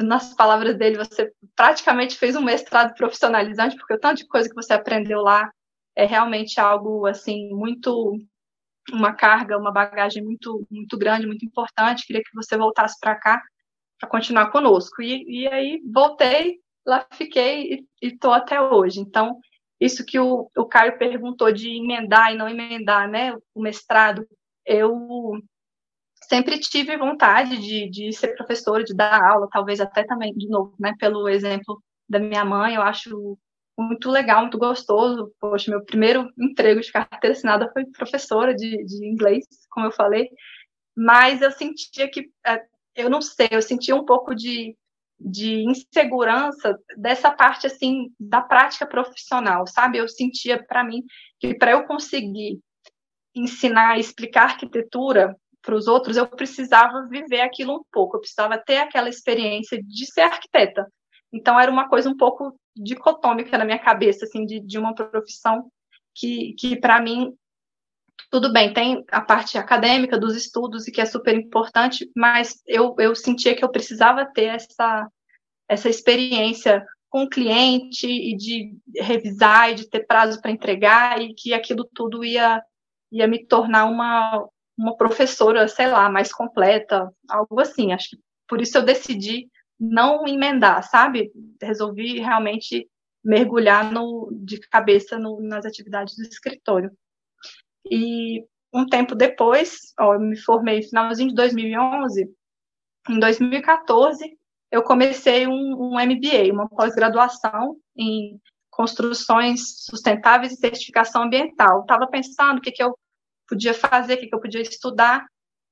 nas 0.05 0.35
palavras 0.35 0.77
dele, 0.77 0.97
você 0.97 1.33
praticamente 1.55 2.17
fez 2.17 2.37
um 2.37 2.41
mestrado 2.41 2.95
profissionalizante, 2.95 3.77
porque 3.77 3.95
o 3.95 3.99
tanto 3.99 4.19
de 4.19 4.29
coisa 4.29 4.49
que 4.49 4.55
você 4.55 4.73
aprendeu 4.73 5.21
lá 5.21 5.51
é 5.95 6.05
realmente 6.05 6.61
algo 6.61 7.07
assim 7.07 7.49
muito 7.51 8.17
uma 8.93 9.13
carga, 9.13 9.59
uma 9.59 9.73
bagagem 9.73 10.23
muito 10.23 10.65
muito 10.71 10.97
grande, 10.97 11.27
muito 11.27 11.45
importante. 11.45 12.07
Queria 12.07 12.23
que 12.23 12.35
você 12.35 12.57
voltasse 12.57 12.99
para 13.01 13.17
cá 13.17 13.43
para 13.99 14.09
continuar 14.09 14.51
conosco. 14.53 15.03
E, 15.03 15.25
e 15.43 15.49
aí 15.49 15.83
voltei, 15.93 16.61
lá 16.87 17.07
fiquei 17.13 17.87
e 18.03 18.07
estou 18.07 18.33
até 18.33 18.61
hoje. 18.61 19.01
Então 19.01 19.39
isso 19.81 20.05
que 20.05 20.19
o, 20.19 20.51
o 20.57 20.65
Caio 20.67 20.99
perguntou 20.99 21.53
de 21.53 21.69
emendar 21.69 22.33
e 22.33 22.37
não 22.37 22.49
emendar, 22.49 23.09
né? 23.09 23.35
O 23.55 23.61
mestrado, 23.61 24.27
eu 24.65 25.39
sempre 26.29 26.59
tive 26.59 26.97
vontade 26.97 27.59
de, 27.59 27.89
de 27.91 28.13
ser 28.13 28.35
professora, 28.35 28.83
de 28.83 28.95
dar 28.95 29.23
aula, 29.23 29.49
talvez 29.51 29.81
até 29.81 30.05
também, 30.05 30.33
de 30.35 30.49
novo, 30.49 30.75
né, 30.79 30.95
pelo 30.99 31.29
exemplo 31.29 31.81
da 32.09 32.19
minha 32.19 32.45
mãe, 32.45 32.75
eu 32.75 32.83
acho 32.83 33.39
muito 33.79 34.11
legal, 34.11 34.41
muito 34.41 34.59
gostoso. 34.59 35.33
Poxa, 35.39 35.71
meu 35.71 35.85
primeiro 35.85 36.31
emprego 36.39 36.81
de 36.81 36.91
carteira 36.91 37.37
assinada 37.37 37.71
foi 37.73 37.85
professora 37.87 38.55
de, 38.55 38.85
de 38.85 39.07
inglês, 39.07 39.45
como 39.71 39.87
eu 39.87 39.93
falei, 39.93 40.29
mas 40.97 41.43
eu 41.43 41.51
sentia 41.53 42.11
que, 42.11 42.31
é, 42.47 42.65
eu 42.95 43.11
não 43.11 43.21
sei, 43.21 43.49
eu 43.51 43.63
sentia 43.63 43.95
um 43.95 44.05
pouco 44.05 44.35
de, 44.35 44.77
de 45.19 45.63
insegurança 45.65 46.79
dessa 46.97 47.31
parte, 47.31 47.67
assim, 47.67 48.13
da 48.19 48.41
prática 48.41 48.87
profissional, 48.87 49.67
sabe? 49.67 49.99
Eu 49.99 50.09
sentia, 50.09 50.63
para 50.63 50.85
mim, 50.85 51.03
que 51.41 51.55
para 51.55 51.73
eu 51.73 51.85
conseguir 51.87 52.61
ensinar, 53.35 53.99
explicar 53.99 54.45
arquitetura, 54.45 55.37
para 55.67 55.75
os 55.75 55.89
outros, 55.89 56.17
eu 56.17 56.27
precisava 56.29 57.09
viver 57.09 57.41
aquilo 57.41 57.75
um 57.75 57.83
pouco, 57.93 58.17
eu 58.17 58.21
precisava 58.21 58.57
ter 58.57 58.79
aquela 58.79 59.09
experiência 59.09 59.83
de 59.83 60.07
ser 60.07 60.21
arquiteta. 60.21 60.87
Então, 61.33 61.59
era 61.59 61.71
uma 61.71 61.89
coisa 61.89 62.09
um 62.09 62.17
pouco 62.17 62.57
dicotômica 62.77 63.59
na 63.59 63.65
minha 63.65 63.79
cabeça, 63.79 64.25
assim, 64.25 64.47
de, 64.47 64.61
de 64.61 64.79
uma 64.79 64.95
profissão 64.95 65.69
que, 66.15 66.55
que 66.55 66.77
para 66.77 67.01
mim, 67.01 67.35
tudo 68.31 68.53
bem, 68.53 68.73
tem 68.73 69.05
a 69.11 69.21
parte 69.21 69.57
acadêmica 69.57 70.19
dos 70.19 70.37
estudos 70.37 70.87
e 70.87 70.93
que 70.93 71.01
é 71.01 71.07
super 71.07 71.35
importante, 71.35 72.11
mas 72.15 72.61
eu, 72.67 72.95
eu 72.99 73.15
sentia 73.15 73.55
que 73.55 73.65
eu 73.65 73.71
precisava 73.71 74.25
ter 74.27 74.47
essa, 74.47 75.09
essa 75.69 75.89
experiência 75.89 76.85
com 77.09 77.23
o 77.23 77.29
cliente 77.29 78.07
e 78.07 78.37
de 78.37 78.77
revisar 78.97 79.71
e 79.71 79.75
de 79.75 79.89
ter 79.89 80.07
prazo 80.07 80.41
para 80.41 80.51
entregar 80.51 81.21
e 81.21 81.35
que 81.35 81.55
aquilo 81.55 81.89
tudo 81.95 82.25
ia, 82.25 82.63
ia 83.13 83.27
me 83.27 83.47
tornar 83.47 83.87
uma, 83.87 84.47
uma 84.77 84.97
professora, 84.97 85.69
sei 85.69 85.87
lá, 85.87 86.11
mais 86.11 86.33
completa, 86.33 87.11
algo 87.29 87.61
assim. 87.61 87.93
Acho 87.93 88.11
que 88.11 88.19
por 88.49 88.61
isso 88.61 88.77
eu 88.77 88.83
decidi 88.83 89.49
não 89.79 90.27
emendar, 90.27 90.83
sabe? 90.83 91.31
Resolvi 91.63 92.19
realmente 92.19 92.89
mergulhar 93.25 93.91
no, 93.91 94.31
de 94.33 94.61
cabeça 94.61 95.19
no, 95.19 95.41
nas 95.41 95.65
atividades 95.65 96.17
do 96.17 96.23
escritório. 96.23 96.91
E 97.91 98.45
um 98.73 98.87
tempo 98.87 99.15
depois, 99.15 99.93
ó, 99.99 100.15
eu 100.15 100.21
me 100.21 100.37
formei 100.37 100.81
no 100.81 100.89
finalzinho 100.89 101.29
de 101.31 101.35
2011, 101.35 102.29
em 103.09 103.19
2014 103.19 104.37
eu 104.71 104.83
comecei 104.83 105.47
um, 105.47 105.53
um 105.53 105.93
MBA, 105.93 106.53
uma 106.53 106.69
pós-graduação 106.69 107.77
em 107.97 108.41
construções 108.71 109.85
sustentáveis 109.85 110.53
e 110.53 110.57
certificação 110.57 111.23
ambiental. 111.23 111.81
Estava 111.81 112.07
pensando 112.07 112.59
o 112.59 112.61
que, 112.61 112.73
que 112.73 112.83
eu 112.83 112.97
podia 113.49 113.73
fazer, 113.73 114.15
o 114.15 114.19
que, 114.19 114.27
que 114.27 114.35
eu 114.35 114.41
podia 114.41 114.61
estudar. 114.61 115.25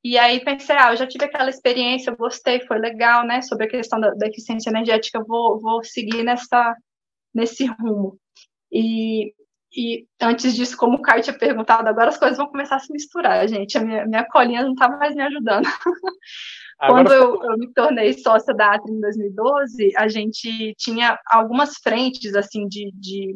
E 0.03 0.17
aí 0.17 0.43
pensei, 0.45 0.77
ah, 0.77 0.93
eu 0.93 0.97
já 0.97 1.07
tive 1.07 1.25
aquela 1.25 1.51
experiência, 1.51 2.11
eu 2.11 2.17
gostei, 2.17 2.61
foi 2.67 2.79
legal, 2.79 3.27
né? 3.27 3.43
Sobre 3.43 3.67
a 3.67 3.71
questão 3.71 3.99
da, 3.99 4.11
da 4.11 4.27
eficiência 4.27 4.71
energética, 4.71 5.23
vou, 5.23 5.61
vou 5.61 5.83
seguir 5.83 6.23
nessa, 6.23 6.75
nesse 7.35 7.67
rumo. 7.67 8.19
E, 8.73 9.35
e 9.77 10.07
antes 10.21 10.55
disso, 10.55 10.77
como 10.77 10.97
o 10.97 11.03
Caio 11.03 11.23
tinha 11.23 11.37
perguntado, 11.37 11.89
agora 11.89 12.09
as 12.09 12.17
coisas 12.17 12.39
vão 12.39 12.47
começar 12.47 12.77
a 12.77 12.79
se 12.79 12.93
misturar, 12.93 13.47
gente. 13.49 13.77
A 13.77 13.81
minha, 13.81 14.07
minha 14.07 14.25
colinha 14.25 14.63
não 14.63 14.73
estava 14.73 14.97
mais 14.97 15.15
me 15.15 15.23
ajudando. 15.23 15.65
Quando 16.87 17.13
eu, 17.13 17.43
eu, 17.43 17.59
me 17.59 17.73
tornei 17.73 18.13
sócia 18.15 18.55
da 18.55 18.75
Atri 18.75 18.93
em 18.93 19.01
2012, 19.01 19.93
a 19.97 20.09
gente 20.09 20.75
tinha 20.77 21.19
algumas 21.27 21.77
frentes, 21.79 22.35
assim, 22.35 22.69
de, 22.69 22.93
de 22.95 23.35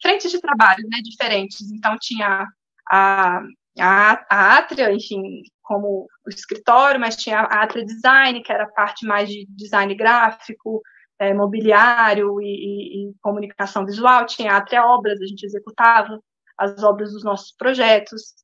frentes 0.00 0.30
de 0.30 0.40
trabalho, 0.40 0.86
né, 0.88 0.98
diferentes. 1.02 1.70
Então, 1.72 1.96
tinha 2.00 2.46
a, 2.90 3.42
a, 3.78 4.26
a 4.30 4.58
Atria, 4.58 4.92
enfim, 4.92 5.42
como 5.62 6.06
o 6.26 6.28
escritório, 6.28 7.00
mas 7.00 7.16
tinha 7.16 7.40
a 7.40 7.62
Atria 7.62 7.84
Design, 7.84 8.42
que 8.42 8.52
era 8.52 8.64
a 8.64 8.72
parte 8.72 9.06
mais 9.06 9.28
de 9.28 9.46
design 9.50 9.94
gráfico, 9.94 10.82
é, 11.22 11.32
mobiliário 11.32 12.40
e, 12.40 12.46
e, 12.46 13.10
e, 13.10 13.14
comunicação 13.22 13.86
visual, 13.86 14.26
tinha 14.26 14.52
a 14.52 14.56
Atria 14.56 14.84
Obras, 14.84 15.20
a 15.20 15.26
gente 15.26 15.44
executava 15.46 16.20
as 16.58 16.82
obras 16.82 17.12
dos 17.12 17.22
nossos 17.22 17.52
projetos, 17.52 18.34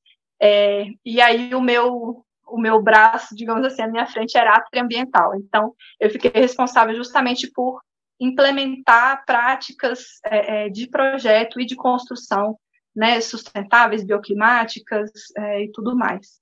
é, 0.41 0.87
e 1.05 1.21
aí 1.21 1.53
o 1.55 1.61
meu 1.61 2.25
o 2.51 2.59
meu 2.59 2.81
braço, 2.81 3.37
digamos 3.37 3.63
assim, 3.67 3.83
a 3.83 3.89
minha 3.89 4.07
frente 4.07 4.39
era 4.39 4.53
a 4.53 4.57
Atria 4.57 4.83
Ambiental, 4.83 5.35
então 5.35 5.75
eu 6.01 6.09
fiquei 6.09 6.31
responsável 6.33 6.95
justamente 6.95 7.51
por 7.53 7.83
implementar 8.19 9.25
práticas 9.27 10.07
é, 10.25 10.67
é 10.67 10.69
de 10.71 10.89
projeto 10.89 11.61
e 11.61 11.67
de 11.67 11.77
construção 11.77 12.57
né, 12.97 13.21
sustentáveis, 13.21 14.05
bioclimáticas 14.05 15.11
é, 15.37 15.65
e 15.65 15.73
tudo 15.73 15.97
mais. 15.97 16.41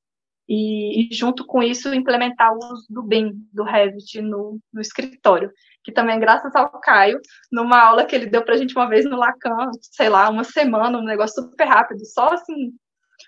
E, 0.48 1.10
e, 1.10 1.14
junto 1.14 1.44
com 1.44 1.62
isso, 1.62 1.92
implementar 1.92 2.52
o 2.52 2.58
uso 2.58 2.86
do 2.88 3.02
BIM, 3.02 3.32
do 3.52 3.64
Revit, 3.64 4.20
no, 4.22 4.60
no 4.72 4.80
escritório, 4.80 5.50
que 5.82 5.90
também, 5.90 6.20
graças 6.20 6.54
ao 6.54 6.70
Caio, 6.80 7.20
numa 7.50 7.80
aula 7.80 8.04
que 8.04 8.14
ele 8.14 8.26
deu 8.26 8.44
para 8.44 8.54
a 8.54 8.56
gente 8.56 8.74
uma 8.76 8.88
vez 8.88 9.04
no 9.04 9.16
Lacan, 9.16 9.70
sei 9.80 10.08
lá, 10.08 10.28
uma 10.28 10.44
semana, 10.44 10.98
um 10.98 11.04
negócio 11.04 11.42
super 11.42 11.66
rápido, 11.66 12.04
só 12.06 12.28
assim, 12.28 12.72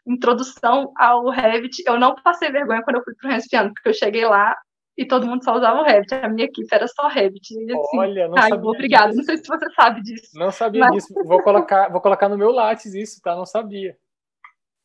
introdução 0.06 0.92
ao 0.96 1.28
Revit, 1.28 1.82
eu 1.86 1.98
não 1.98 2.14
passei 2.14 2.50
vergonha 2.50 2.82
quando 2.82 2.96
eu 2.96 3.04
fui 3.04 3.14
para 3.14 3.28
o 3.28 3.32
Renzo 3.32 3.48
porque 3.74 3.88
eu 3.88 3.94
cheguei 3.94 4.24
lá, 4.24 4.54
e 4.98 5.06
todo 5.06 5.28
mundo 5.28 5.44
só 5.44 5.54
usava 5.54 5.80
o 5.80 5.84
Revit. 5.84 6.12
A 6.12 6.28
minha 6.28 6.46
equipe 6.46 6.66
era 6.72 6.88
só 6.88 7.06
Revit. 7.06 7.54
E, 7.54 7.72
assim, 7.72 7.98
Olha, 7.98 8.26
não 8.26 8.36
ai, 8.36 8.48
sabia. 8.48 8.68
Obrigada. 8.68 9.14
Não 9.14 9.22
sei 9.22 9.36
se 9.36 9.46
você 9.46 9.70
sabe 9.70 10.02
disso. 10.02 10.30
Não 10.34 10.50
sabia 10.50 10.80
mas... 10.80 10.90
disso. 10.90 11.14
Vou 11.24 11.40
colocar, 11.40 11.88
vou 11.88 12.00
colocar 12.00 12.28
no 12.28 12.36
meu 12.36 12.50
Lattes 12.50 12.92
isso, 12.94 13.20
tá? 13.22 13.36
Não 13.36 13.46
sabia. 13.46 13.96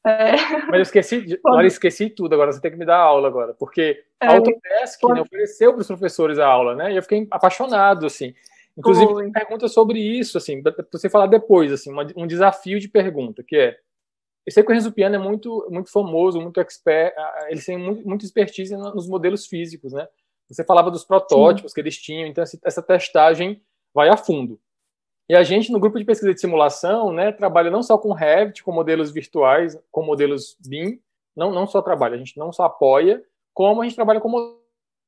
É. 0.05 0.35
Mas 0.67 0.73
eu 0.73 0.81
esqueci, 0.81 1.39
agora 1.45 1.67
esqueci 1.67 2.09
tudo. 2.09 2.33
Agora 2.33 2.51
você 2.51 2.61
tem 2.61 2.71
que 2.71 2.77
me 2.77 2.85
dar 2.85 2.97
aula 2.97 3.27
agora, 3.27 3.53
porque 3.53 4.03
é. 4.19 4.27
a 4.27 4.33
Autodesk 4.33 5.01
né, 5.09 5.21
ofereceu 5.21 5.71
para 5.71 5.81
os 5.81 5.87
professores 5.87 6.39
a 6.39 6.47
aula, 6.47 6.75
né? 6.75 6.91
E 6.91 6.97
eu 6.97 7.01
fiquei 7.01 7.27
apaixonado, 7.31 8.05
assim. 8.05 8.33
Inclusive, 8.77 9.11
Foi. 9.11 9.31
pergunta 9.31 9.67
sobre 9.67 9.99
isso, 9.99 10.37
assim, 10.37 10.61
para 10.61 10.73
você 10.91 11.09
falar 11.09 11.27
depois, 11.27 11.71
assim, 11.71 11.91
um 12.15 12.25
desafio 12.25 12.79
de 12.79 12.89
pergunta, 12.89 13.43
que 13.43 13.55
é 13.55 13.77
eu 14.45 14.51
sei 14.51 14.61
que 14.61 14.69
o 14.69 14.73
Renzo 14.73 14.91
Piano 14.91 15.15
é 15.15 15.19
muito, 15.19 15.65
muito 15.71 15.89
famoso, 15.89 16.41
muito 16.41 16.59
expert, 16.59 17.13
eles 17.47 17.65
têm 17.65 17.77
muito, 17.77 18.05
muito 18.05 18.25
expertise 18.25 18.75
nos 18.75 19.07
modelos 19.07 19.47
físicos, 19.47 19.93
né? 19.93 20.05
Você 20.49 20.65
falava 20.65 20.91
dos 20.91 21.05
protótipos 21.05 21.71
Sim. 21.71 21.75
que 21.75 21.81
eles 21.81 21.97
tinham, 21.97 22.27
então 22.27 22.43
essa 22.43 22.81
testagem 22.81 23.61
vai 23.93 24.09
a 24.09 24.17
fundo. 24.17 24.59
E 25.29 25.36
a 25.36 25.43
gente, 25.43 25.71
no 25.71 25.79
grupo 25.79 25.97
de 25.97 26.05
pesquisa 26.05 26.33
de 26.33 26.39
simulação, 26.39 27.12
né, 27.12 27.31
trabalha 27.31 27.71
não 27.71 27.81
só 27.81 27.97
com 27.97 28.12
Revit, 28.12 28.63
com 28.63 28.71
modelos 28.71 29.12
virtuais, 29.12 29.79
com 29.89 30.03
modelos 30.03 30.57
BIM, 30.59 30.99
não, 31.36 31.51
não 31.51 31.65
só 31.65 31.81
trabalha, 31.81 32.15
a 32.15 32.17
gente 32.17 32.38
não 32.38 32.51
só 32.51 32.63
apoia, 32.65 33.23
como 33.53 33.81
a 33.81 33.86
gente 33.86 33.95
trabalha 33.95 34.19
com 34.19 34.57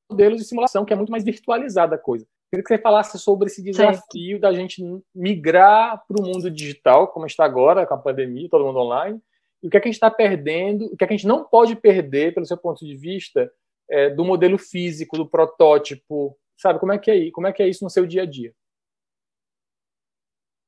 modelos 0.10 0.39
de 0.39 0.45
simulação, 0.45 0.86
que 0.86 0.93
é 0.93 0.95
muito 0.95 1.12
mais 1.12 1.23
virtualizada 1.23 1.95
a 1.95 1.99
coisa. 1.99 2.25
Queria 2.49 2.63
que 2.63 2.69
você 2.69 2.78
falasse 2.78 3.19
sobre 3.19 3.47
esse 3.47 3.62
desafio 3.62 4.38
Sim. 4.38 4.39
da 4.39 4.54
gente 4.54 4.82
migrar 5.13 6.04
para 6.08 6.21
o 6.21 6.25
mundo 6.25 6.49
digital, 6.49 7.08
como 7.08 7.25
está 7.25 7.43
agora, 7.43 7.86
com 7.86 7.93
a 7.93 7.97
pandemia, 7.97 8.49
todo 8.49 8.65
mundo 8.65 8.80
online, 8.80 9.19
e 9.62 9.67
o 9.67 9.69
que 9.69 9.78
é 9.78 9.80
que 9.80 9.88
a 9.88 9.91
gente 9.91 9.95
está 9.95 10.12
perdendo, 10.12 10.86
o 10.86 10.95
que 10.95 11.04
é 11.04 11.08
que 11.08 11.13
a 11.13 11.17
gente 11.17 11.28
não 11.28 11.43
pode 11.43 11.75
perder, 11.75 12.34
pelo 12.34 12.45
seu 12.45 12.58
ponto 12.58 12.86
de 12.86 12.95
vista, 12.95 13.51
é, 13.89 14.10
do 14.10 14.23
modelo 14.23 14.58
físico, 14.58 15.17
do 15.17 15.28
protótipo, 15.28 16.38
sabe? 16.58 16.80
Como 16.80 16.91
é 16.91 16.97
que 16.97 17.12
é, 17.12 17.32
como 17.32 17.47
é, 17.47 17.54
que 17.54 17.63
é 17.63 17.67
isso 17.67 17.84
no 17.84 17.89
seu 17.89 18.06
dia 18.06 18.23
a 18.23 18.25
dia? 18.25 18.54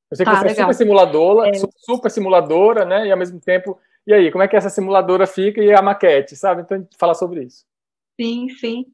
Eu 0.09 0.17
sei 0.17 0.25
que 0.25 0.31
tá, 0.31 0.41
você 0.41 0.47
é 0.47 0.55
super 0.55 0.73
simuladora, 0.73 1.49
é. 1.49 1.53
super 1.77 2.11
simuladora, 2.11 2.85
né? 2.85 3.07
E 3.07 3.11
ao 3.11 3.17
mesmo 3.17 3.39
tempo, 3.39 3.79
e 4.05 4.13
aí, 4.13 4.31
como 4.31 4.43
é 4.43 4.47
que 4.47 4.55
essa 4.55 4.69
simuladora 4.69 5.27
fica 5.27 5.61
e 5.61 5.73
a 5.73 5.81
maquete, 5.81 6.35
sabe? 6.35 6.61
Então, 6.61 6.87
fala 6.97 7.13
sobre 7.13 7.43
isso. 7.43 7.65
Sim, 8.19 8.49
sim. 8.49 8.85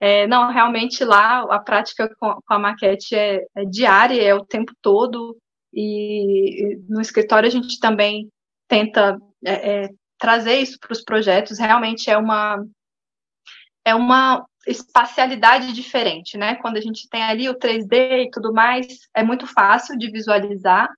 É, 0.00 0.26
não, 0.26 0.50
realmente 0.50 1.04
lá 1.04 1.40
a 1.42 1.58
prática 1.58 2.08
com, 2.20 2.34
com 2.34 2.54
a 2.54 2.58
maquete 2.58 3.16
é, 3.16 3.44
é, 3.54 3.64
diária, 3.64 4.22
é 4.22 4.34
o 4.34 4.44
tempo 4.44 4.72
todo, 4.80 5.36
e 5.72 6.78
no 6.88 7.00
escritório 7.00 7.48
a 7.48 7.50
gente 7.50 7.80
também 7.80 8.28
tenta 8.68 9.18
é, 9.44 9.84
é 9.84 9.88
trazer 10.18 10.54
isso 10.54 10.78
para 10.78 10.92
os 10.92 11.02
projetos, 11.02 11.58
realmente 11.58 12.08
é 12.08 12.16
uma, 12.16 12.64
é 13.84 13.94
uma 13.94 14.46
espacialidade 14.66 15.72
diferente, 15.72 16.36
né? 16.36 16.56
Quando 16.56 16.76
a 16.76 16.80
gente 16.80 17.08
tem 17.08 17.22
ali 17.22 17.48
o 17.48 17.54
3D 17.54 18.26
e 18.26 18.30
tudo 18.30 18.52
mais, 18.52 18.86
é 19.14 19.22
muito 19.22 19.46
fácil 19.46 19.96
de 19.98 20.10
visualizar, 20.10 20.88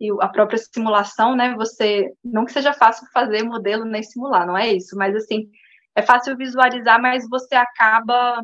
e 0.00 0.10
a 0.20 0.28
própria 0.28 0.58
simulação, 0.58 1.34
né? 1.34 1.54
Você, 1.56 2.12
não 2.22 2.44
que 2.44 2.52
seja 2.52 2.72
fácil 2.72 3.06
fazer 3.12 3.42
modelo 3.42 3.84
nem 3.84 4.02
simular, 4.02 4.46
não 4.46 4.56
é 4.56 4.72
isso, 4.72 4.96
mas 4.96 5.14
assim, 5.16 5.48
é 5.94 6.02
fácil 6.02 6.36
visualizar, 6.36 7.00
mas 7.00 7.28
você 7.28 7.54
acaba 7.54 8.42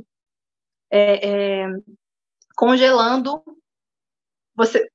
é, 0.90 1.28
é, 1.62 1.68
congelando, 2.56 3.42
você, 4.54 4.88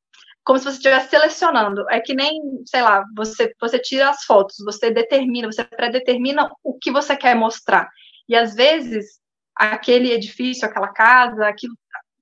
como 0.44 0.58
se 0.58 0.66
você 0.66 0.78
estivesse 0.78 1.10
selecionando. 1.10 1.88
É 1.90 2.00
que 2.00 2.16
nem, 2.16 2.42
sei 2.66 2.82
lá, 2.82 3.04
você, 3.16 3.54
você 3.60 3.80
tira 3.80 4.10
as 4.10 4.24
fotos, 4.24 4.58
você 4.66 4.90
determina, 4.92 5.52
você 5.52 5.64
predetermina 5.64 6.50
o 6.64 6.78
que 6.80 6.92
você 6.92 7.16
quer 7.16 7.36
mostrar. 7.36 7.88
E 8.28 8.36
às 8.36 8.56
vezes, 8.56 9.20
aquele 9.58 10.12
edifício, 10.12 10.68
aquela 10.68 10.90
casa, 10.90 11.48
aquilo, 11.48 11.76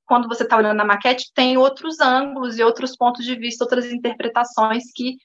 quando 0.06 0.28
você 0.28 0.44
está 0.44 0.58
olhando 0.58 0.78
na 0.78 0.86
maquete, 0.86 1.32
tem 1.34 1.58
outros 1.58 2.00
ângulos 2.00 2.58
e 2.58 2.64
outros 2.64 2.96
pontos 2.96 3.26
de 3.26 3.36
vista, 3.36 3.64
outras 3.64 3.92
interpretações 3.92 4.84
que 4.94 5.18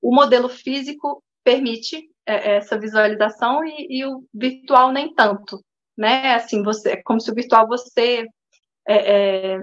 o 0.00 0.14
modelo 0.14 0.48
físico 0.48 1.22
permite 1.42 2.08
é, 2.26 2.56
essa 2.56 2.78
visualização 2.78 3.64
e, 3.64 4.00
e, 4.00 4.06
o 4.06 4.24
virtual 4.32 4.92
nem 4.92 5.14
tanto, 5.14 5.62
né? 5.96 6.34
Assim, 6.34 6.62
você, 6.62 6.90
é 6.90 7.02
como 7.02 7.20
se 7.20 7.30
o 7.30 7.34
virtual 7.34 7.66
você, 7.66 8.26
é, 8.86 9.54
é, 9.54 9.58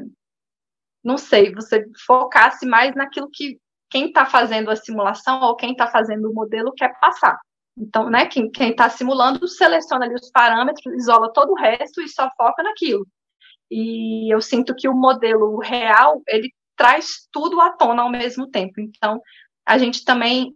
não 1.03 1.17
sei, 1.17 1.53
você 1.53 1.85
focasse 2.05 2.65
mais 2.65 2.95
naquilo 2.95 3.29
que 3.31 3.59
quem 3.89 4.07
está 4.07 4.25
fazendo 4.25 4.69
a 4.69 4.75
simulação 4.75 5.41
ou 5.41 5.55
quem 5.55 5.71
está 5.71 5.87
fazendo 5.87 6.29
o 6.29 6.33
modelo 6.33 6.73
quer 6.73 6.99
passar. 6.99 7.39
Então, 7.77 8.09
né, 8.09 8.25
quem 8.27 8.49
está 8.69 8.89
simulando 8.89 9.47
seleciona 9.47 10.05
ali 10.05 10.15
os 10.15 10.31
parâmetros, 10.31 10.93
isola 10.95 11.31
todo 11.33 11.51
o 11.51 11.55
resto 11.55 12.01
e 12.01 12.07
só 12.07 12.29
foca 12.37 12.63
naquilo. 12.63 13.05
E 13.69 14.33
eu 14.33 14.41
sinto 14.41 14.75
que 14.75 14.87
o 14.87 14.93
modelo 14.93 15.57
real, 15.59 16.21
ele 16.27 16.51
traz 16.77 17.27
tudo 17.31 17.59
à 17.59 17.71
tona 17.71 18.03
ao 18.03 18.09
mesmo 18.09 18.47
tempo. 18.47 18.79
Então, 18.79 19.21
a 19.65 19.77
gente 19.77 20.05
também 20.05 20.55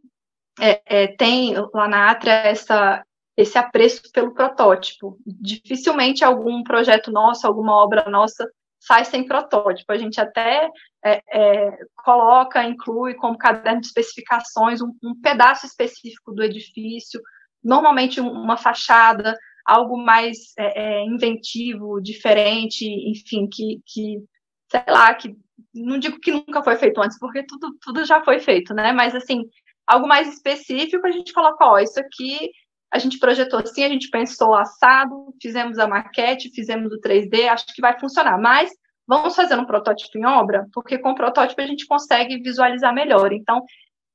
é, 0.60 0.82
é, 0.86 1.08
tem 1.08 1.56
lá 1.74 1.88
na 1.88 2.12
Atria 2.12 2.34
essa, 2.34 3.04
esse 3.36 3.58
apreço 3.58 4.04
pelo 4.14 4.34
protótipo. 4.34 5.18
Dificilmente 5.26 6.24
algum 6.24 6.64
projeto 6.64 7.12
nosso, 7.12 7.48
alguma 7.48 7.76
obra 7.76 8.10
nossa 8.10 8.50
sai 8.80 9.06
sem 9.06 9.26
protótipo. 9.26 9.92
A 9.92 9.98
gente 9.98 10.20
até 10.20 10.70
é, 11.04 11.22
é, 11.32 11.78
coloca, 11.98 12.64
inclui 12.64 13.14
como 13.16 13.38
caderno 13.38 13.82
de 13.82 13.88
especificações 13.88 14.82
um, 14.82 14.94
um 15.04 15.20
pedaço 15.22 15.66
específico 15.66 16.32
do 16.34 16.44
edifício, 16.44 17.22
normalmente 17.64 18.22
uma 18.22 18.58
fachada, 18.58 19.38
algo 19.66 19.98
mais 19.98 20.54
é, 20.58 20.82
é, 20.82 21.06
inventivo, 21.06 22.02
diferente, 22.02 22.86
enfim, 22.86 23.48
que, 23.48 23.82
que, 23.86 24.24
sei 24.72 24.84
lá, 24.88 25.14
que 25.14 25.36
não 25.74 26.00
digo 26.00 26.20
que 26.20 26.32
nunca 26.32 26.64
foi 26.64 26.76
feito 26.78 27.02
antes, 27.02 27.20
porque 27.20 27.44
tudo, 27.44 27.76
tudo 27.82 28.06
já 28.06 28.24
foi 28.24 28.40
feito, 28.40 28.74
né? 28.74 28.92
Mas 28.92 29.14
assim, 29.14 29.44
algo 29.86 30.08
mais 30.08 30.28
específico, 30.28 31.06
a 31.06 31.12
gente 31.12 31.34
coloca, 31.34 31.66
ó, 31.66 31.78
isso 31.80 32.00
aqui 32.00 32.50
a 32.92 32.98
gente 32.98 33.20
projetou 33.20 33.60
assim, 33.60 33.84
a 33.84 33.90
gente 33.90 34.10
pensou 34.10 34.56
assado, 34.56 35.34
fizemos 35.42 35.78
a 35.78 35.88
maquete, 35.88 36.52
fizemos 36.54 36.92
o 36.92 37.00
3D, 37.00 37.48
acho 37.48 37.68
que 37.68 37.82
vai 37.82 38.00
funcionar. 38.00 38.40
Mas 38.40 38.72
vamos 39.08 39.36
fazer 39.36 39.58
um 39.58 39.66
protótipo 39.66 40.18
em 40.18 40.26
obra, 40.26 40.68
porque 40.74 40.98
com 40.98 41.12
o 41.12 41.16
protótipo 41.16 41.62
a 41.62 41.68
gente 41.68 41.86
consegue 41.86 42.42
visualizar 42.42 42.94
melhor. 42.94 43.32
Então, 43.32 43.64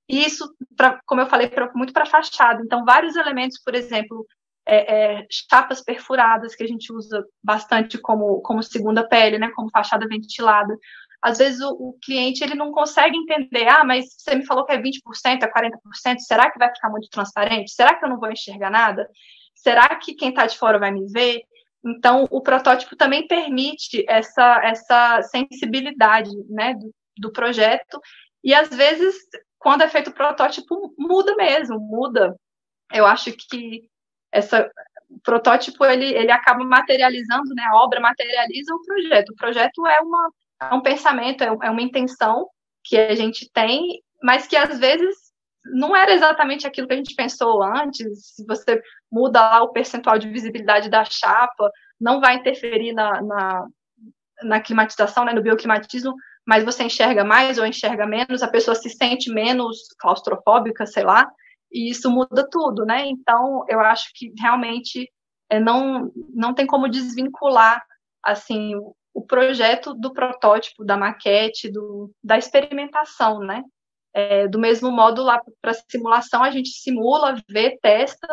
isso, 0.09 0.53
pra, 0.77 1.01
como 1.07 1.21
eu 1.21 1.27
falei, 1.27 1.49
pra, 1.49 1.71
muito 1.75 1.93
para 1.93 2.07
fachada. 2.07 2.63
Então, 2.63 2.85
vários 2.85 3.17
elementos, 3.17 3.61
por 3.63 3.75
exemplo, 3.75 4.27
é, 4.67 5.21
é, 5.21 5.27
chapas 5.31 5.81
perfuradas, 5.81 6.55
que 6.55 6.65
a 6.65 6.67
gente 6.67 6.93
usa 6.93 7.25
bastante 7.43 7.99
como, 7.99 8.41
como 8.43 8.63
segunda 8.63 9.07
pele, 9.07 9.39
né, 9.39 9.51
como 9.55 9.71
fachada 9.71 10.07
ventilada 10.09 10.77
às 11.25 11.39
vezes 11.39 11.59
o, 11.63 11.71
o, 11.71 11.99
cliente 12.05 12.45
ele 12.45 12.55
não 12.55 12.71
consegue 12.71 13.17
entender, 13.17 13.67
ah, 13.67 13.83
mas 13.83 14.05
você 14.15 14.35
me 14.35 14.45
falou 14.45 14.67
que 14.67 14.73
é 14.73 14.79
20%, 14.79 15.01
é 15.43 15.51
40%, 15.51 16.19
será 16.19 16.51
que 16.51 16.59
vai 16.59 16.69
ficar 16.69 16.91
muito 16.91 17.09
transparente? 17.09 17.73
Será 17.73 17.95
que 17.95 18.05
eu 18.05 18.11
não 18.11 18.21
vou 18.21 18.31
enxergar 18.31 18.71
nada? 18.71 19.09
Será 19.55 19.89
que 19.97 20.15
quem 20.15 20.29
está 20.29 20.45
de 20.45 20.59
fora 20.59 20.79
vai 20.79 20.91
me 20.91 21.11
ver? 21.11 21.41
Então, 21.83 22.27
o 22.31 22.43
protótipo 22.43 22.95
também 22.95 23.27
permite 23.27 24.05
essa, 24.07 24.61
essa 24.63 25.23
sensibilidade 25.23 26.31
né, 26.51 26.75
do, 26.75 26.95
do 27.17 27.33
projeto, 27.33 27.99
e 28.43 28.53
às 28.53 28.69
vezes, 28.69 29.17
quando 29.59 29.81
é 29.81 29.89
feito 29.89 30.11
o 30.11 30.15
protótipo, 30.15 30.95
muda 30.99 31.35
mesmo, 31.37 31.81
muda. 31.81 32.37
Eu 32.93 33.07
acho 33.07 33.33
que 33.33 33.89
essa, 34.31 34.71
o 35.09 35.19
protótipo 35.21 35.87
ele, 35.87 36.05
ele 36.05 36.31
acaba 36.31 36.63
materializando, 36.65 37.55
né, 37.55 37.63
a 37.65 37.77
obra 37.77 37.99
materializa 37.99 38.75
o 38.75 38.83
projeto. 38.85 39.31
O 39.31 39.37
projeto 39.37 39.87
é 39.87 40.01
uma 40.01 40.31
é 40.61 40.75
um 40.75 40.81
pensamento, 40.81 41.43
é, 41.43 41.47
é 41.47 41.71
uma 41.71 41.83
intenção 41.83 42.49
que 42.83 42.97
a 42.97 43.15
gente 43.15 43.51
tem, 43.53 44.03
mas 44.23 44.47
que 44.47 44.57
às 44.57 44.79
vezes 44.79 45.17
não 45.65 45.97
era 45.97 46.13
exatamente 46.13 46.67
aquilo 46.67 46.87
que 46.87 46.95
a 46.95 46.97
gente 46.97 47.15
pensou 47.15 47.63
antes. 47.63 48.35
Se 48.35 48.45
você 48.47 48.83
muda 49.11 49.41
lá 49.41 49.63
o 49.63 49.73
percentual 49.73 50.19
de 50.19 50.29
visibilidade 50.29 50.91
da 50.91 51.05
chapa, 51.05 51.71
não 51.99 52.21
vai 52.21 52.37
interferir 52.37 52.93
na, 52.93 53.23
na, 53.23 53.67
na 54.43 54.61
climatização, 54.61 55.25
né, 55.25 55.33
no 55.33 55.43
bioclimatismo, 55.43 56.15
mas 56.47 56.65
você 56.65 56.85
enxerga 56.85 57.25
mais 57.25 57.59
ou 57.59 57.65
enxerga 57.65 58.07
menos, 58.07 58.43
a 58.43 58.49
pessoa 58.49 58.75
se 58.75 58.91
sente 58.91 59.31
menos 59.31 59.79
claustrofóbica, 59.99 60.85
sei 60.85 61.05
lá, 61.05 61.31
e 61.73 61.91
isso 61.91 62.11
muda 62.11 62.47
tudo, 62.51 62.85
né? 62.85 63.07
Então, 63.07 63.65
eu 63.69 63.81
acho 63.81 64.11
que 64.15 64.33
realmente 64.39 65.11
é, 65.49 65.59
não, 65.59 66.13
não 66.35 66.55
tem 66.55 66.67
como 66.67 66.89
desvincular 66.89 67.83
assim 68.23 68.75
o 69.15 69.23
projeto 69.23 69.95
do 69.95 70.13
protótipo, 70.13 70.85
da 70.85 70.97
maquete, 70.97 71.71
do, 71.71 72.11
da 72.23 72.37
experimentação, 72.37 73.39
né? 73.39 73.63
É, 74.13 74.47
do 74.49 74.59
mesmo 74.59 74.91
modo, 74.91 75.23
lá 75.23 75.41
para 75.63 75.73
simulação, 75.89 76.43
a 76.43 76.51
gente 76.51 76.69
simula, 76.71 77.41
vê, 77.49 77.79
testa, 77.81 78.29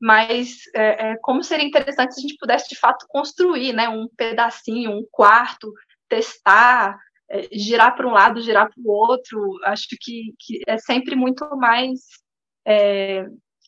mas 0.00 0.58
é, 0.74 1.12
é, 1.12 1.16
como 1.22 1.42
seria 1.42 1.66
interessante 1.66 2.14
se 2.14 2.20
a 2.20 2.22
gente 2.22 2.36
pudesse, 2.38 2.68
de 2.68 2.78
fato, 2.78 3.06
construir 3.08 3.72
né, 3.72 3.88
um 3.88 4.08
pedacinho, 4.16 4.90
um 4.90 5.06
quarto, 5.10 5.72
testar, 6.08 6.98
é, 7.30 7.48
girar 7.52 7.96
para 7.96 8.06
um 8.06 8.12
lado, 8.12 8.42
girar 8.42 8.68
para 8.68 8.82
o 8.84 8.90
outro. 8.90 9.58
Acho 9.64 9.88
que, 10.00 10.34
que 10.38 10.60
é 10.66 10.78
sempre 10.78 11.16
muito 11.16 11.44
mais 11.56 12.00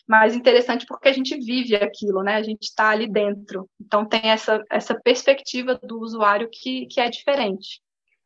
mais 0.07 0.35
interessante 0.35 0.87
porque 0.87 1.09
a 1.09 1.12
gente 1.12 1.37
vive 1.38 1.75
aquilo, 1.77 2.23
né? 2.23 2.37
A 2.37 2.42
gente 2.42 2.62
está 2.62 2.90
ali 2.90 3.11
dentro. 3.11 3.69
Então 3.81 4.05
tem 4.05 4.31
essa, 4.31 4.62
essa 4.71 4.95
perspectiva 4.95 5.75
do 5.83 6.01
usuário 6.01 6.49
que, 6.51 6.87
que 6.87 7.01
é 7.01 7.11
diferente. 7.11 7.81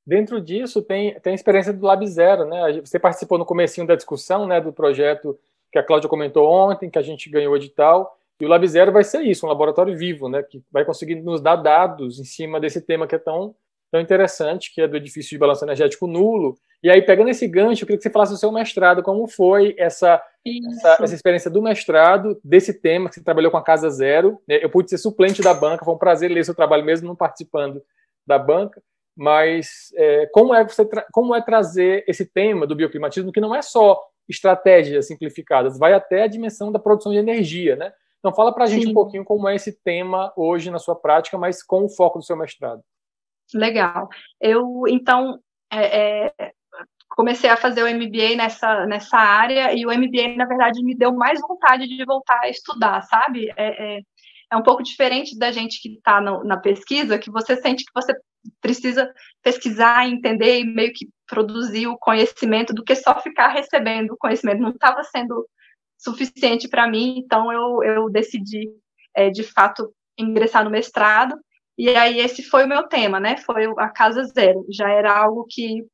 Dentro 0.06 0.40
disso 0.40 0.82
tem, 0.82 1.18
tem 1.20 1.32
a 1.32 1.34
experiência 1.34 1.72
do 1.72 1.86
Lab 1.86 2.06
Zero, 2.06 2.44
né? 2.44 2.80
Você 2.80 2.98
participou 2.98 3.38
no 3.38 3.44
comecinho 3.44 3.86
da 3.86 3.94
discussão, 3.94 4.46
né, 4.46 4.60
do 4.60 4.72
projeto 4.72 5.38
que 5.70 5.78
a 5.78 5.82
Cláudia 5.82 6.08
comentou 6.08 6.50
ontem, 6.50 6.90
que 6.90 6.98
a 6.98 7.02
gente 7.02 7.30
ganhou 7.30 7.52
o 7.52 7.56
edital, 7.56 8.18
e 8.40 8.44
o 8.44 8.48
Lab 8.48 8.66
Zero 8.66 8.90
vai 8.90 9.04
ser 9.04 9.22
isso, 9.22 9.46
um 9.46 9.48
laboratório 9.48 9.96
vivo, 9.96 10.28
né, 10.28 10.42
que 10.42 10.62
vai 10.72 10.84
conseguir 10.84 11.16
nos 11.16 11.40
dar 11.40 11.56
dados 11.56 12.18
em 12.18 12.24
cima 12.24 12.58
desse 12.58 12.80
tema 12.80 13.06
que 13.06 13.14
é 13.14 13.18
tão, 13.18 13.54
tão 13.90 14.00
interessante, 14.00 14.72
que 14.74 14.80
é 14.80 14.88
do 14.88 14.96
edifício 14.96 15.30
de 15.30 15.38
balanço 15.38 15.64
energético 15.64 16.06
nulo, 16.06 16.56
e 16.82 16.90
aí, 16.90 17.02
pegando 17.02 17.28
esse 17.28 17.46
gancho, 17.46 17.82
eu 17.82 17.86
queria 17.86 17.98
que 17.98 18.02
você 18.02 18.10
falasse 18.10 18.32
do 18.32 18.38
seu 18.38 18.50
mestrado, 18.50 19.02
como 19.02 19.26
foi 19.28 19.74
essa, 19.78 20.22
essa, 20.46 21.04
essa, 21.04 21.14
experiência 21.14 21.50
do 21.50 21.60
mestrado, 21.60 22.40
desse 22.42 22.72
tema, 22.72 23.08
que 23.10 23.16
você 23.16 23.22
trabalhou 23.22 23.50
com 23.50 23.58
a 23.58 23.62
Casa 23.62 23.90
Zero. 23.90 24.40
Né? 24.48 24.60
Eu 24.62 24.70
pude 24.70 24.88
ser 24.88 24.96
suplente 24.96 25.42
da 25.42 25.52
banca, 25.52 25.84
foi 25.84 25.92
um 25.92 25.98
prazer 25.98 26.30
ler 26.30 26.42
seu 26.42 26.54
trabalho, 26.54 26.84
mesmo 26.84 27.06
não 27.06 27.14
participando 27.14 27.82
da 28.26 28.38
banca. 28.38 28.82
Mas 29.14 29.92
é, 29.94 30.26
como, 30.32 30.54
é 30.54 30.64
você 30.64 30.88
como 31.12 31.34
é 31.34 31.42
trazer 31.42 32.02
esse 32.08 32.24
tema 32.24 32.66
do 32.66 32.74
bioclimatismo, 32.74 33.30
que 33.30 33.40
não 33.40 33.54
é 33.54 33.60
só 33.60 34.00
estratégias 34.26 35.06
simplificadas, 35.06 35.78
vai 35.78 35.92
até 35.92 36.22
a 36.22 36.28
dimensão 36.28 36.72
da 36.72 36.78
produção 36.78 37.12
de 37.12 37.18
energia, 37.18 37.76
né? 37.76 37.92
Então, 38.20 38.32
fala 38.34 38.54
para 38.54 38.64
a 38.64 38.66
gente 38.66 38.86
um 38.86 38.94
pouquinho 38.94 39.24
como 39.24 39.48
é 39.48 39.54
esse 39.54 39.72
tema 39.72 40.32
hoje 40.36 40.70
na 40.70 40.78
sua 40.78 40.94
prática, 40.94 41.36
mas 41.36 41.62
com 41.62 41.84
o 41.84 41.88
foco 41.88 42.18
do 42.18 42.24
seu 42.24 42.36
mestrado. 42.36 42.82
Legal. 43.54 44.08
Eu, 44.40 44.82
então, 44.88 45.38
é, 45.72 46.26
é, 46.26 46.52
comecei 47.08 47.50
a 47.50 47.56
fazer 47.56 47.82
o 47.82 47.88
MBA 47.88 48.36
nessa, 48.36 48.86
nessa 48.86 49.18
área 49.18 49.74
e 49.74 49.84
o 49.84 49.90
MBA, 49.90 50.36
na 50.36 50.46
verdade, 50.46 50.82
me 50.82 50.94
deu 50.94 51.12
mais 51.12 51.40
vontade 51.40 51.86
de 51.86 52.04
voltar 52.04 52.40
a 52.42 52.48
estudar, 52.48 53.02
sabe? 53.02 53.50
É, 53.56 53.96
é, 53.96 54.00
é 54.52 54.56
um 54.56 54.62
pouco 54.62 54.82
diferente 54.82 55.38
da 55.38 55.52
gente 55.52 55.80
que 55.80 55.96
está 55.96 56.20
na 56.20 56.56
pesquisa, 56.56 57.18
que 57.18 57.30
você 57.30 57.56
sente 57.56 57.84
que 57.84 57.92
você 57.94 58.12
precisa 58.60 59.12
pesquisar, 59.42 60.08
entender 60.08 60.60
e 60.60 60.64
meio 60.64 60.92
que 60.92 61.08
produzir 61.26 61.86
o 61.86 61.98
conhecimento 61.98 62.72
do 62.72 62.82
que 62.82 62.94
só 62.94 63.20
ficar 63.20 63.48
recebendo 63.48 64.12
o 64.12 64.16
conhecimento. 64.16 64.62
Não 64.62 64.70
estava 64.70 65.02
sendo 65.04 65.46
suficiente 65.98 66.68
para 66.68 66.88
mim, 66.88 67.18
então 67.18 67.52
eu, 67.52 67.82
eu 67.82 68.10
decidi, 68.10 68.68
é, 69.14 69.30
de 69.30 69.42
fato, 69.42 69.92
ingressar 70.18 70.64
no 70.64 70.70
mestrado 70.70 71.36
E 71.78 71.88
aí 71.96 72.18
esse 72.18 72.42
foi 72.42 72.64
o 72.64 72.68
meu 72.68 72.86
tema, 72.88 73.18
né? 73.18 73.36
Foi 73.38 73.64
a 73.78 73.88
casa 73.88 74.24
zero. 74.24 74.66
Já 74.70 74.90
era 74.90 75.16
algo 75.16 75.46
que, 75.48 75.84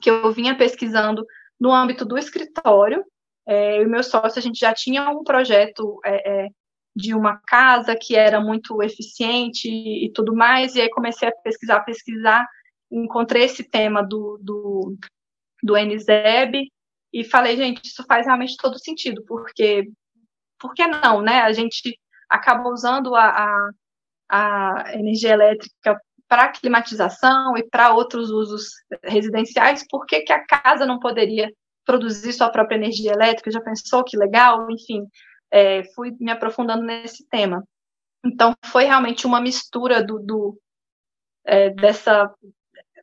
que 0.00 0.10
eu 0.10 0.32
vinha 0.32 0.56
pesquisando 0.56 1.24
no 1.60 1.72
âmbito 1.72 2.04
do 2.04 2.16
escritório. 2.16 3.04
É, 3.46 3.80
e 3.80 3.84
o 3.84 3.88
meu 3.88 4.02
sócio, 4.02 4.38
a 4.38 4.42
gente 4.42 4.58
já 4.58 4.74
tinha 4.74 5.08
um 5.10 5.24
projeto 5.24 6.00
é, 6.04 6.44
é, 6.44 6.48
de 6.94 7.14
uma 7.14 7.40
casa 7.46 7.96
que 7.96 8.14
era 8.16 8.40
muito 8.40 8.82
eficiente 8.82 9.68
e 9.68 10.10
tudo 10.12 10.34
mais, 10.34 10.74
e 10.74 10.80
aí 10.80 10.90
comecei 10.90 11.28
a 11.28 11.32
pesquisar, 11.32 11.80
pesquisar, 11.80 12.46
encontrei 12.90 13.44
esse 13.44 13.64
tema 13.64 14.02
do, 14.02 14.38
do, 14.42 14.96
do 15.62 15.76
NZEB, 15.76 16.68
e 17.12 17.24
falei, 17.24 17.56
gente, 17.56 17.84
isso 17.84 18.04
faz 18.06 18.26
realmente 18.26 18.56
todo 18.56 18.78
sentido, 18.78 19.24
porque, 19.26 19.88
por 20.58 20.74
que 20.74 20.86
não, 20.86 21.22
né? 21.22 21.40
A 21.40 21.52
gente 21.52 21.98
acaba 22.28 22.68
usando 22.68 23.14
a, 23.14 23.28
a, 23.28 23.70
a 24.28 24.92
energia 24.94 25.32
elétrica 25.32 25.98
para 26.28 26.52
climatização 26.52 27.56
e 27.56 27.62
para 27.68 27.94
outros 27.94 28.30
usos 28.30 28.68
residenciais, 29.02 29.84
por 29.88 30.04
que, 30.04 30.20
que 30.20 30.32
a 30.32 30.44
casa 30.44 30.84
não 30.84 30.98
poderia 30.98 31.50
produzir 31.84 32.32
sua 32.34 32.50
própria 32.50 32.76
energia 32.76 33.12
elétrica? 33.12 33.50
Já 33.50 33.60
pensou 33.60 34.04
que 34.04 34.16
legal? 34.16 34.70
Enfim, 34.70 35.06
é, 35.50 35.84
fui 35.94 36.14
me 36.20 36.30
aprofundando 36.30 36.82
nesse 36.82 37.26
tema. 37.28 37.64
Então, 38.24 38.54
foi 38.66 38.84
realmente 38.84 39.26
uma 39.26 39.40
mistura 39.40 40.02
do, 40.02 40.18
do 40.18 40.58
é, 41.46 41.70
dessa 41.70 42.30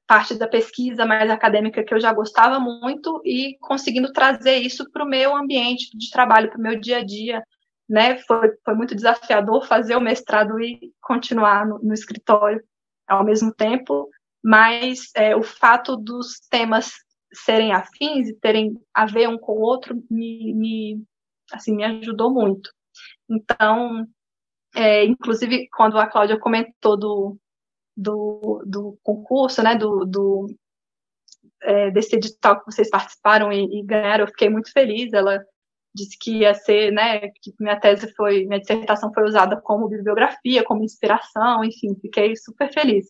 parte 0.06 0.36
da 0.36 0.48
pesquisa 0.48 1.04
mais 1.06 1.30
acadêmica 1.32 1.84
que 1.84 1.94
eu 1.94 2.00
já 2.00 2.14
gostava 2.14 2.60
muito 2.60 3.22
e 3.26 3.58
conseguindo 3.60 4.12
trazer 4.14 4.58
isso 4.58 4.90
para 4.92 5.04
o 5.04 5.08
meu 5.08 5.36
ambiente 5.36 5.90
de 5.98 6.12
trabalho, 6.12 6.50
para 6.50 6.60
o 6.60 6.62
meu 6.62 6.80
dia 6.80 6.98
a 6.98 7.04
dia, 7.04 7.44
né? 7.90 8.18
Foi, 8.20 8.52
foi 8.64 8.74
muito 8.74 8.96
desafiador 8.96 9.66
fazer 9.68 9.96
o 9.96 10.02
mestrado 10.02 10.60
e 10.60 10.92
continuar 11.02 11.66
no, 11.66 11.80
no 11.80 11.94
escritório 11.94 12.64
ao 13.08 13.24
mesmo 13.24 13.54
tempo, 13.54 14.10
mas 14.44 15.12
é, 15.16 15.36
o 15.36 15.44
fato 15.44 15.96
dos 15.96 16.40
temas 16.50 16.92
serem 17.34 17.74
afins 17.74 18.30
e 18.30 18.36
terem 18.40 18.74
a 18.94 19.06
ver 19.06 19.28
um 19.28 19.38
com 19.38 19.54
o 19.54 19.62
outro 19.62 20.02
me, 20.10 20.54
me 20.54 21.04
assim, 21.52 21.76
me 21.76 21.84
ajudou 21.84 22.32
muito. 22.32 22.70
Então, 23.30 24.08
é, 24.76 25.06
inclusive, 25.06 25.68
quando 25.70 25.98
a 25.98 26.08
Cláudia 26.08 26.40
comentou 26.40 26.98
do, 26.98 27.38
do, 27.96 28.64
do 28.66 28.98
concurso, 29.04 29.62
né, 29.64 29.76
do, 29.76 30.06
do 30.06 30.48
é, 31.62 31.92
desse 31.92 32.16
edital 32.16 32.60
que 32.60 32.72
vocês 32.72 32.90
participaram 32.90 33.52
e, 33.52 33.80
e, 33.80 33.84
ganharam, 33.84 34.24
eu 34.24 34.28
fiquei 34.28 34.50
muito 34.50 34.72
feliz. 34.72 35.14
Ela 35.14 35.44
disse 35.96 36.18
que 36.20 36.40
ia 36.40 36.54
ser, 36.54 36.92
né, 36.92 37.20
que 37.42 37.54
minha 37.60 37.80
tese 37.80 38.14
foi, 38.16 38.46
minha 38.46 38.60
dissertação 38.60 39.12
foi 39.14 39.24
usada 39.24 39.60
como 39.62 39.88
bibliografia, 39.88 40.64
como 40.64 40.84
inspiração, 40.84 41.64
enfim, 41.64 41.96
fiquei 42.02 42.36
super 42.36 42.72
feliz. 42.72 43.06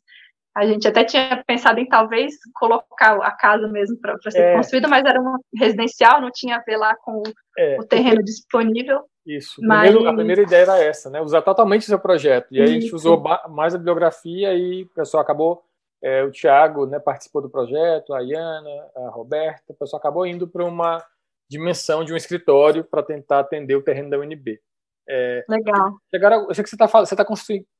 A 0.55 0.65
gente 0.65 0.87
até 0.87 1.03
tinha 1.03 1.43
pensado 1.45 1.81
em 1.81 1.85
talvez 1.85 2.35
colocar 2.53 3.17
a 3.17 3.31
casa 3.31 3.67
mesmo 3.67 3.99
para 3.99 4.17
ser 4.31 4.39
é. 4.39 4.55
construída, 4.55 4.87
mas 4.87 5.03
era 5.03 5.19
uma 5.19 5.37
residencial, 5.53 6.21
não 6.21 6.31
tinha 6.31 6.55
a 6.55 6.61
ver 6.61 6.77
lá 6.77 6.95
com 6.95 7.23
é. 7.57 7.77
o 7.77 7.83
terreno 7.83 8.23
disponível. 8.23 9.01
Isso. 9.25 9.59
Mas... 9.61 9.89
Primeiro, 9.89 10.09
a 10.09 10.13
primeira 10.13 10.41
ideia 10.43 10.61
era 10.61 10.81
essa, 10.81 11.09
né? 11.09 11.19
Usar 11.19 11.41
totalmente 11.41 11.81
o 11.81 11.85
seu 11.85 11.99
projeto. 11.99 12.47
E 12.51 12.61
aí 12.61 12.63
a 12.63 12.67
gente 12.67 12.95
usou 12.95 13.21
mais 13.49 13.75
a 13.75 13.77
bibliografia 13.77 14.53
e 14.53 14.83
o 14.83 14.89
pessoal 14.89 15.21
acabou. 15.21 15.61
É, 16.01 16.23
o 16.23 16.31
Tiago 16.31 16.85
né, 16.85 16.99
participou 16.99 17.41
do 17.41 17.49
projeto, 17.49 18.13
a 18.13 18.21
Iana, 18.21 18.69
a 18.95 19.09
Roberta, 19.09 19.73
o 19.73 19.73
pessoal 19.73 19.99
acabou 19.99 20.25
indo 20.25 20.47
para 20.47 20.63
uma 20.63 21.03
dimensão 21.49 22.03
de 22.03 22.13
um 22.13 22.17
escritório 22.17 22.83
para 22.83 23.03
tentar 23.03 23.39
atender 23.39 23.75
o 23.75 23.83
terreno 23.83 24.09
da 24.09 24.19
UNB. 24.19 24.59
É, 25.07 25.45
Legal. 25.47 25.97
Agora, 26.13 26.35
eu 26.35 26.55
sei 26.55 26.63
que 26.63 26.69
você 26.69 26.75
está 26.75 26.87
você 26.87 27.15
tá 27.15 27.25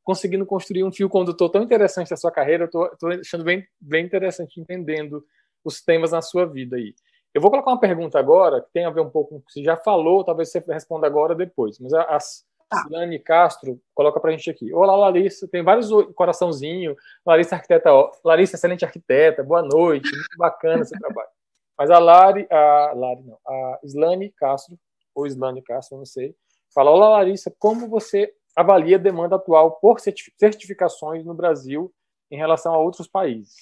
conseguindo 0.04 0.45
construir 0.45 0.84
um 0.84 0.91
fio 0.91 1.10
condutor 1.10 1.49
tão 1.49 1.63
interessante 1.63 2.10
da 2.10 2.17
sua 2.17 2.32
carreira, 2.32 2.69
eu 2.71 2.89
estou 2.93 3.10
achando 3.10 3.43
bem, 3.43 3.65
bem 3.82 4.06
interessante 4.06 4.60
entendendo 4.60 5.25
os 5.63 5.82
temas 5.82 6.12
na 6.12 6.21
sua 6.21 6.45
vida 6.45 6.75
aí. 6.75 6.93
Eu 7.34 7.41
vou 7.41 7.49
colocar 7.49 7.71
uma 7.71 7.80
pergunta 7.80 8.19
agora, 8.19 8.62
que 8.62 8.71
tem 8.71 8.86
a 8.86 8.91
ver 8.91 9.01
um 9.01 9.10
pouco 9.10 9.32
com 9.32 9.36
o 9.38 9.41
que 9.41 9.51
você 9.51 9.63
já 9.63 9.75
falou, 9.75 10.23
talvez 10.23 10.51
você 10.51 10.63
responda 10.67 11.08
agora 11.08 11.34
ou 11.34 11.38
depois, 11.38 11.80
mas 11.80 11.93
a, 11.93 12.01
a 12.04 12.17
tá. 12.17 12.84
Silane 12.84 13.19
Castro 13.19 13.82
coloca 13.93 14.19
para 14.19 14.30
a 14.30 14.34
gente 14.34 14.49
aqui. 14.49 14.71
Olá, 14.71 14.95
Larissa, 14.95 15.47
tem 15.47 15.63
vários 15.63 15.89
coraçãozinho, 16.13 16.95
Larissa 17.25 17.56
arquiteta, 17.56 17.89
Larissa 18.23 18.56
excelente 18.56 18.86
arquiteta, 18.86 19.43
boa 19.43 19.63
noite, 19.63 20.10
muito 20.12 20.38
bacana 20.38 20.86
seu 20.86 20.97
trabalho. 20.99 21.35
Mas 21.77 21.91
a 21.91 21.99
Lari, 21.99 22.47
a 22.49 22.93
Lari 22.95 23.23
não, 23.23 23.38
a 23.45 23.79
Islane 23.83 24.31
Castro, 24.31 24.77
ou 25.13 25.27
Islane 25.27 25.61
Castro, 25.61 25.97
não 25.97 26.05
sei, 26.05 26.35
fala, 26.73 26.91
olá 26.91 27.09
Larissa, 27.09 27.53
como 27.59 27.88
você 27.88 28.33
avalia 28.55 28.95
a 28.95 28.99
demanda 28.99 29.35
atual 29.35 29.79
por 29.79 29.99
certificações 29.99 31.25
no 31.25 31.33
Brasil 31.33 31.93
em 32.31 32.38
relação 32.38 32.73
a 32.73 32.79
outros 32.79 33.07
países? 33.07 33.55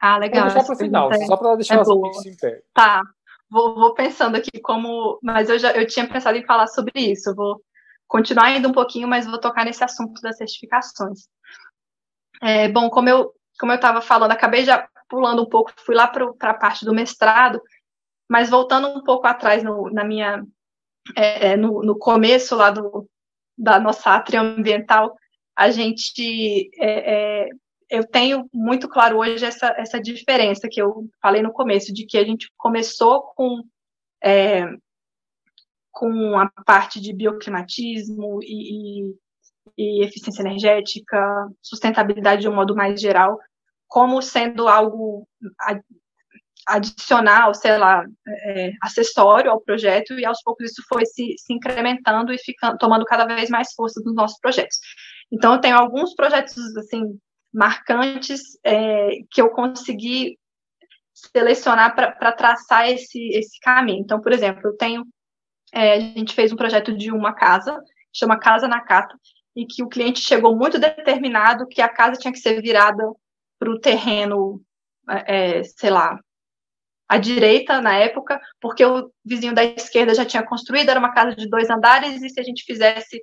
Ah, 0.00 0.16
legal. 0.16 0.46
Vou 0.46 0.54
deixar 0.54 0.64
para 0.64 0.74
o 0.74 0.78
final, 0.78 1.10
só 1.26 1.36
para 1.36 1.56
deixar 1.56 1.76
é 1.76 1.80
as 1.80 2.26
em 2.26 2.36
pé. 2.36 2.62
Tá, 2.72 3.02
vou, 3.50 3.74
vou, 3.74 3.94
pensando 3.94 4.36
aqui 4.36 4.58
como... 4.60 5.18
Mas 5.22 5.50
eu 5.50 5.58
já 5.58 5.72
eu 5.72 5.86
tinha 5.86 6.08
pensado 6.08 6.38
em 6.38 6.46
falar 6.46 6.66
sobre 6.68 6.98
isso, 6.98 7.30
eu 7.30 7.34
vou 7.34 7.60
continuar 8.08 8.46
ainda 8.46 8.66
um 8.66 8.72
pouquinho, 8.72 9.06
mas 9.06 9.26
vou 9.26 9.38
tocar 9.38 9.66
nesse 9.66 9.84
assunto 9.84 10.20
das 10.22 10.38
certificações. 10.38 11.28
É, 12.42 12.68
bom, 12.68 12.88
como 12.88 13.08
eu 13.10 13.34
como 13.58 13.72
eu 13.72 13.76
estava 13.76 14.00
falando, 14.00 14.32
acabei 14.32 14.64
já 14.64 14.88
pulando 15.10 15.42
um 15.42 15.48
pouco, 15.48 15.72
fui 15.84 15.94
lá 15.94 16.06
para 16.06 16.24
a 16.40 16.54
parte 16.54 16.84
do 16.84 16.94
mestrado, 16.94 17.60
mas 18.28 18.48
voltando 18.48 18.86
um 18.88 19.02
pouco 19.02 19.26
atrás 19.26 19.62
no, 19.62 19.90
na 19.90 20.04
minha, 20.04 20.46
é, 21.16 21.48
é, 21.48 21.56
no, 21.56 21.82
no, 21.82 21.98
começo 21.98 22.54
lá 22.54 22.70
do, 22.70 23.06
da 23.58 23.80
nossa 23.80 24.10
átria 24.10 24.40
ambiental, 24.40 25.14
a 25.56 25.70
gente, 25.70 26.70
é, 26.78 27.42
é, 27.42 27.48
eu 27.90 28.06
tenho 28.06 28.48
muito 28.54 28.88
claro 28.88 29.18
hoje 29.18 29.44
essa, 29.44 29.74
essa 29.76 30.00
diferença 30.00 30.68
que 30.70 30.80
eu 30.80 31.08
falei 31.20 31.42
no 31.42 31.52
começo, 31.52 31.92
de 31.92 32.06
que 32.06 32.16
a 32.16 32.24
gente 32.24 32.48
começou 32.56 33.22
com, 33.34 33.64
é, 34.22 34.64
com 35.90 36.38
a 36.38 36.48
parte 36.64 37.00
de 37.00 37.12
bioclimatismo 37.12 38.40
e, 38.44 39.08
e, 39.08 39.14
e 39.76 40.04
eficiência 40.04 40.42
energética, 40.42 41.18
sustentabilidade 41.60 42.42
de 42.42 42.48
um 42.48 42.54
modo 42.54 42.76
mais 42.76 43.00
geral, 43.00 43.36
como 43.90 44.22
sendo 44.22 44.68
algo 44.68 45.26
adicional, 46.64 47.52
sei 47.52 47.76
lá, 47.76 48.04
é, 48.28 48.72
acessório 48.80 49.50
ao 49.50 49.60
projeto, 49.60 50.14
e 50.14 50.24
aos 50.24 50.40
poucos 50.42 50.70
isso 50.70 50.82
foi 50.88 51.04
se, 51.04 51.34
se 51.36 51.52
incrementando 51.52 52.32
e 52.32 52.38
ficando, 52.38 52.78
tomando 52.78 53.04
cada 53.04 53.26
vez 53.26 53.50
mais 53.50 53.72
força 53.74 54.00
nos 54.04 54.14
nossos 54.14 54.38
projetos. 54.38 54.78
Então, 55.32 55.54
eu 55.54 55.60
tenho 55.60 55.76
alguns 55.76 56.14
projetos, 56.14 56.56
assim, 56.76 57.18
marcantes 57.52 58.40
é, 58.64 59.18
que 59.28 59.42
eu 59.42 59.50
consegui 59.50 60.38
selecionar 61.12 61.94
para 61.96 62.32
traçar 62.32 62.88
esse, 62.88 63.28
esse 63.30 63.58
caminho. 63.60 64.02
Então, 64.02 64.20
por 64.20 64.32
exemplo, 64.32 64.62
eu 64.64 64.76
tenho, 64.76 65.04
é, 65.72 65.94
a 65.94 66.00
gente 66.00 66.32
fez 66.32 66.52
um 66.52 66.56
projeto 66.56 66.96
de 66.96 67.10
uma 67.10 67.34
casa, 67.34 67.76
chama 68.12 68.38
Casa 68.38 68.68
Nakata, 68.68 69.16
e 69.56 69.66
que 69.66 69.82
o 69.82 69.88
cliente 69.88 70.20
chegou 70.20 70.56
muito 70.56 70.78
determinado 70.78 71.66
que 71.66 71.82
a 71.82 71.88
casa 71.88 72.20
tinha 72.20 72.32
que 72.32 72.38
ser 72.38 72.62
virada 72.62 73.02
para 73.60 73.70
o 73.70 73.78
terreno, 73.78 74.62
é, 75.08 75.58
é, 75.58 75.64
sei 75.64 75.90
lá, 75.90 76.18
à 77.06 77.18
direita 77.18 77.80
na 77.80 77.94
época, 77.96 78.40
porque 78.60 78.84
o 78.84 79.12
vizinho 79.24 79.54
da 79.54 79.62
esquerda 79.62 80.14
já 80.14 80.24
tinha 80.24 80.42
construído, 80.42 80.88
era 80.88 80.98
uma 80.98 81.12
casa 81.12 81.36
de 81.36 81.48
dois 81.48 81.68
andares, 81.68 82.22
e 82.22 82.30
se 82.30 82.40
a 82.40 82.42
gente 82.42 82.64
fizesse 82.64 83.22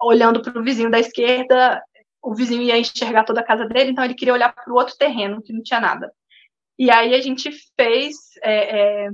olhando 0.00 0.42
para 0.42 0.58
o 0.58 0.64
vizinho 0.64 0.90
da 0.90 0.98
esquerda, 0.98 1.82
o 2.22 2.34
vizinho 2.34 2.62
ia 2.62 2.78
enxergar 2.78 3.24
toda 3.24 3.40
a 3.40 3.46
casa 3.46 3.66
dele, 3.66 3.90
então 3.90 4.04
ele 4.04 4.14
queria 4.14 4.34
olhar 4.34 4.54
para 4.54 4.72
o 4.72 4.76
outro 4.76 4.96
terreno, 4.96 5.42
que 5.42 5.52
não 5.52 5.62
tinha 5.62 5.80
nada. 5.80 6.10
E 6.78 6.90
aí 6.90 7.14
a 7.14 7.20
gente 7.20 7.50
fez 7.78 8.14
é, 8.42 9.06
é, 9.06 9.10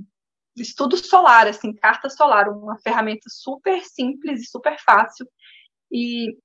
estudo 0.56 0.96
solar, 0.96 1.48
assim, 1.48 1.72
carta 1.72 2.08
solar, 2.08 2.48
uma 2.48 2.78
ferramenta 2.78 3.28
super 3.28 3.82
simples 3.82 4.42
e 4.42 4.46
super 4.46 4.76
fácil. 4.78 5.26
E 5.90 6.36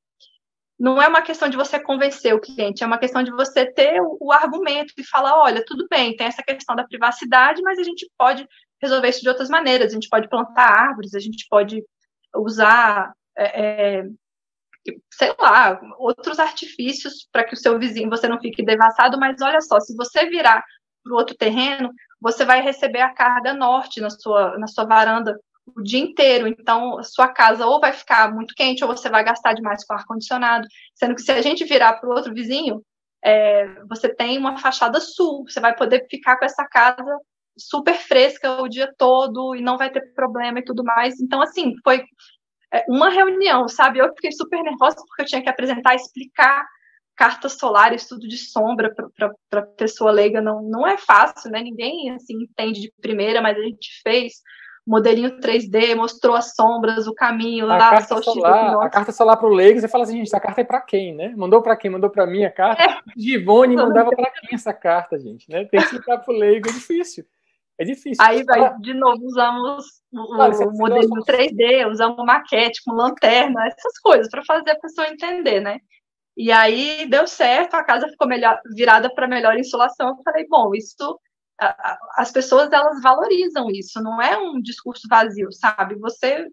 não 0.82 1.00
é 1.00 1.08
uma 1.08 1.22
questão 1.22 1.48
de 1.48 1.56
você 1.56 1.80
convencer 1.80 2.34
o 2.34 2.40
cliente, 2.40 2.84
é 2.84 2.88
uma 2.88 2.98
questão 2.98 3.22
de 3.22 3.30
você 3.30 3.72
ter 3.72 4.02
o, 4.02 4.18
o, 4.20 4.32
argumento 4.32 4.92
e 4.98 5.04
falar, 5.04 5.38
olha, 5.38 5.64
tudo 5.64 5.86
bem, 5.88 6.16
tem 6.16 6.26
essa 6.26 6.42
questão 6.42 6.76
da 6.76 6.84
privacidade, 6.84 7.62
mas 7.62 7.78
a 7.78 7.84
gente 7.84 8.10
pode 8.18 8.48
resolver 8.82 9.10
isso 9.10 9.22
de 9.22 9.30
outras 9.30 9.48
maneiras, 9.48 9.92
a 9.92 9.94
gente 9.94 10.10
pode 10.10 10.28
plantar 10.28 10.72
árvores, 10.72 11.14
a 11.14 11.20
gente 11.20 11.46
pode 11.48 11.84
usar, 12.36 13.14
é, 13.38 14.00
é 14.00 14.04
sei 15.14 15.36
lá, 15.40 15.80
outros 16.00 16.40
artifícios 16.40 17.28
para 17.32 17.44
que 17.44 17.54
o 17.54 17.58
seu 17.58 17.78
vizinho, 17.78 18.10
você 18.10 18.28
não 18.28 18.40
fique 18.40 18.66
devassado, 18.66 19.20
mas 19.20 19.40
olha 19.40 19.62
só, 19.62 19.80
se 19.80 19.96
você 19.96 20.26
virar 20.26 20.66
para 21.04 21.14
o 21.14 21.16
outro 21.16 21.38
terreno, 21.38 21.92
você 22.20 22.44
vai 22.44 22.60
receber 22.60 23.02
a 23.02 23.14
carga 23.14 23.54
norte 23.54 24.02
na 24.02 24.10
sua, 24.10 24.58
na 24.58 24.66
sua 24.66 24.86
varanda 24.86 25.40
o 25.68 25.82
dia 25.82 26.00
inteiro. 26.00 26.48
Então, 26.48 27.02
sua 27.04 27.28
casa 27.28 27.66
ou 27.66 27.80
vai 27.80 27.94
ficar 27.94 28.34
muito 28.34 28.54
quente, 28.56 28.84
ou 28.84 28.90
você 28.90 29.10
vai 29.10 29.24
gastar 29.24 29.54
demais 29.54 29.84
com 29.86 29.94
ar-condicionado. 29.94 30.68
Sendo 30.96 31.16
que 31.16 31.22
se 31.22 31.32
a 31.32 31.42
gente 31.42 31.66
virar 31.66 31.94
para 31.94 32.10
o 32.10 32.14
outro 32.14 32.34
vizinho, 32.34 32.82
é, 33.24 33.68
você 33.88 34.14
tem 34.14 34.38
uma 34.38 34.58
fachada 34.58 35.00
sul, 35.00 35.46
você 35.48 35.60
vai 35.60 35.76
poder 35.76 36.08
ficar 36.10 36.38
com 36.38 36.46
essa 36.46 36.66
casa 36.66 37.04
super 37.58 37.96
fresca 37.96 38.62
o 38.62 38.68
dia 38.68 38.92
todo 38.98 39.56
e 39.56 39.62
não 39.62 39.78
vai 39.78 39.90
ter 39.92 40.14
problema 40.14 40.60
e 40.60 40.64
tudo 40.64 40.84
mais. 40.84 41.20
Então, 41.20 41.42
assim, 41.42 41.74
foi 41.84 42.04
é, 42.74 42.86
uma 42.88 43.10
reunião, 43.10 43.68
sabe? 43.68 44.00
Eu 44.00 44.14
fiquei 44.16 44.32
super 44.32 44.62
nervosa 44.64 44.98
porque 45.08 45.22
eu 45.22 45.26
tinha 45.26 45.42
que 45.42 45.50
apresentar, 45.50 45.96
explicar 45.96 46.66
carta 47.16 47.50
solar, 47.50 47.94
estudo 47.94 48.28
de 48.28 48.38
sombra 48.38 48.92
para 49.50 49.62
pessoa 49.78 50.12
leiga 50.12 50.42
não, 50.42 50.64
não 50.64 50.88
é 50.88 50.98
fácil, 50.98 51.52
né? 51.52 51.62
Ninguém 51.62 52.10
assim 52.12 52.34
entende 52.42 52.82
de 52.82 52.94
primeira, 53.00 53.42
mas 53.42 53.58
a 53.58 53.62
gente 53.62 54.02
fez 54.02 54.42
modelinho 54.86 55.40
3D, 55.40 55.96
mostrou 55.96 56.36
as 56.36 56.56
sombras, 56.56 57.08
o 57.08 57.14
caminho, 57.14 57.66
a 57.66 57.78
lá, 57.78 57.90
carta 57.92 58.22
solar, 58.22 58.82
A 58.82 58.90
carta 58.90 59.12
solar 59.12 59.38
para 59.38 59.48
o 59.48 59.54
leigo, 59.54 59.80
você 59.80 59.88
fala 59.88 60.04
assim, 60.04 60.18
gente, 60.18 60.28
essa 60.28 60.40
carta 60.40 60.62
é 60.62 60.64
para 60.64 60.82
quem, 60.82 61.14
né? 61.14 61.34
Mandou 61.38 61.62
para 61.62 61.76
quem? 61.76 61.92
Mandou 61.92 62.10
para 62.10 62.26
mim 62.26 62.44
a 62.44 62.52
carta? 62.52 62.84
É. 62.84 62.98
Givone 63.16 63.76
mandava 63.76 64.10
para 64.10 64.32
quem 64.32 64.50
essa 64.54 64.74
carta, 64.74 65.20
gente, 65.20 65.50
né? 65.50 65.66
Tem 65.66 65.80
que 65.80 65.86
explicar 65.86 66.18
para 66.18 66.34
o 66.34 66.38
leigo, 66.38 66.70
é 66.70 66.74
difícil. 66.74 67.26
É 67.78 67.84
difícil. 67.84 68.24
Aí 68.24 68.44
vai, 68.44 68.78
de 68.80 68.94
novo, 68.94 69.26
usamos 69.26 69.86
o, 70.14 70.36
claro, 70.36 70.70
o 70.70 70.78
modelo 70.78 71.24
3D, 71.26 71.90
usamos 71.90 72.24
maquete 72.24 72.82
com 72.86 72.94
lanterna, 72.94 73.66
essas 73.66 73.98
coisas, 74.00 74.30
para 74.30 74.44
fazer 74.46 74.72
a 74.72 74.80
pessoa 74.80 75.08
entender, 75.08 75.62
né? 75.62 75.80
E 76.36 76.52
aí 76.52 77.08
deu 77.10 77.28
certo, 77.28 77.76
a 77.76 77.84
casa 77.84 78.08
ficou 78.08 78.28
melhor, 78.28 78.60
virada 78.76 79.14
para 79.14 79.28
melhor 79.28 79.58
insolação. 79.58 80.10
Eu 80.10 80.24
falei, 80.24 80.48
bom, 80.48 80.74
isso 80.74 81.20
as 82.16 82.32
pessoas 82.32 82.72
elas 82.72 83.02
valorizam 83.02 83.70
isso, 83.70 84.02
não 84.02 84.22
é 84.22 84.38
um 84.38 84.62
discurso 84.62 85.08
vazio, 85.10 85.52
sabe? 85.52 85.96
Você, 85.96 86.48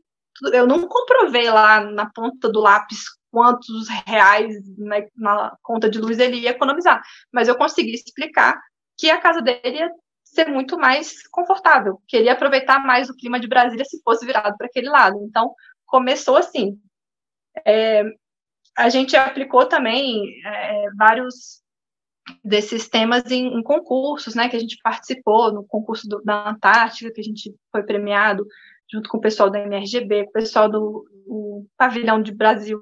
eu 0.52 0.66
não 0.66 0.86
comprovei 0.86 1.50
lá 1.50 1.80
na 1.80 2.10
ponta 2.10 2.48
do 2.48 2.60
lápis 2.60 3.04
quantos 3.30 3.88
reais 4.06 4.54
na, 4.76 4.96
na 5.16 5.56
conta 5.62 5.88
de 5.88 5.98
luz 5.98 6.18
ele 6.18 6.40
ia 6.40 6.50
economizar, 6.50 7.02
mas 7.32 7.48
eu 7.48 7.56
consegui 7.56 7.92
explicar 7.92 8.60
que 8.98 9.10
a 9.10 9.20
casa 9.20 9.40
dele 9.40 9.78
ia 9.78 9.90
ser 10.24 10.48
muito 10.48 10.76
mais 10.78 11.26
confortável, 11.28 12.00
que 12.06 12.16
ele 12.16 12.26
ia 12.26 12.32
aproveitar 12.32 12.78
mais 12.80 13.08
o 13.08 13.16
clima 13.16 13.40
de 13.40 13.48
Brasília 13.48 13.84
se 13.84 14.00
fosse 14.02 14.26
virado 14.26 14.56
para 14.56 14.66
aquele 14.66 14.88
lado. 14.88 15.18
Então 15.22 15.54
começou 15.86 16.36
assim. 16.36 16.78
É, 17.66 18.04
a 18.76 18.88
gente 18.88 19.16
aplicou 19.16 19.66
também 19.66 20.22
é, 20.44 20.90
vários 20.96 21.62
desses 22.44 22.88
temas 22.88 23.30
em, 23.30 23.46
em, 23.46 23.62
concursos, 23.62 24.34
né, 24.34 24.48
que 24.48 24.56
a 24.56 24.60
gente 24.60 24.78
participou, 24.82 25.52
no 25.52 25.64
concurso 25.64 26.08
do, 26.08 26.22
da 26.22 26.50
Antártica, 26.50 27.12
que 27.12 27.20
a 27.20 27.24
gente 27.24 27.54
foi 27.70 27.82
premiado 27.82 28.46
junto 28.90 29.08
com 29.08 29.18
o 29.18 29.20
pessoal 29.20 29.50
da 29.50 29.60
MRGB, 29.60 30.24
com 30.24 30.30
o 30.30 30.32
pessoal 30.32 30.68
do 30.68 31.06
pavilhão 31.76 32.22
de 32.22 32.32
Brasil, 32.32 32.80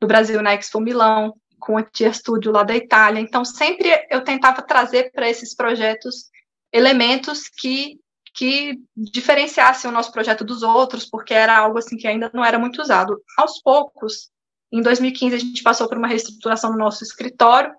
do 0.00 0.06
Brasil 0.06 0.40
na 0.40 0.54
Expo 0.54 0.80
Milão, 0.80 1.34
com 1.58 1.74
o 1.74 1.82
Tia 1.82 2.12
Studio 2.12 2.52
lá 2.52 2.62
da 2.62 2.76
Itália. 2.76 3.20
Então, 3.20 3.44
sempre 3.44 3.88
eu 4.08 4.22
tentava 4.22 4.62
trazer 4.62 5.10
para 5.10 5.28
esses 5.28 5.54
projetos 5.54 6.30
elementos 6.72 7.48
que 7.48 7.98
que 8.34 8.78
diferenciassem 8.96 9.90
o 9.90 9.92
nosso 9.92 10.12
projeto 10.12 10.44
dos 10.44 10.62
outros, 10.62 11.04
porque 11.04 11.34
era 11.34 11.58
algo 11.58 11.76
assim 11.76 11.96
que 11.96 12.06
ainda 12.06 12.30
não 12.32 12.44
era 12.44 12.56
muito 12.56 12.80
usado. 12.80 13.20
Aos 13.36 13.60
poucos, 13.60 14.30
em 14.70 14.80
2015 14.80 15.34
a 15.34 15.38
gente 15.40 15.60
passou 15.60 15.88
por 15.88 15.98
uma 15.98 16.06
reestruturação 16.06 16.70
no 16.70 16.78
nosso 16.78 17.02
escritório, 17.02 17.74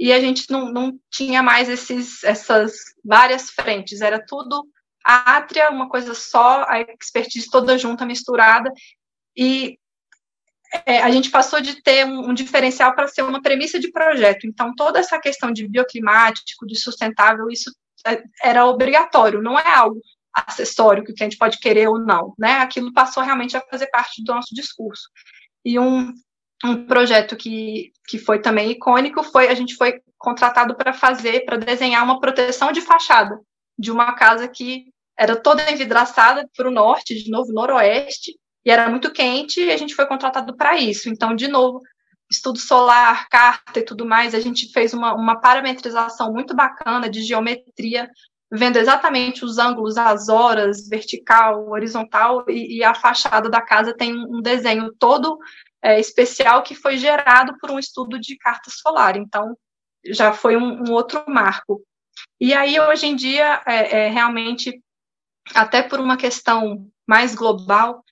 e 0.00 0.14
a 0.14 0.18
gente 0.18 0.50
não, 0.50 0.72
não 0.72 0.98
tinha 1.10 1.42
mais 1.42 1.68
esses, 1.68 2.24
essas 2.24 2.72
várias 3.04 3.50
frentes, 3.50 4.00
era 4.00 4.18
tudo 4.18 4.66
a 5.04 5.36
átria, 5.36 5.68
uma 5.68 5.90
coisa 5.90 6.14
só, 6.14 6.64
a 6.66 6.80
expertise 6.80 7.50
toda 7.50 7.76
junta, 7.76 8.06
misturada, 8.06 8.72
e 9.36 9.78
é, 10.86 11.02
a 11.02 11.10
gente 11.10 11.30
passou 11.30 11.60
de 11.60 11.82
ter 11.82 12.06
um, 12.06 12.30
um 12.30 12.34
diferencial 12.34 12.94
para 12.94 13.08
ser 13.08 13.22
uma 13.22 13.42
premissa 13.42 13.78
de 13.78 13.90
projeto. 13.90 14.46
Então, 14.46 14.74
toda 14.74 14.98
essa 14.98 15.18
questão 15.18 15.52
de 15.52 15.68
bioclimático, 15.68 16.66
de 16.66 16.78
sustentável, 16.78 17.50
isso 17.50 17.70
é, 18.06 18.22
era 18.42 18.64
obrigatório, 18.64 19.42
não 19.42 19.58
é 19.58 19.68
algo 19.74 20.00
acessório 20.32 21.04
que 21.04 21.12
a 21.12 21.24
gente 21.24 21.36
pode 21.36 21.58
querer 21.58 21.88
ou 21.88 21.98
não, 21.98 22.34
né? 22.38 22.58
Aquilo 22.58 22.92
passou 22.92 23.22
realmente 23.22 23.54
a 23.54 23.60
fazer 23.70 23.88
parte 23.88 24.22
do 24.22 24.32
nosso 24.32 24.54
discurso. 24.54 25.10
E 25.62 25.78
um, 25.78 26.14
um 26.64 26.86
projeto 26.86 27.36
que, 27.36 27.92
que 28.06 28.18
foi 28.18 28.40
também 28.40 28.70
icônico 28.70 29.22
foi 29.22 29.48
a 29.48 29.54
gente 29.54 29.74
foi 29.74 30.00
contratado 30.18 30.74
para 30.76 30.92
fazer, 30.92 31.44
para 31.44 31.56
desenhar 31.56 32.04
uma 32.04 32.20
proteção 32.20 32.70
de 32.70 32.80
fachada 32.80 33.40
de 33.78 33.90
uma 33.90 34.12
casa 34.12 34.46
que 34.46 34.84
era 35.18 35.36
toda 35.36 35.70
envidraçada 35.70 36.48
para 36.56 36.68
o 36.68 36.72
norte, 36.72 37.14
de 37.14 37.30
novo 37.30 37.52
noroeste, 37.52 38.32
e 38.64 38.70
era 38.70 38.88
muito 38.88 39.10
quente, 39.10 39.60
e 39.60 39.70
a 39.70 39.76
gente 39.76 39.94
foi 39.94 40.06
contratado 40.06 40.54
para 40.56 40.76
isso. 40.76 41.08
Então, 41.08 41.34
de 41.34 41.48
novo, 41.48 41.80
estudo 42.30 42.58
solar, 42.58 43.26
carta 43.28 43.80
e 43.80 43.84
tudo 43.84 44.06
mais, 44.06 44.34
a 44.34 44.40
gente 44.40 44.70
fez 44.72 44.92
uma, 44.92 45.14
uma 45.14 45.40
parametrização 45.40 46.32
muito 46.32 46.54
bacana 46.54 47.08
de 47.08 47.22
geometria, 47.22 48.08
vendo 48.52 48.76
exatamente 48.76 49.44
os 49.44 49.58
ângulos, 49.58 49.96
as 49.96 50.28
horas, 50.28 50.88
vertical, 50.88 51.68
horizontal, 51.70 52.44
e, 52.48 52.78
e 52.78 52.84
a 52.84 52.94
fachada 52.94 53.48
da 53.48 53.60
casa 53.60 53.94
tem 53.94 54.14
um 54.14 54.40
desenho 54.40 54.92
todo 54.98 55.38
é, 55.82 55.98
especial 55.98 56.62
que 56.62 56.74
foi 56.74 56.96
gerado 56.96 57.56
por 57.58 57.70
um 57.70 57.78
estudo 57.78 58.18
de 58.18 58.36
carta 58.36 58.70
solar. 58.70 59.16
Então, 59.16 59.56
já 60.06 60.32
foi 60.32 60.56
um, 60.56 60.88
um 60.88 60.92
outro 60.92 61.24
marco. 61.28 61.82
E 62.40 62.52
aí, 62.54 62.78
hoje 62.80 63.06
em 63.06 63.16
dia, 63.16 63.62
é, 63.66 64.06
é, 64.06 64.08
realmente, 64.08 64.82
até 65.54 65.82
por 65.82 66.00
uma 66.00 66.16
questão 66.16 66.90
mais 67.06 67.34
global, 67.34 68.04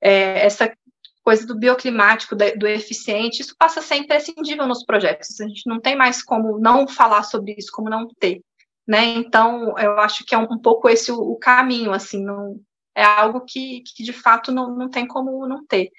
é, 0.00 0.44
essa 0.44 0.72
coisa 1.22 1.46
do 1.46 1.58
bioclimático, 1.58 2.34
do 2.34 2.66
eficiente, 2.66 3.42
isso 3.42 3.54
passa 3.58 3.80
a 3.80 3.82
ser 3.82 3.96
imprescindível 3.96 4.66
nos 4.66 4.84
projetos. 4.84 5.40
A 5.40 5.46
gente 5.46 5.68
não 5.68 5.80
tem 5.80 5.94
mais 5.94 6.22
como 6.22 6.58
não 6.58 6.88
falar 6.88 7.22
sobre 7.22 7.54
isso, 7.56 7.70
como 7.72 7.90
não 7.90 8.08
ter. 8.08 8.42
Né? 8.86 9.04
Então, 9.04 9.78
eu 9.78 10.00
acho 10.00 10.24
que 10.24 10.34
é 10.34 10.38
um, 10.38 10.48
um 10.50 10.58
pouco 10.58 10.88
esse 10.88 11.12
o, 11.12 11.16
o, 11.16 11.36
caminho, 11.36 11.92
assim, 11.92 12.24
não, 12.24 12.60
é 12.94 13.04
algo 13.04 13.42
que, 13.42 13.82
que 13.82 14.02
de 14.02 14.12
fato 14.12 14.50
não, 14.50 14.74
não 14.74 14.88
tem 14.88 15.06
como 15.06 15.46
não 15.46 15.64
ter. 15.64 15.90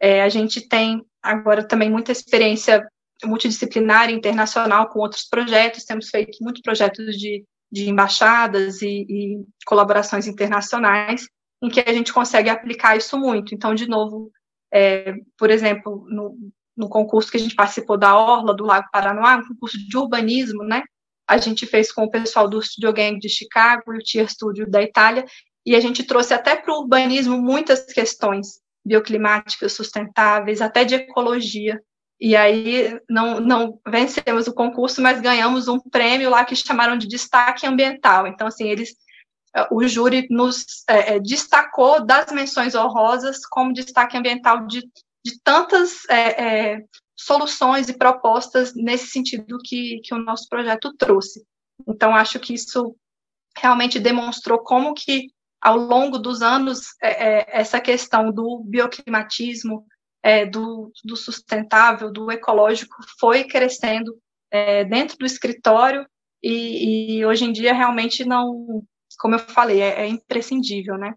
É, 0.00 0.22
a 0.22 0.28
gente 0.28 0.66
tem 0.66 1.04
agora 1.22 1.62
também 1.62 1.90
muita 1.90 2.10
experiência 2.10 2.82
multidisciplinar 3.24 4.10
internacional 4.10 4.88
com 4.88 5.00
outros 5.00 5.24
projetos, 5.24 5.84
temos 5.84 6.08
feito 6.08 6.38
muitos 6.40 6.62
projetos 6.62 7.16
de, 7.16 7.44
de 7.70 7.88
embaixadas 7.88 8.80
e, 8.82 9.06
e 9.08 9.44
colaborações 9.66 10.26
internacionais, 10.26 11.26
em 11.62 11.68
que 11.68 11.80
a 11.80 11.92
gente 11.92 12.12
consegue 12.12 12.48
aplicar 12.48 12.96
isso 12.96 13.18
muito. 13.18 13.54
Então, 13.54 13.74
de 13.74 13.86
novo, 13.86 14.30
é, 14.72 15.14
por 15.36 15.50
exemplo, 15.50 16.06
no, 16.08 16.34
no, 16.76 16.88
concurso 16.88 17.30
que 17.30 17.36
a 17.36 17.40
gente 17.40 17.54
participou 17.54 17.98
da 17.98 18.16
Orla, 18.16 18.56
do 18.56 18.64
Lago 18.64 18.88
Paranoá, 18.90 19.36
um 19.36 19.48
concurso 19.48 19.76
de 19.76 19.96
urbanismo, 19.96 20.64
né? 20.64 20.82
A 21.28 21.36
gente 21.36 21.66
fez 21.66 21.92
com 21.92 22.04
o 22.04 22.10
pessoal 22.10 22.48
do 22.48 22.62
Studio 22.62 22.92
Gang 22.92 23.18
de 23.18 23.28
Chicago 23.28 23.82
o 23.92 23.98
Tier 23.98 24.28
Studio 24.28 24.68
da 24.68 24.82
Itália, 24.82 25.24
e 25.66 25.76
a 25.76 25.80
gente 25.80 26.04
trouxe 26.04 26.32
até 26.32 26.56
para 26.56 26.72
o 26.72 26.80
urbanismo 26.80 27.36
muitas 27.40 27.84
questões 27.84 28.60
bioclimáticas 28.84 29.72
sustentáveis, 29.72 30.60
até 30.60 30.84
de 30.84 30.94
ecologia. 30.94 31.80
E 32.20 32.36
aí 32.36 33.00
não, 33.08 33.40
não 33.40 33.80
vencemos 33.86 34.46
o 34.46 34.54
concurso, 34.54 35.00
mas 35.00 35.20
ganhamos 35.20 35.68
um 35.68 35.80
prêmio 35.80 36.28
lá 36.28 36.44
que 36.44 36.54
chamaram 36.54 36.96
de 36.96 37.08
destaque 37.08 37.66
ambiental. 37.66 38.26
Então, 38.26 38.46
assim, 38.46 38.68
eles 38.68 38.94
o 39.70 39.86
júri 39.86 40.26
nos 40.30 40.64
é, 40.86 41.18
destacou 41.18 42.04
das 42.04 42.30
menções 42.30 42.74
honrosas 42.74 43.44
como 43.46 43.72
destaque 43.72 44.16
ambiental 44.16 44.66
de, 44.66 44.80
de 45.24 45.40
tantas 45.42 46.08
é, 46.08 46.74
é, 46.74 46.84
soluções 47.16 47.88
e 47.88 47.98
propostas 47.98 48.72
nesse 48.74 49.08
sentido 49.08 49.58
que, 49.64 50.00
que 50.04 50.14
o 50.14 50.18
nosso 50.18 50.48
projeto 50.48 50.94
trouxe. 50.96 51.44
Então, 51.86 52.14
acho 52.14 52.38
que 52.38 52.54
isso 52.54 52.94
realmente 53.56 53.98
demonstrou 53.98 54.58
como 54.60 54.94
que 54.94 55.30
ao 55.60 55.76
longo 55.76 56.18
dos 56.18 56.40
anos, 56.40 56.94
é, 57.02 57.40
é, 57.40 57.60
essa 57.60 57.80
questão 57.80 58.32
do 58.32 58.62
bioclimatismo, 58.64 59.86
é, 60.22 60.46
do, 60.46 60.90
do, 61.04 61.16
sustentável, 61.16 62.10
do 62.10 62.30
ecológico, 62.30 62.96
foi 63.18 63.44
crescendo 63.44 64.18
é, 64.50 64.84
dentro 64.84 65.18
do 65.18 65.26
escritório 65.26 66.06
e, 66.42 67.18
e, 67.18 67.26
hoje 67.26 67.44
em 67.44 67.52
dia 67.52 67.74
realmente 67.74 68.24
não, 68.24 68.82
como 69.18 69.34
eu 69.34 69.38
falei, 69.38 69.80
é, 69.82 70.02
é 70.02 70.06
imprescindível, 70.06 70.96
né? 70.96 71.14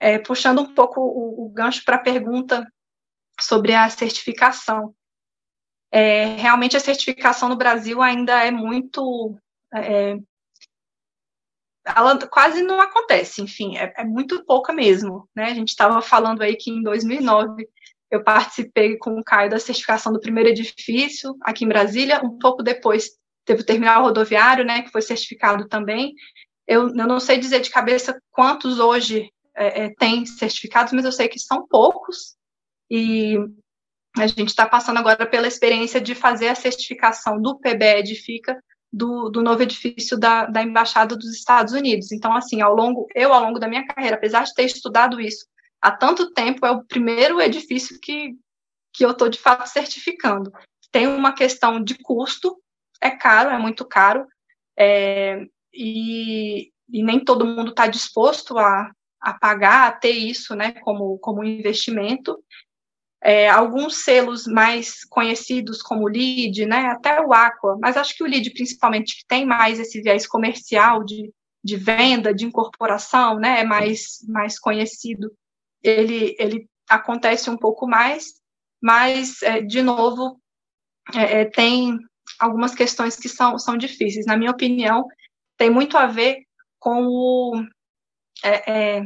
É, 0.00 0.18
puxando 0.18 0.60
um 0.60 0.74
pouco 0.74 1.00
o, 1.00 1.46
o 1.46 1.50
gancho 1.50 1.84
para 1.84 1.96
a 1.96 2.02
pergunta 2.02 2.66
sobre 3.40 3.74
a 3.74 3.88
certificação. 3.88 4.94
realmente 6.38 6.76
a 6.76 6.80
certificação 6.80 7.48
no 7.48 7.56
Brasil 7.56 8.02
ainda 8.02 8.44
é 8.44 8.50
muito 8.50 9.36
ela 11.84 12.18
quase 12.28 12.62
não 12.62 12.80
acontece, 12.80 13.42
enfim, 13.42 13.76
é, 13.76 13.92
é 13.96 14.04
muito 14.04 14.44
pouca 14.44 14.72
mesmo, 14.72 15.28
né? 15.34 15.44
A 15.44 15.54
gente 15.54 15.68
estava 15.68 16.00
falando 16.02 16.42
aí 16.42 16.56
que 16.56 16.70
em 16.70 16.82
2009 16.82 17.66
eu 18.10 18.22
participei 18.22 18.96
com 18.98 19.18
o 19.18 19.24
Caio 19.24 19.50
da 19.50 19.58
certificação 19.58 20.12
do 20.12 20.20
primeiro 20.20 20.50
edifício 20.50 21.36
aqui 21.42 21.64
em 21.64 21.68
Brasília, 21.68 22.20
um 22.24 22.38
pouco 22.38 22.62
depois 22.62 23.10
teve 23.44 23.62
o 23.62 23.66
terminal 23.66 24.02
rodoviário, 24.02 24.64
né, 24.64 24.82
que 24.82 24.90
foi 24.90 25.00
certificado 25.00 25.68
também. 25.68 26.14
Eu, 26.66 26.88
eu 26.88 27.06
não 27.06 27.18
sei 27.18 27.38
dizer 27.38 27.60
de 27.60 27.70
cabeça 27.70 28.20
quantos 28.30 28.78
hoje 28.78 29.30
é, 29.56 29.84
é, 29.84 29.94
tem 29.94 30.26
certificados, 30.26 30.92
mas 30.92 31.04
eu 31.04 31.12
sei 31.12 31.28
que 31.28 31.38
são 31.38 31.66
poucos, 31.66 32.36
e 32.90 33.36
a 34.18 34.26
gente 34.26 34.48
está 34.48 34.66
passando 34.66 34.98
agora 34.98 35.24
pela 35.24 35.46
experiência 35.46 36.00
de 36.00 36.14
fazer 36.14 36.48
a 36.48 36.54
certificação 36.54 37.40
do 37.40 37.58
PBE 37.58 37.98
Edifica 37.98 38.60
do, 38.92 39.28
do 39.28 39.42
novo 39.42 39.62
edifício 39.62 40.18
da, 40.18 40.46
da 40.46 40.62
Embaixada 40.62 41.16
dos 41.16 41.30
Estados 41.32 41.72
Unidos. 41.72 42.10
Então, 42.10 42.34
assim, 42.34 42.60
ao 42.60 42.74
longo, 42.74 43.06
eu, 43.14 43.32
ao 43.32 43.42
longo 43.42 43.58
da 43.58 43.68
minha 43.68 43.86
carreira, 43.86 44.16
apesar 44.16 44.44
de 44.44 44.54
ter 44.54 44.64
estudado 44.64 45.20
isso 45.20 45.46
há 45.80 45.90
tanto 45.90 46.32
tempo, 46.32 46.66
é 46.66 46.70
o 46.70 46.84
primeiro 46.84 47.40
edifício 47.40 47.98
que, 48.00 48.34
que 48.92 49.04
eu 49.04 49.12
estou, 49.12 49.28
de 49.28 49.38
fato, 49.38 49.66
certificando. 49.68 50.52
Tem 50.92 51.06
uma 51.06 51.32
questão 51.32 51.82
de 51.82 51.94
custo, 51.94 52.60
é 53.00 53.10
caro, 53.10 53.50
é 53.50 53.58
muito 53.58 53.84
caro, 53.84 54.26
é, 54.78 55.46
e, 55.72 56.70
e 56.88 57.02
nem 57.02 57.24
todo 57.24 57.46
mundo 57.46 57.70
está 57.70 57.86
disposto 57.86 58.58
a, 58.58 58.90
a 59.20 59.34
pagar, 59.34 59.88
a 59.88 59.92
ter 59.92 60.12
isso 60.12 60.54
né, 60.54 60.72
como, 60.72 61.18
como 61.18 61.44
investimento. 61.44 62.38
É, 63.22 63.48
alguns 63.50 64.02
selos 64.02 64.46
mais 64.46 65.04
conhecidos 65.04 65.82
como 65.82 66.08
LEED, 66.08 66.64
né, 66.64 66.86
até 66.86 67.20
o 67.20 67.34
Aqua, 67.34 67.76
mas 67.78 67.96
acho 67.96 68.16
que 68.16 68.24
o 68.24 68.26
LEED 68.26 68.50
principalmente 68.54 69.18
que 69.18 69.26
tem 69.26 69.44
mais 69.44 69.78
esse 69.78 70.00
viés 70.00 70.26
comercial 70.26 71.04
de, 71.04 71.30
de 71.62 71.76
venda, 71.76 72.32
de 72.32 72.46
incorporação, 72.46 73.38
né, 73.38 73.60
é 73.60 73.64
mais, 73.64 74.24
mais 74.26 74.58
conhecido. 74.58 75.30
Ele, 75.82 76.34
ele 76.38 76.66
acontece 76.88 77.50
um 77.50 77.58
pouco 77.58 77.86
mais, 77.86 78.40
mas, 78.82 79.42
é, 79.42 79.60
de 79.60 79.82
novo, 79.82 80.40
é, 81.14 81.40
é, 81.40 81.44
tem 81.44 81.98
algumas 82.38 82.74
questões 82.74 83.16
que 83.16 83.28
são, 83.28 83.58
são 83.58 83.76
difíceis. 83.76 84.24
Na 84.24 84.36
minha 84.36 84.50
opinião, 84.50 85.06
tem 85.58 85.68
muito 85.68 85.98
a 85.98 86.06
ver 86.06 86.44
com 86.78 87.06
o, 87.06 87.62
é, 88.42 88.98
é, 88.98 89.02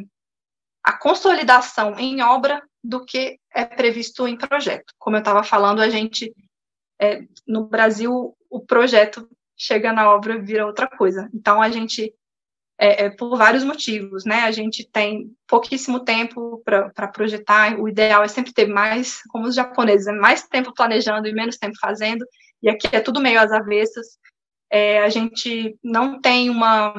a 0.83 0.93
consolidação 0.93 1.99
em 1.99 2.23
obra 2.23 2.63
do 2.85 3.03
que 3.03 3.39
é 3.53 3.65
previsto 3.65 4.29
em 4.29 4.37
projeto. 4.37 4.93
Como 4.99 5.17
eu 5.17 5.21
estava 5.21 5.43
falando, 5.43 5.81
a 5.81 5.89
gente, 5.89 6.35
é, 7.01 7.23
no 7.47 7.65
Brasil, 7.65 8.37
o 8.51 8.61
projeto 8.61 9.27
chega 9.57 9.91
na 9.91 10.11
obra 10.11 10.39
vira 10.39 10.67
outra 10.67 10.87
coisa. 10.87 11.31
Então, 11.33 11.63
a 11.63 11.71
gente, 11.71 12.13
é, 12.79 13.07
é, 13.07 13.11
por 13.11 13.39
vários 13.39 13.65
motivos, 13.65 14.27
né? 14.27 14.43
A 14.43 14.51
gente 14.51 14.87
tem 14.87 15.35
pouquíssimo 15.47 16.05
tempo 16.05 16.63
para 16.63 17.09
projetar, 17.09 17.81
o 17.81 17.89
ideal 17.89 18.23
é 18.23 18.29
sempre 18.29 18.53
ter 18.53 18.67
mais, 18.67 19.23
como 19.31 19.47
os 19.47 19.55
japoneses, 19.55 20.07
é 20.07 20.13
mais 20.13 20.47
tempo 20.47 20.75
planejando 20.75 21.27
e 21.27 21.33
menos 21.33 21.57
tempo 21.57 21.79
fazendo, 21.81 22.27
e 22.63 22.69
aqui 22.69 22.89
é 22.93 23.01
tudo 23.01 23.21
meio 23.21 23.41
às 23.41 23.51
avessas. 23.51 24.19
É, 24.71 24.99
a 25.01 25.09
gente 25.09 25.79
não 25.83 26.21
tem 26.21 26.51
uma, 26.51 26.95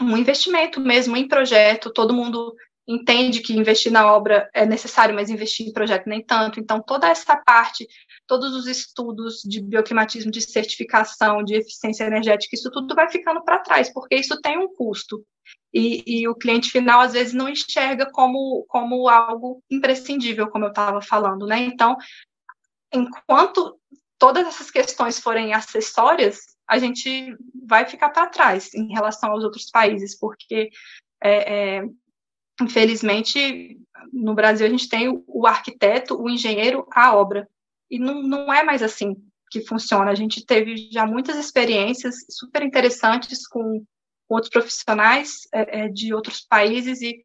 um 0.00 0.16
investimento 0.16 0.80
mesmo 0.80 1.16
em 1.16 1.28
projeto, 1.28 1.92
todo 1.92 2.14
mundo 2.14 2.54
entende 2.90 3.40
que 3.40 3.56
investir 3.56 3.92
na 3.92 4.12
obra 4.12 4.50
é 4.52 4.66
necessário, 4.66 5.14
mas 5.14 5.30
investir 5.30 5.68
em 5.68 5.72
projeto 5.72 6.08
nem 6.08 6.20
tanto. 6.20 6.58
Então, 6.58 6.82
toda 6.82 7.08
essa 7.08 7.36
parte, 7.36 7.86
todos 8.26 8.52
os 8.52 8.66
estudos 8.66 9.42
de 9.44 9.62
bioclimatismo, 9.62 10.30
de 10.30 10.40
certificação, 10.40 11.44
de 11.44 11.54
eficiência 11.54 12.04
energética, 12.04 12.56
isso 12.56 12.68
tudo 12.70 12.92
vai 12.94 13.08
ficando 13.08 13.44
para 13.44 13.60
trás, 13.60 13.92
porque 13.92 14.16
isso 14.16 14.40
tem 14.40 14.58
um 14.58 14.74
custo. 14.74 15.24
E, 15.72 16.02
e, 16.04 16.28
o 16.28 16.34
cliente 16.34 16.68
final, 16.68 17.00
às 17.00 17.12
vezes, 17.12 17.32
não 17.32 17.48
enxerga 17.48 18.10
como, 18.10 18.64
como 18.68 19.08
algo 19.08 19.62
imprescindível, 19.70 20.48
como 20.48 20.64
eu 20.64 20.70
estava 20.70 21.00
falando, 21.00 21.46
né? 21.46 21.60
Então, 21.60 21.96
enquanto 22.92 23.78
todas 24.18 24.48
essas 24.48 24.68
questões 24.68 25.20
forem 25.20 25.54
acessórias, 25.54 26.40
a 26.68 26.76
gente 26.78 27.36
vai 27.64 27.86
ficar 27.86 28.10
para 28.10 28.26
trás 28.26 28.74
em 28.74 28.88
relação 28.92 29.30
aos 29.30 29.44
outros 29.44 29.70
países, 29.70 30.18
porque 30.18 30.70
é, 31.22 31.78
é, 31.78 31.84
infelizmente, 32.60 33.78
no 34.12 34.34
Brasil 34.34 34.66
a 34.66 34.70
gente 34.70 34.88
tem 34.88 35.22
o, 35.26 35.46
arquiteto, 35.46 36.20
o 36.20 36.28
engenheiro, 36.28 36.86
a 36.92 37.14
obra. 37.14 37.48
E 37.90 37.98
não, 37.98 38.22
não 38.22 38.52
é 38.52 38.62
mais 38.62 38.82
assim 38.82 39.16
que 39.50 39.60
funciona. 39.60 40.10
A 40.10 40.14
gente 40.14 40.44
teve 40.44 40.88
já 40.92 41.06
muitas 41.06 41.36
experiências 41.36 42.14
super 42.30 42.62
interessantes 42.62 43.46
com 43.46 43.84
outros 44.28 44.50
profissionais 44.50 45.48
é, 45.52 45.80
é, 45.80 45.88
de 45.88 46.14
outros 46.14 46.40
países 46.40 47.02
e 47.02 47.22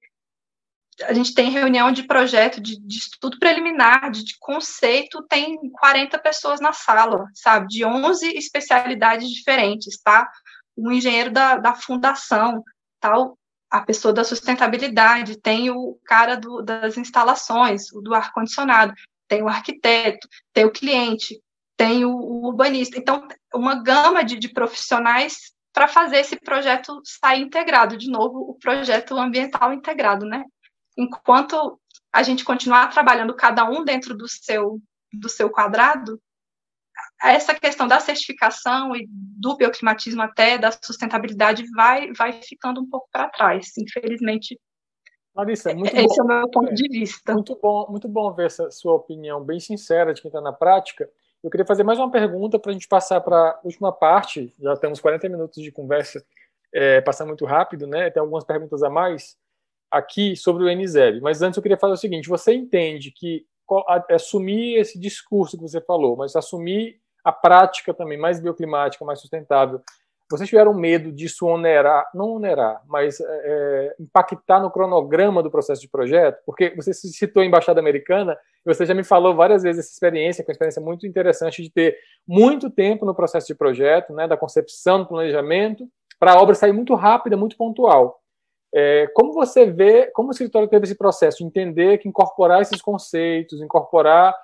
a 1.03 1.13
gente 1.13 1.35
tem 1.35 1.49
reunião 1.49 1.91
de 1.91 2.03
projeto, 2.03 2.61
de, 2.61 2.79
de 2.79 2.97
estudo 2.97 3.37
preliminar, 3.37 4.09
de, 4.09 4.23
de, 4.23 4.37
conceito, 4.39 5.21
tem 5.23 5.57
40 5.69 6.17
pessoas 6.19 6.61
na 6.61 6.71
sala, 6.71 7.25
sabe, 7.33 7.67
de 7.67 7.83
11 7.83 8.29
especialidades 8.37 9.29
diferentes, 9.29 10.01
tá? 10.01 10.29
Um 10.77 10.91
engenheiro 10.91 11.31
da, 11.31 11.57
da 11.57 11.75
fundação, 11.75 12.63
tal, 12.99 13.37
a 13.75 13.81
pessoa 13.81 14.13
da 14.13 14.23
sustentabilidade, 14.23 15.37
tem 15.37 15.69
o 15.69 15.99
cara 16.05 16.35
do, 16.35 16.61
das 16.61 16.97
instalações, 16.97 17.91
o 17.91 17.99
do 17.99 18.15
ar-condicionado, 18.15 18.93
tem 19.27 19.43
o 19.43 19.49
arquiteto, 19.49 20.29
tem 20.53 20.63
o 20.63 20.71
cliente, 20.71 21.41
tem 21.75 22.05
o, 22.05 22.11
o 22.11 22.45
urbanista. 22.45 22.97
Então, 22.97 23.27
uma 23.53 23.83
gama 23.83 24.23
de, 24.23 24.37
de 24.37 24.47
profissionais 24.47 25.53
para 25.73 25.89
fazer 25.89 26.19
esse 26.19 26.39
projeto 26.39 27.01
sair 27.03 27.41
integrado, 27.41 27.97
de 27.97 28.09
novo, 28.09 28.39
o 28.49 28.53
projeto 28.53 29.17
ambiental 29.17 29.73
integrado, 29.73 30.25
né? 30.25 30.45
Enquanto 30.97 31.77
a 32.13 32.23
gente 32.23 32.45
continuar 32.45 32.87
trabalhando 32.91 33.35
cada 33.35 33.65
um 33.65 33.83
dentro 33.83 34.15
do 34.15 34.25
seu, 34.25 34.79
do 35.11 35.27
seu 35.27 35.49
quadrado, 35.49 36.17
essa 37.21 37.53
questão 37.55 37.87
da 37.87 37.99
certificação 37.99 38.95
e 38.95 39.07
do 39.09 39.55
bioclimatismo 39.55 40.21
até 40.21 40.57
da 40.57 40.71
sustentabilidade 40.71 41.63
vai 41.75 42.11
vai 42.13 42.33
ficando 42.41 42.81
um 42.81 42.89
pouco 42.89 43.07
para 43.11 43.29
trás, 43.29 43.71
infelizmente. 43.77 44.59
Larissa, 45.35 45.73
muito 45.73 45.93
esse 45.93 46.07
bom. 46.07 46.21
é 46.21 46.23
o 46.23 46.39
meu 46.39 46.49
ponto 46.49 46.73
de 46.73 46.87
vista. 46.87 47.33
Muito 47.33 47.59
bom, 47.61 47.87
muito 47.89 48.07
bom 48.07 48.33
ver 48.33 48.45
essa 48.45 48.71
sua 48.71 48.93
opinião 48.93 49.43
bem 49.43 49.59
sincera 49.59 50.13
de 50.13 50.21
quem 50.21 50.29
está 50.29 50.39
na 50.39 50.53
prática. 50.53 51.09
Eu 51.43 51.49
queria 51.49 51.65
fazer 51.65 51.83
mais 51.83 51.99
uma 51.99 52.09
pergunta 52.09 52.57
para 52.57 52.71
a 52.71 52.73
gente 52.73 52.87
passar 52.87 53.19
para 53.21 53.37
a 53.37 53.59
última 53.63 53.91
parte. 53.91 54.53
Já 54.59 54.75
temos 54.77 54.99
40 55.01 55.27
minutos 55.27 55.61
de 55.61 55.71
conversa, 55.71 56.25
é, 56.73 57.01
passar 57.01 57.25
muito 57.25 57.45
rápido, 57.45 57.85
né? 57.85 58.09
Tem 58.09 58.21
algumas 58.21 58.45
perguntas 58.45 58.81
a 58.81 58.89
mais 58.89 59.37
aqui 59.91 60.35
sobre 60.35 60.63
o 60.63 60.73
NZEB. 60.73 61.19
Mas 61.21 61.41
antes 61.41 61.57
eu 61.57 61.63
queria 61.63 61.77
fazer 61.77 61.93
o 61.93 61.97
seguinte: 61.97 62.29
você 62.29 62.53
entende 62.53 63.11
que 63.11 63.45
assumir 64.09 64.77
esse 64.77 64.99
discurso 64.99 65.57
que 65.57 65.63
você 65.63 65.81
falou, 65.81 66.15
mas 66.15 66.35
assumir 66.35 66.99
a 67.23 67.31
prática 67.31 67.93
também 67.93 68.17
mais 68.17 68.39
bioclimática, 68.39 69.03
mais 69.03 69.19
sustentável. 69.19 69.81
Vocês 70.29 70.49
tiveram 70.49 70.73
medo 70.73 71.11
disso 71.11 71.45
onerar, 71.45 72.09
não 72.13 72.31
onerar, 72.31 72.81
mas 72.87 73.19
é, 73.19 73.25
é, 73.27 73.95
impactar 73.99 74.59
no 74.59 74.71
cronograma 74.71 75.43
do 75.43 75.51
processo 75.51 75.81
de 75.81 75.87
projeto? 75.87 76.41
Porque 76.45 76.73
você 76.75 76.93
citou 76.93 77.43
a 77.43 77.45
Embaixada 77.45 77.79
Americana, 77.79 78.35
e 78.65 78.73
você 78.73 78.87
já 78.87 78.95
me 78.95 79.03
falou 79.03 79.35
várias 79.35 79.61
vezes 79.61 79.85
essa 79.85 79.93
experiência, 79.93 80.43
que 80.43 80.49
é 80.49 80.51
uma 80.51 80.55
experiência 80.55 80.81
muito 80.81 81.05
interessante 81.05 81.61
de 81.61 81.69
ter 81.69 81.95
muito 82.27 82.71
tempo 82.71 83.05
no 83.05 83.13
processo 83.13 83.45
de 83.45 83.53
projeto, 83.53 84.13
né, 84.13 84.27
da 84.27 84.35
concepção, 84.35 84.99
do 84.99 85.07
planejamento, 85.07 85.87
para 86.19 86.33
a 86.33 86.41
obra 86.41 86.55
sair 86.55 86.71
muito 86.71 86.95
rápida, 86.95 87.37
muito 87.37 87.55
pontual. 87.55 88.19
É, 88.77 89.07
como 89.13 89.31
você 89.31 89.65
vê, 89.65 90.07
como 90.07 90.27
o 90.27 90.31
escritório 90.31 90.67
teve 90.67 90.83
esse 90.83 90.97
processo 90.97 91.37
de 91.37 91.45
entender 91.45 91.97
que 91.97 92.09
incorporar 92.09 92.61
esses 92.61 92.81
conceitos, 92.81 93.61
incorporar 93.61 94.35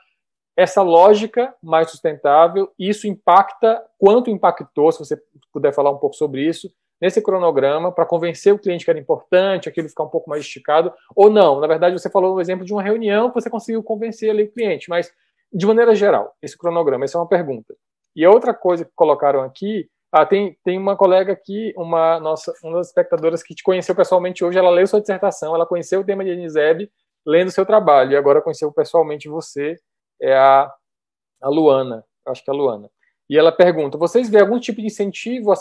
essa 0.55 0.81
lógica 0.81 1.53
mais 1.61 1.91
sustentável, 1.91 2.71
isso 2.79 3.07
impacta, 3.07 3.83
quanto 3.99 4.29
impactou, 4.29 4.89
se 4.89 4.99
você 4.99 5.21
puder 5.51 5.73
falar 5.73 5.91
um 5.91 5.97
pouco 5.97 6.15
sobre 6.15 6.47
isso, 6.47 6.71
nesse 7.01 7.21
cronograma, 7.21 7.91
para 7.91 8.05
convencer 8.05 8.53
o 8.53 8.59
cliente 8.59 8.85
que 8.85 8.91
era 8.91 8.99
importante, 8.99 9.67
aquilo 9.67 9.89
ficar 9.89 10.03
um 10.03 10.09
pouco 10.09 10.29
mais 10.29 10.43
esticado, 10.43 10.93
ou 11.13 11.29
não. 11.29 11.59
Na 11.59 11.67
verdade, 11.67 11.99
você 11.99 12.09
falou 12.09 12.37
um 12.37 12.39
exemplo 12.39 12.63
de 12.63 12.71
uma 12.71 12.81
reunião 12.81 13.29
que 13.29 13.35
você 13.35 13.49
conseguiu 13.49 13.83
convencer 13.83 14.29
ali 14.29 14.43
o 14.43 14.51
cliente, 14.51 14.89
mas 14.89 15.11
de 15.51 15.65
maneira 15.65 15.93
geral, 15.93 16.33
esse 16.41 16.57
cronograma, 16.57 17.03
essa 17.03 17.17
é 17.17 17.21
uma 17.21 17.27
pergunta. 17.27 17.75
E 18.15 18.23
a 18.23 18.29
outra 18.29 18.53
coisa 18.53 18.85
que 18.85 18.91
colocaram 18.95 19.41
aqui, 19.41 19.89
ah, 20.11 20.25
tem, 20.25 20.57
tem 20.63 20.77
uma 20.77 20.97
colega 20.97 21.31
aqui, 21.31 21.73
uma 21.77 22.19
nossa, 22.19 22.53
uma 22.63 22.77
das 22.77 22.87
espectadoras 22.87 23.41
que 23.41 23.55
te 23.55 23.63
conheceu 23.63 23.95
pessoalmente 23.95 24.43
hoje, 24.43 24.57
ela 24.57 24.69
leu 24.69 24.85
sua 24.85 24.99
dissertação, 24.99 25.55
ela 25.55 25.65
conheceu 25.65 26.01
o 26.01 26.03
tema 26.03 26.23
de 26.25 26.31
Aniseb 26.31 26.91
lendo 27.25 27.51
seu 27.51 27.65
trabalho, 27.65 28.11
e 28.11 28.17
agora 28.17 28.41
conheceu 28.41 28.71
pessoalmente 28.71 29.29
você, 29.29 29.77
é 30.21 30.35
a, 30.35 30.71
a 31.41 31.49
Luana, 31.49 32.03
acho 32.25 32.43
que 32.43 32.49
é 32.49 32.53
a 32.53 32.57
Luana. 32.57 32.89
E 33.29 33.37
ela 33.37 33.51
pergunta: 33.51 33.97
vocês 33.97 34.29
vêem 34.29 34.43
algum 34.43 34.59
tipo 34.59 34.81
de 34.81 34.87
incentivo 34.87 35.53
a, 35.53 35.55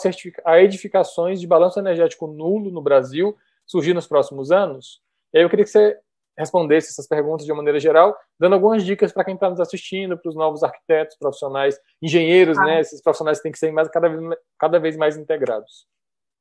a 0.45 0.61
edificações 0.61 1.39
de 1.39 1.47
balanço 1.47 1.79
energético 1.79 2.27
nulo 2.27 2.69
no 2.69 2.81
Brasil 2.81 3.37
surgir 3.65 3.93
nos 3.93 4.07
próximos 4.07 4.51
anos? 4.51 5.01
E 5.33 5.37
aí 5.37 5.45
eu 5.45 5.49
queria 5.49 5.63
que 5.63 5.71
você 5.71 5.97
respondesse 6.41 6.89
essas 6.89 7.07
perguntas 7.07 7.45
de 7.45 7.51
uma 7.51 7.57
maneira 7.57 7.79
geral, 7.79 8.15
dando 8.39 8.53
algumas 8.53 8.83
dicas 8.83 9.11
para 9.11 9.23
quem 9.23 9.35
está 9.35 9.49
nos 9.49 9.59
assistindo, 9.59 10.17
para 10.17 10.29
os 10.29 10.35
novos 10.35 10.63
arquitetos, 10.63 11.17
profissionais, 11.17 11.77
engenheiros, 12.01 12.57
ah. 12.57 12.63
né? 12.63 12.81
Esses 12.81 13.01
profissionais 13.01 13.39
têm 13.39 13.51
que 13.51 13.59
ser 13.59 13.71
mais, 13.71 13.87
cada, 13.89 14.09
vez, 14.09 14.37
cada 14.59 14.79
vez 14.79 14.97
mais 14.97 15.17
integrados. 15.17 15.87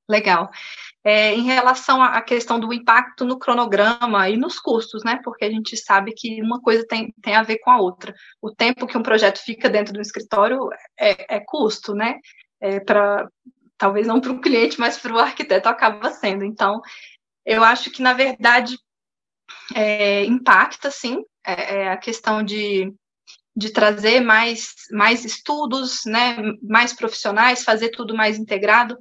Legal. 0.09 0.51
É, 1.05 1.33
em 1.33 1.45
relação 1.45 2.03
à 2.03 2.21
questão 2.21 2.59
do 2.59 2.73
impacto 2.73 3.25
no 3.25 3.39
cronograma 3.39 4.29
e 4.29 4.37
nos 4.37 4.59
custos, 4.59 5.05
né? 5.05 5.21
Porque 5.23 5.45
a 5.45 5.51
gente 5.51 5.77
sabe 5.77 6.13
que 6.13 6.43
uma 6.43 6.61
coisa 6.61 6.85
tem, 6.87 7.15
tem 7.23 7.37
a 7.37 7.43
ver 7.43 7.59
com 7.59 7.71
a 7.71 7.81
outra. 7.81 8.13
O 8.43 8.51
tempo 8.51 8.87
que 8.87 8.99
um 8.99 9.03
projeto 9.03 9.39
fica 9.39 9.71
dentro 9.71 9.95
do 9.95 10.01
escritório 10.01 10.69
é, 10.99 11.37
é 11.37 11.41
custo, 11.41 11.95
né? 11.95 12.19
É 12.61 12.81
para 12.81 13.29
talvez 13.79 14.07
não 14.07 14.21
para 14.21 14.33
o 14.33 14.41
cliente, 14.41 14.79
mas 14.79 14.99
para 14.99 15.15
o 15.15 15.19
arquiteto 15.19 15.69
acaba 15.69 16.11
sendo. 16.11 16.45
Então, 16.45 16.83
eu 17.47 17.65
acho 17.65 17.91
que 17.91 18.03
na 18.03 18.13
verdade 18.13 18.77
é, 19.75 20.25
impacta, 20.25 20.91
sim, 20.91 21.23
é, 21.45 21.83
é 21.83 21.93
a 21.93 21.97
questão 21.97 22.43
de, 22.43 22.93
de 23.57 23.71
trazer 23.73 24.21
mais, 24.21 24.75
mais 24.93 25.25
estudos, 25.25 26.01
né? 26.05 26.37
Mais 26.63 26.93
profissionais, 26.93 27.65
fazer 27.65 27.91
tudo 27.91 28.15
mais 28.15 28.39
integrado 28.39 28.97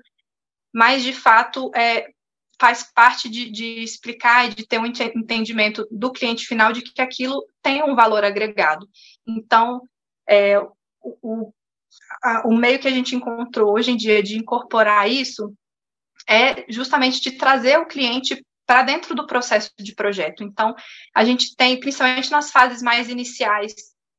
mas 0.74 1.04
de 1.04 1.14
fato 1.14 1.72
é, 1.76 2.08
faz 2.60 2.84
parte 2.94 3.30
de, 3.30 3.50
de, 3.50 3.84
explicar 3.84 4.46
e 4.46 4.56
de 4.56 4.68
ter 4.68 4.80
um 4.80 4.86
entendimento 4.86 5.88
do 5.92 6.12
cliente 6.12 6.46
final 6.46 6.72
de 6.72 6.82
que 6.82 7.02
aquilo 7.02 7.46
tem 7.62 7.84
um 7.84 7.96
valor 7.96 8.24
agregado. 8.24 8.88
Então, 9.28 9.82
é, 10.28 10.60
o, 11.02 11.52
a, 12.24 12.48
o 12.48 12.56
meio 12.56 12.80
que 12.80 12.88
a 12.88 12.92
gente 12.92 13.16
encontrou 13.16 13.74
hoje 13.74 13.92
em 13.92 13.98
dia 13.98 14.22
de 14.22 14.38
incorporar 14.38 15.10
isso 15.10 15.54
é 16.28 16.66
justamente 16.72 17.22
de 17.22 17.32
trazer 17.32 17.80
o 17.80 17.88
cliente 17.88 18.46
para 18.70 18.84
dentro 18.84 19.16
do 19.16 19.26
processo 19.26 19.72
de 19.80 19.96
projeto. 19.96 20.44
Então, 20.44 20.76
a 21.16 21.26
gente 21.26 21.56
tem, 21.56 21.80
principalmente 21.80 22.30
nas 22.30 22.52
fases 22.52 22.84
mais 22.84 23.10
iniciais, 23.10 23.74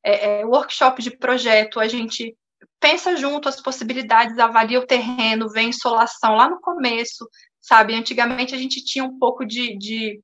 é, 0.05 0.41
é, 0.41 0.45
workshop 0.45 1.01
de 1.01 1.17
projeto, 1.17 1.79
a 1.79 1.87
gente 1.87 2.37
pensa 2.81 3.15
junto 3.15 3.49
as 3.49 3.63
possibilidades, 3.63 4.41
avalia 4.41 4.81
o 4.81 4.87
terreno, 4.87 5.49
vê 5.49 5.63
insolação 5.63 6.35
lá 6.35 6.51
no 6.51 6.61
começo, 6.61 7.29
sabe? 7.61 7.95
Antigamente 7.95 8.53
a 8.53 8.59
gente 8.59 8.85
tinha 8.85 9.05
um 9.05 9.21
pouco 9.21 9.45
de, 9.45 9.79
de, 9.79 10.21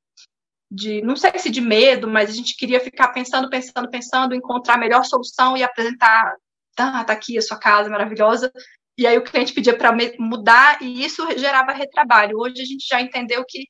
de, 0.68 1.00
não 1.02 1.14
sei 1.14 1.30
se 1.38 1.48
de 1.48 1.60
medo, 1.60 2.08
mas 2.08 2.28
a 2.28 2.32
gente 2.32 2.56
queria 2.56 2.80
ficar 2.80 3.12
pensando, 3.12 3.48
pensando, 3.48 3.88
pensando, 3.88 4.34
encontrar 4.34 4.74
a 4.74 4.78
melhor 4.78 5.04
solução 5.04 5.56
e 5.56 5.62
apresentar, 5.62 6.34
tá, 6.74 7.04
tá 7.04 7.12
aqui 7.12 7.38
a 7.38 7.42
sua 7.42 7.60
casa 7.60 7.88
maravilhosa. 7.88 8.50
E 8.98 9.06
aí 9.06 9.18
o 9.18 9.22
cliente 9.22 9.52
pedia 9.52 9.76
para 9.76 9.94
mudar 10.18 10.82
e 10.82 11.04
isso 11.04 11.22
gerava 11.38 11.70
retrabalho. 11.70 12.38
Hoje 12.38 12.62
a 12.62 12.64
gente 12.64 12.86
já 12.88 13.00
entendeu 13.00 13.44
que 13.46 13.66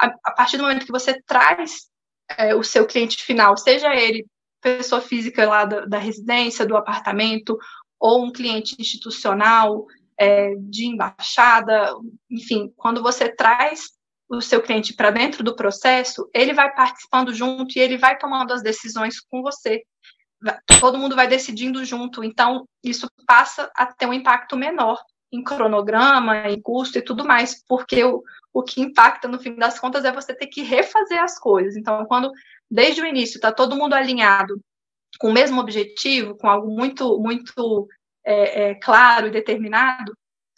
a, 0.00 0.14
a 0.24 0.32
partir 0.32 0.56
do 0.56 0.62
momento 0.62 0.86
que 0.86 0.92
você 0.92 1.20
traz 1.22 1.88
é, 2.38 2.54
o 2.54 2.62
seu 2.62 2.86
cliente 2.86 3.22
final, 3.22 3.56
seja 3.56 3.94
ele 3.94 4.26
pessoa 4.60 5.00
física 5.00 5.48
lá 5.48 5.64
da, 5.64 5.86
da 5.86 5.98
residência, 5.98 6.66
do 6.66 6.76
apartamento, 6.76 7.58
ou 7.98 8.24
um 8.24 8.32
cliente 8.32 8.76
institucional, 8.78 9.86
é, 10.18 10.54
de 10.56 10.86
embaixada, 10.86 11.94
enfim, 12.30 12.72
quando 12.76 13.02
você 13.02 13.34
traz 13.34 13.88
o 14.28 14.40
seu 14.40 14.62
cliente 14.62 14.94
para 14.94 15.10
dentro 15.10 15.42
do 15.42 15.56
processo, 15.56 16.28
ele 16.34 16.52
vai 16.52 16.72
participando 16.74 17.32
junto 17.34 17.76
e 17.76 17.80
ele 17.80 17.98
vai 17.98 18.16
tomando 18.16 18.52
as 18.52 18.62
decisões 18.62 19.18
com 19.18 19.42
você. 19.42 19.82
Todo 20.78 20.98
mundo 20.98 21.16
vai 21.16 21.26
decidindo 21.26 21.84
junto, 21.84 22.22
então 22.22 22.66
isso 22.82 23.08
passa 23.26 23.70
a 23.74 23.86
ter 23.86 24.06
um 24.06 24.12
impacto 24.12 24.56
menor 24.56 24.98
em 25.32 25.42
cronograma, 25.42 26.48
em 26.48 26.60
custo 26.60 26.98
e 26.98 27.02
tudo 27.02 27.24
mais, 27.24 27.64
porque 27.66 28.02
o, 28.04 28.22
o 28.52 28.62
que 28.62 28.80
impacta 28.80 29.28
no 29.28 29.38
fim 29.38 29.54
das 29.54 29.78
contas 29.78 30.04
é 30.04 30.12
você 30.12 30.34
ter 30.34 30.46
que 30.48 30.62
refazer 30.62 31.22
as 31.22 31.38
coisas. 31.38 31.76
Então, 31.76 32.04
quando 32.06 32.32
desde 32.70 33.00
o 33.00 33.06
início 33.06 33.36
está 33.36 33.52
todo 33.52 33.76
mundo 33.76 33.94
alinhado 33.94 34.60
com 35.18 35.28
o 35.28 35.32
mesmo 35.32 35.60
objetivo, 35.60 36.36
com 36.36 36.48
algo 36.48 36.70
muito 36.70 37.18
muito 37.18 37.88
é, 38.24 38.70
é, 38.70 38.74
claro 38.74 39.26
e 39.26 39.30
determinado, 39.30 40.12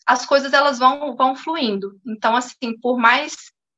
as 0.06 0.26
coisas 0.26 0.52
elas 0.52 0.78
vão 0.78 1.14
vão 1.16 1.36
fluindo. 1.36 2.00
Então, 2.06 2.34
assim, 2.36 2.78
por 2.80 2.98
mais 2.98 3.34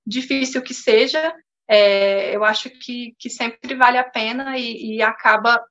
difícil 0.06 0.62
que 0.62 0.74
seja, 0.74 1.34
é, 1.68 2.34
eu 2.36 2.44
acho 2.44 2.70
que, 2.70 3.14
que 3.18 3.30
sempre 3.30 3.74
vale 3.74 3.98
a 3.98 4.04
pena 4.04 4.58
e, 4.58 4.96
e 4.96 5.02
acaba 5.02 5.64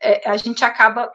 é, 0.00 0.28
a 0.28 0.36
gente 0.36 0.64
acaba 0.64 1.10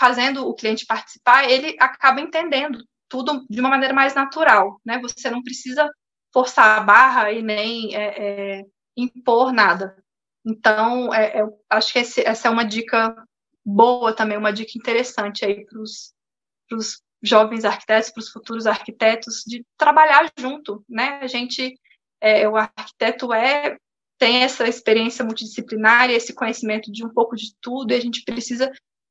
fazendo 0.00 0.48
o 0.48 0.54
cliente 0.54 0.86
participar, 0.86 1.44
ele 1.44 1.76
acaba 1.78 2.22
entendendo 2.22 2.82
tudo 3.06 3.44
de 3.50 3.60
uma 3.60 3.68
maneira 3.68 3.92
mais 3.92 4.14
natural, 4.14 4.80
né? 4.82 4.98
Você 5.00 5.28
não 5.28 5.42
precisa 5.42 5.86
forçar 6.32 6.78
a 6.78 6.80
barra 6.80 7.30
e 7.30 7.42
nem 7.42 7.94
é, 7.94 8.60
é, 8.60 8.64
impor 8.96 9.52
nada. 9.52 10.02
Então, 10.42 11.12
é, 11.12 11.42
eu 11.42 11.60
acho 11.68 11.92
que 11.92 11.98
esse, 11.98 12.26
essa 12.26 12.48
é 12.48 12.50
uma 12.50 12.64
dica 12.64 13.14
boa 13.62 14.14
também, 14.14 14.38
uma 14.38 14.54
dica 14.54 14.72
interessante 14.74 15.44
aí 15.44 15.66
para 15.66 15.78
os 15.78 17.02
jovens 17.22 17.66
arquitetos, 17.66 18.10
para 18.10 18.20
os 18.20 18.30
futuros 18.30 18.66
arquitetos, 18.66 19.42
de 19.46 19.62
trabalhar 19.76 20.30
junto, 20.38 20.82
né? 20.88 21.20
A 21.20 21.26
gente, 21.26 21.78
é, 22.22 22.48
o 22.48 22.56
arquiteto 22.56 23.34
é 23.34 23.76
tem 24.18 24.42
essa 24.42 24.66
experiência 24.66 25.24
multidisciplinar, 25.24 26.10
esse 26.10 26.34
conhecimento 26.34 26.90
de 26.90 27.04
um 27.04 27.08
pouco 27.08 27.36
de 27.36 27.54
tudo, 27.60 27.92
e 27.92 27.96
a 27.96 28.00
gente 28.00 28.22
precisa 28.22 28.70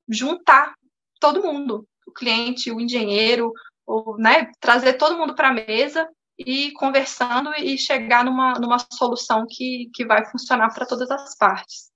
juntar 0.09 0.75
todo 1.19 1.43
mundo, 1.43 1.87
o 2.07 2.11
cliente, 2.11 2.71
o 2.71 2.79
engenheiro, 2.79 3.51
ou, 3.85 4.17
né, 4.17 4.51
trazer 4.59 4.93
todo 4.93 5.17
mundo 5.17 5.35
para 5.35 5.49
a 5.49 5.53
mesa 5.53 6.07
e 6.37 6.71
conversando 6.73 7.51
e 7.57 7.77
chegar 7.77 8.23
numa, 8.23 8.53
numa 8.53 8.77
solução 8.93 9.45
que, 9.49 9.89
que 9.93 10.05
vai 10.05 10.25
funcionar 10.25 10.73
para 10.73 10.85
todas 10.85 11.09
as 11.11 11.35
partes. 11.35 11.89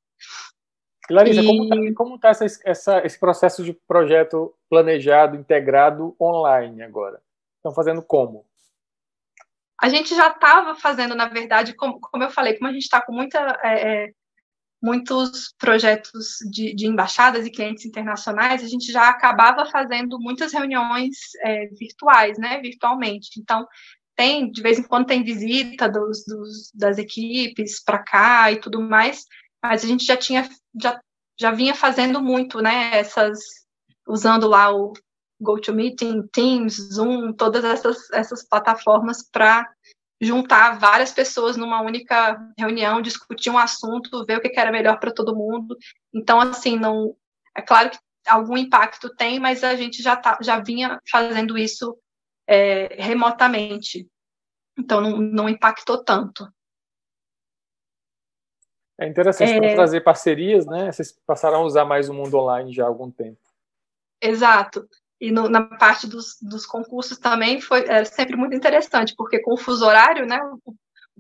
Larissa, 1.10 1.42
e... 1.42 1.94
como 1.94 2.16
está 2.16 2.34
tá 2.34 2.46
essa, 2.46 2.62
essa, 2.64 3.06
esse 3.06 3.20
processo 3.20 3.64
de 3.64 3.74
projeto 3.88 4.54
planejado, 4.70 5.36
integrado 5.36 6.16
online 6.20 6.82
agora? 6.82 7.22
Estão 7.58 7.74
fazendo 7.74 8.02
como? 8.02 8.46
A 9.82 9.90
gente 9.90 10.16
já 10.16 10.30
estava 10.30 10.76
fazendo, 10.76 11.14
na 11.14 11.28
verdade, 11.28 11.74
como, 11.74 12.00
como 12.00 12.24
eu 12.24 12.30
falei, 12.30 12.58
como 12.58 12.70
a 12.70 12.74
gente 12.74 12.84
está 12.84 13.02
com 13.02 13.12
muita 13.12 13.60
é, 13.64 14.06
é, 14.06 14.14
muitos 14.84 15.54
projetos 15.58 16.40
de, 16.52 16.76
de, 16.76 16.88
embaixadas 16.88 17.46
e 17.46 17.50
clientes 17.50 17.86
internacionais, 17.86 18.62
a 18.62 18.68
gente 18.68 18.92
já 18.92 19.08
acabava 19.08 19.66
fazendo 19.66 20.20
muitas 20.20 20.52
reuniões 20.52 21.16
é, 21.42 21.68
virtuais, 21.68 22.38
né, 22.38 22.60
virtualmente. 22.60 23.40
Então, 23.40 23.66
tem, 24.14 24.52
de 24.52 24.62
vez 24.62 24.78
em 24.78 24.84
quando 24.84 25.08
tem 25.08 25.24
visita 25.24 25.88
dos, 25.88 26.26
dos 26.26 26.70
das 26.74 26.98
equipes 26.98 27.82
para 27.82 28.00
cá 28.00 28.52
e 28.52 28.60
tudo 28.60 28.82
mais, 28.82 29.26
mas 29.64 29.86
a 29.86 29.88
gente 29.88 30.06
já 30.06 30.18
tinha, 30.18 30.50
já, 30.80 31.00
já 31.40 31.52
vinha 31.52 31.74
fazendo 31.74 32.22
muito, 32.22 32.62
né, 32.62 32.98
essas, 32.98 33.40
usando 34.06 34.50
lá 34.50 34.76
o 34.76 34.92
GoToMeeting, 35.42 36.28
Teams, 36.28 36.76
Zoom, 36.94 37.32
todas 37.32 37.64
essas, 37.64 38.12
essas 38.12 38.44
plataformas 38.44 39.24
para 39.32 39.73
juntar 40.24 40.80
várias 40.80 41.12
pessoas 41.12 41.58
numa 41.58 41.82
única 41.82 42.40
reunião, 42.58 43.02
discutir 43.02 43.50
um 43.50 43.58
assunto, 43.58 44.26
ver 44.26 44.38
o 44.38 44.42
que 44.42 44.60
era 44.60 44.72
melhor 44.72 45.00
para 45.00 45.14
todo 45.14 45.36
mundo. 45.36 45.78
Então, 46.14 46.40
assim, 46.40 46.78
não 46.78 47.16
é 47.56 47.62
claro 47.62 47.90
que 47.90 47.98
algum 48.28 48.58
impacto 48.58 49.14
tem, 49.16 49.40
mas 49.40 49.64
a 49.64 49.76
gente 49.76 50.02
já, 50.02 50.16
tá, 50.16 50.38
já 50.42 50.60
vinha 50.60 51.00
fazendo 51.10 51.58
isso 51.58 51.98
é, 52.48 52.96
remotamente. 53.02 54.08
Então, 54.78 55.02
não, 55.02 55.18
não 55.18 55.50
impactou 55.50 56.04
tanto. 56.04 56.48
É 59.00 59.08
interessante 59.08 59.52
é... 59.52 59.60
para 59.60 59.76
trazer 59.76 60.02
parcerias, 60.02 60.66
né? 60.66 60.92
Vocês 60.92 61.12
passaram 61.26 61.58
a 61.58 61.64
usar 61.64 61.86
mais 61.86 62.10
o 62.10 62.14
mundo 62.14 62.38
online 62.38 62.74
já 62.74 62.84
há 62.84 62.88
algum 62.88 63.12
tempo. 63.12 63.40
Exato 64.22 64.88
e 65.24 65.32
no, 65.32 65.48
na 65.48 65.62
parte 65.62 66.06
dos, 66.06 66.36
dos 66.42 66.66
concursos 66.66 67.18
também 67.18 67.62
foi 67.62 67.86
era 67.88 68.04
sempre 68.04 68.36
muito 68.36 68.54
interessante, 68.54 69.14
porque 69.16 69.40
com 69.40 69.54
o 69.54 69.58
fuso 69.58 69.86
horário, 69.86 70.26
né, 70.26 70.38
o, 70.66 70.74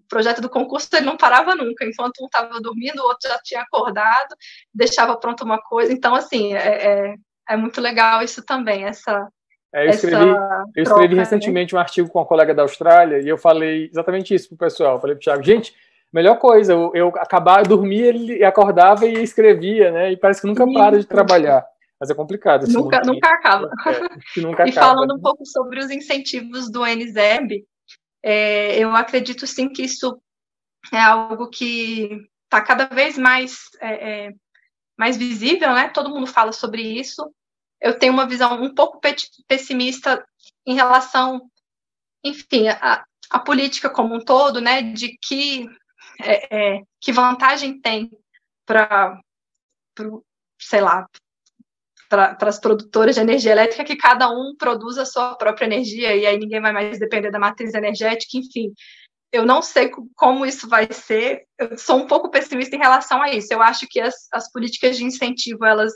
projeto 0.09 0.41
do 0.41 0.49
concurso 0.49 0.89
ele 0.93 1.05
não 1.05 1.15
parava 1.15 1.55
nunca, 1.55 1.85
enquanto 1.85 2.21
um 2.21 2.25
estava 2.25 2.59
dormindo, 2.59 2.99
o 2.99 3.05
outro 3.05 3.29
já 3.29 3.39
tinha 3.41 3.61
acordado, 3.61 4.35
deixava 4.73 5.15
pronta 5.15 5.45
uma 5.45 5.57
coisa, 5.57 5.93
então, 5.93 6.13
assim, 6.13 6.53
é, 6.53 6.57
é, 6.57 7.15
é 7.49 7.55
muito 7.55 7.79
legal 7.79 8.21
isso 8.21 8.45
também, 8.45 8.83
essa, 8.83 9.25
é, 9.73 9.85
eu 9.85 9.89
escrevi, 9.89 10.29
eu 10.75 10.83
escrevi 10.83 11.15
né? 11.15 11.21
recentemente 11.21 11.73
né? 11.73 11.79
um 11.79 11.81
artigo 11.81 12.09
com 12.09 12.19
uma 12.19 12.25
colega 12.25 12.53
da 12.53 12.61
Austrália 12.61 13.21
e 13.21 13.29
eu 13.29 13.37
falei 13.37 13.89
exatamente 13.89 14.35
isso 14.35 14.49
pro 14.49 14.57
pessoal. 14.57 14.95
Eu 14.95 14.99
falei 14.99 15.15
pro 15.15 15.23
Thiago, 15.23 15.41
gente, 15.41 15.73
melhor 16.11 16.37
coisa, 16.37 16.73
eu, 16.73 16.91
eu 16.93 17.07
acabava, 17.15 17.61
eu 17.61 17.69
dormia, 17.69 18.07
ele 18.07 18.43
acordava 18.43 19.07
e 19.07 19.23
escrevia, 19.23 19.91
né? 19.91 20.11
E 20.11 20.17
parece 20.17 20.41
que 20.41 20.47
nunca 20.47 20.71
para 20.71 20.99
de 20.99 21.07
trabalhar. 21.07 21.65
Mas 22.03 22.09
é 22.09 22.13
complicado. 22.13 22.67
Nunca, 22.67 22.99
nunca 22.99 23.29
acaba. 23.29 23.71
É, 23.87 24.41
nunca 24.41 24.65
e 24.67 24.71
acaba, 24.71 24.87
falando 24.87 25.13
né? 25.13 25.15
um 25.17 25.21
pouco 25.21 25.45
sobre 25.45 25.79
os 25.79 25.89
incentivos 25.89 26.69
do 26.69 26.85
NZEB, 26.85 27.65
é, 28.21 28.77
eu 28.77 28.93
acredito 28.93 29.47
sim 29.47 29.69
que 29.69 29.83
isso 29.83 30.21
é 30.91 30.99
algo 30.99 31.49
que 31.49 32.27
está 32.43 32.61
cada 32.61 32.87
vez 32.93 33.17
mais, 33.17 33.69
é, 33.79 34.25
é, 34.25 34.33
mais 34.97 35.15
visível, 35.15 35.71
né? 35.71 35.87
Todo 35.87 36.09
mundo 36.09 36.27
fala 36.27 36.51
sobre 36.51 36.81
isso. 36.81 37.33
Eu 37.79 37.97
tenho 37.97 38.11
uma 38.11 38.27
visão 38.27 38.61
um 38.61 38.75
pouco 38.75 38.99
pessimista 39.47 40.25
em 40.65 40.75
relação, 40.75 41.49
enfim, 42.21 42.67
a, 42.67 43.05
a 43.29 43.39
política 43.39 43.89
como 43.89 44.13
um 44.13 44.19
todo, 44.19 44.59
né? 44.59 44.81
De 44.81 45.17
que, 45.21 45.69
é, 46.21 46.75
é, 46.75 46.81
que 46.99 47.13
vantagem 47.13 47.79
tem 47.79 48.11
para 48.65 49.17
sei 50.59 50.81
lá, 50.81 51.07
para 52.37 52.49
as 52.49 52.59
produtoras 52.59 53.15
de 53.15 53.21
energia 53.21 53.51
elétrica 53.51 53.83
que 53.83 53.95
cada 53.95 54.29
um 54.29 54.55
produza 54.57 55.01
a 55.01 55.05
sua 55.05 55.35
própria 55.35 55.65
energia 55.65 56.15
e 56.15 56.25
aí 56.25 56.37
ninguém 56.37 56.61
vai 56.61 56.71
mais 56.71 56.99
depender 56.99 57.31
da 57.31 57.39
matriz 57.39 57.73
energética, 57.73 58.37
enfim. 58.37 58.71
Eu 59.31 59.45
não 59.45 59.61
sei 59.63 59.89
como 60.15 60.45
isso 60.45 60.69
vai 60.69 60.87
ser, 60.91 61.45
eu 61.57 61.75
sou 61.77 61.97
um 61.97 62.05
pouco 62.05 62.29
pessimista 62.29 62.75
em 62.75 62.79
relação 62.79 63.21
a 63.21 63.29
isso. 63.33 63.51
Eu 63.51 63.61
acho 63.61 63.87
que 63.89 63.99
as, 63.99 64.13
as 64.31 64.51
políticas 64.51 64.95
de 64.95 65.03
incentivo, 65.03 65.65
elas 65.65 65.91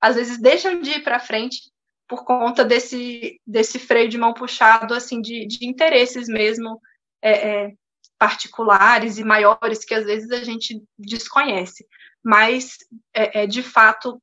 às 0.00 0.16
vezes 0.16 0.40
deixam 0.40 0.80
de 0.80 0.90
ir 0.90 1.04
para 1.04 1.20
frente 1.20 1.70
por 2.08 2.24
conta 2.24 2.64
desse, 2.64 3.40
desse 3.46 3.78
freio 3.78 4.08
de 4.08 4.18
mão 4.18 4.34
puxado, 4.34 4.94
assim, 4.94 5.20
de, 5.20 5.46
de 5.46 5.64
interesses 5.64 6.26
mesmo 6.26 6.80
é, 7.22 7.32
é, 7.48 7.72
particulares 8.18 9.16
e 9.16 9.24
maiores 9.24 9.84
que 9.84 9.94
às 9.94 10.04
vezes 10.04 10.30
a 10.32 10.42
gente 10.42 10.82
desconhece. 10.98 11.86
Mas, 12.22 12.76
é, 13.14 13.42
é 13.42 13.46
de 13.46 13.62
fato, 13.62 14.20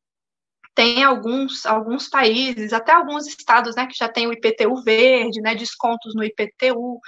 tem 0.75 1.03
alguns, 1.03 1.65
alguns 1.65 2.07
países, 2.09 2.73
até 2.73 2.93
alguns 2.93 3.27
estados, 3.27 3.75
né, 3.75 3.87
que 3.87 3.97
já 3.97 4.07
tem 4.09 4.27
o 4.27 4.33
IPTU 4.33 4.81
verde, 4.83 5.41
né, 5.41 5.55
descontos 5.55 6.15
no 6.15 6.23
IPTU, 6.23 6.99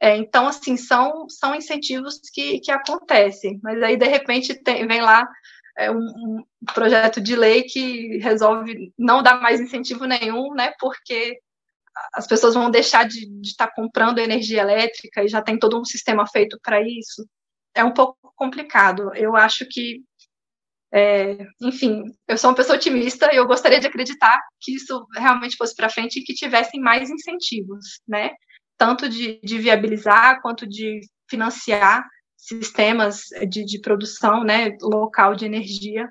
É, 0.00 0.16
então, 0.16 0.48
assim, 0.48 0.76
são, 0.76 1.28
são 1.28 1.54
incentivos 1.54 2.20
que, 2.32 2.60
que 2.60 2.70
acontecem, 2.72 3.58
mas 3.62 3.82
aí, 3.82 3.96
de 3.96 4.06
repente, 4.06 4.54
tem, 4.62 4.86
vem 4.86 5.00
lá 5.00 5.26
é, 5.78 5.90
um, 5.90 5.96
um, 5.96 6.44
projeto 6.74 7.20
de 7.20 7.36
lei 7.36 7.62
que 7.64 8.18
resolve 8.18 8.92
não 8.98 9.22
dar 9.22 9.40
mais 9.40 9.60
incentivo 9.60 10.04
nenhum, 10.06 10.52
né, 10.54 10.72
porque 10.80 11.38
as 12.12 12.26
pessoas 12.26 12.54
vão 12.54 12.70
deixar 12.70 13.06
de, 13.08 13.26
de 13.40 13.48
estar 13.48 13.68
comprando 13.74 14.18
energia 14.18 14.62
elétrica 14.62 15.22
e 15.24 15.28
já 15.28 15.42
tem 15.42 15.58
todo 15.58 15.80
um 15.80 15.84
sistema 15.84 16.26
feito 16.26 16.58
para 16.62 16.80
isso. 16.82 17.26
É 17.74 17.84
um 17.84 17.92
pouco 17.92 18.18
complicado. 18.36 19.12
Eu 19.14 19.36
acho 19.36 19.66
que 19.68 20.02
é, 20.96 21.44
enfim, 21.60 22.04
eu 22.28 22.38
sou 22.38 22.50
uma 22.50 22.56
pessoa 22.56 22.76
otimista 22.76 23.28
e 23.32 23.36
eu 23.36 23.48
gostaria 23.48 23.80
de 23.80 23.86
acreditar 23.88 24.40
que 24.60 24.76
isso 24.76 25.04
realmente 25.16 25.56
fosse 25.56 25.74
para 25.74 25.90
frente 25.90 26.20
e 26.20 26.22
que 26.22 26.32
tivessem 26.32 26.80
mais 26.80 27.10
incentivos, 27.10 28.00
né? 28.06 28.30
Tanto 28.78 29.08
de, 29.08 29.40
de 29.42 29.58
viabilizar 29.58 30.40
quanto 30.40 30.68
de 30.68 31.00
financiar 31.28 32.04
sistemas 32.36 33.24
de, 33.48 33.64
de, 33.64 33.80
produção, 33.80 34.44
né, 34.44 34.76
local 34.80 35.34
de 35.34 35.44
energia. 35.44 36.08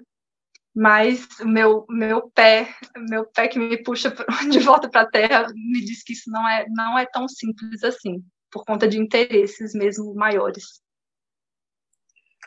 Mas 0.76 1.28
meu 1.40 1.86
meu 1.88 2.30
pé, 2.32 2.76
meu 3.10 3.26
pé 3.26 3.48
que 3.48 3.60
me 3.60 3.82
puxa 3.82 4.14
de 4.52 4.60
volta 4.60 4.90
para 4.90 5.02
a 5.02 5.10
Terra, 5.10 5.48
me 5.54 5.80
diz 5.80 6.04
que 6.04 6.12
isso 6.12 6.30
não 6.30 6.46
é 6.50 6.66
não 6.68 7.00
é 7.00 7.06
tão 7.06 7.30
simples 7.30 7.84
assim, 7.86 8.22
por 8.52 8.66
conta 8.66 8.86
de 8.86 9.00
interesses 9.00 9.74
mesmo 9.74 10.14
maiores. 10.14 10.83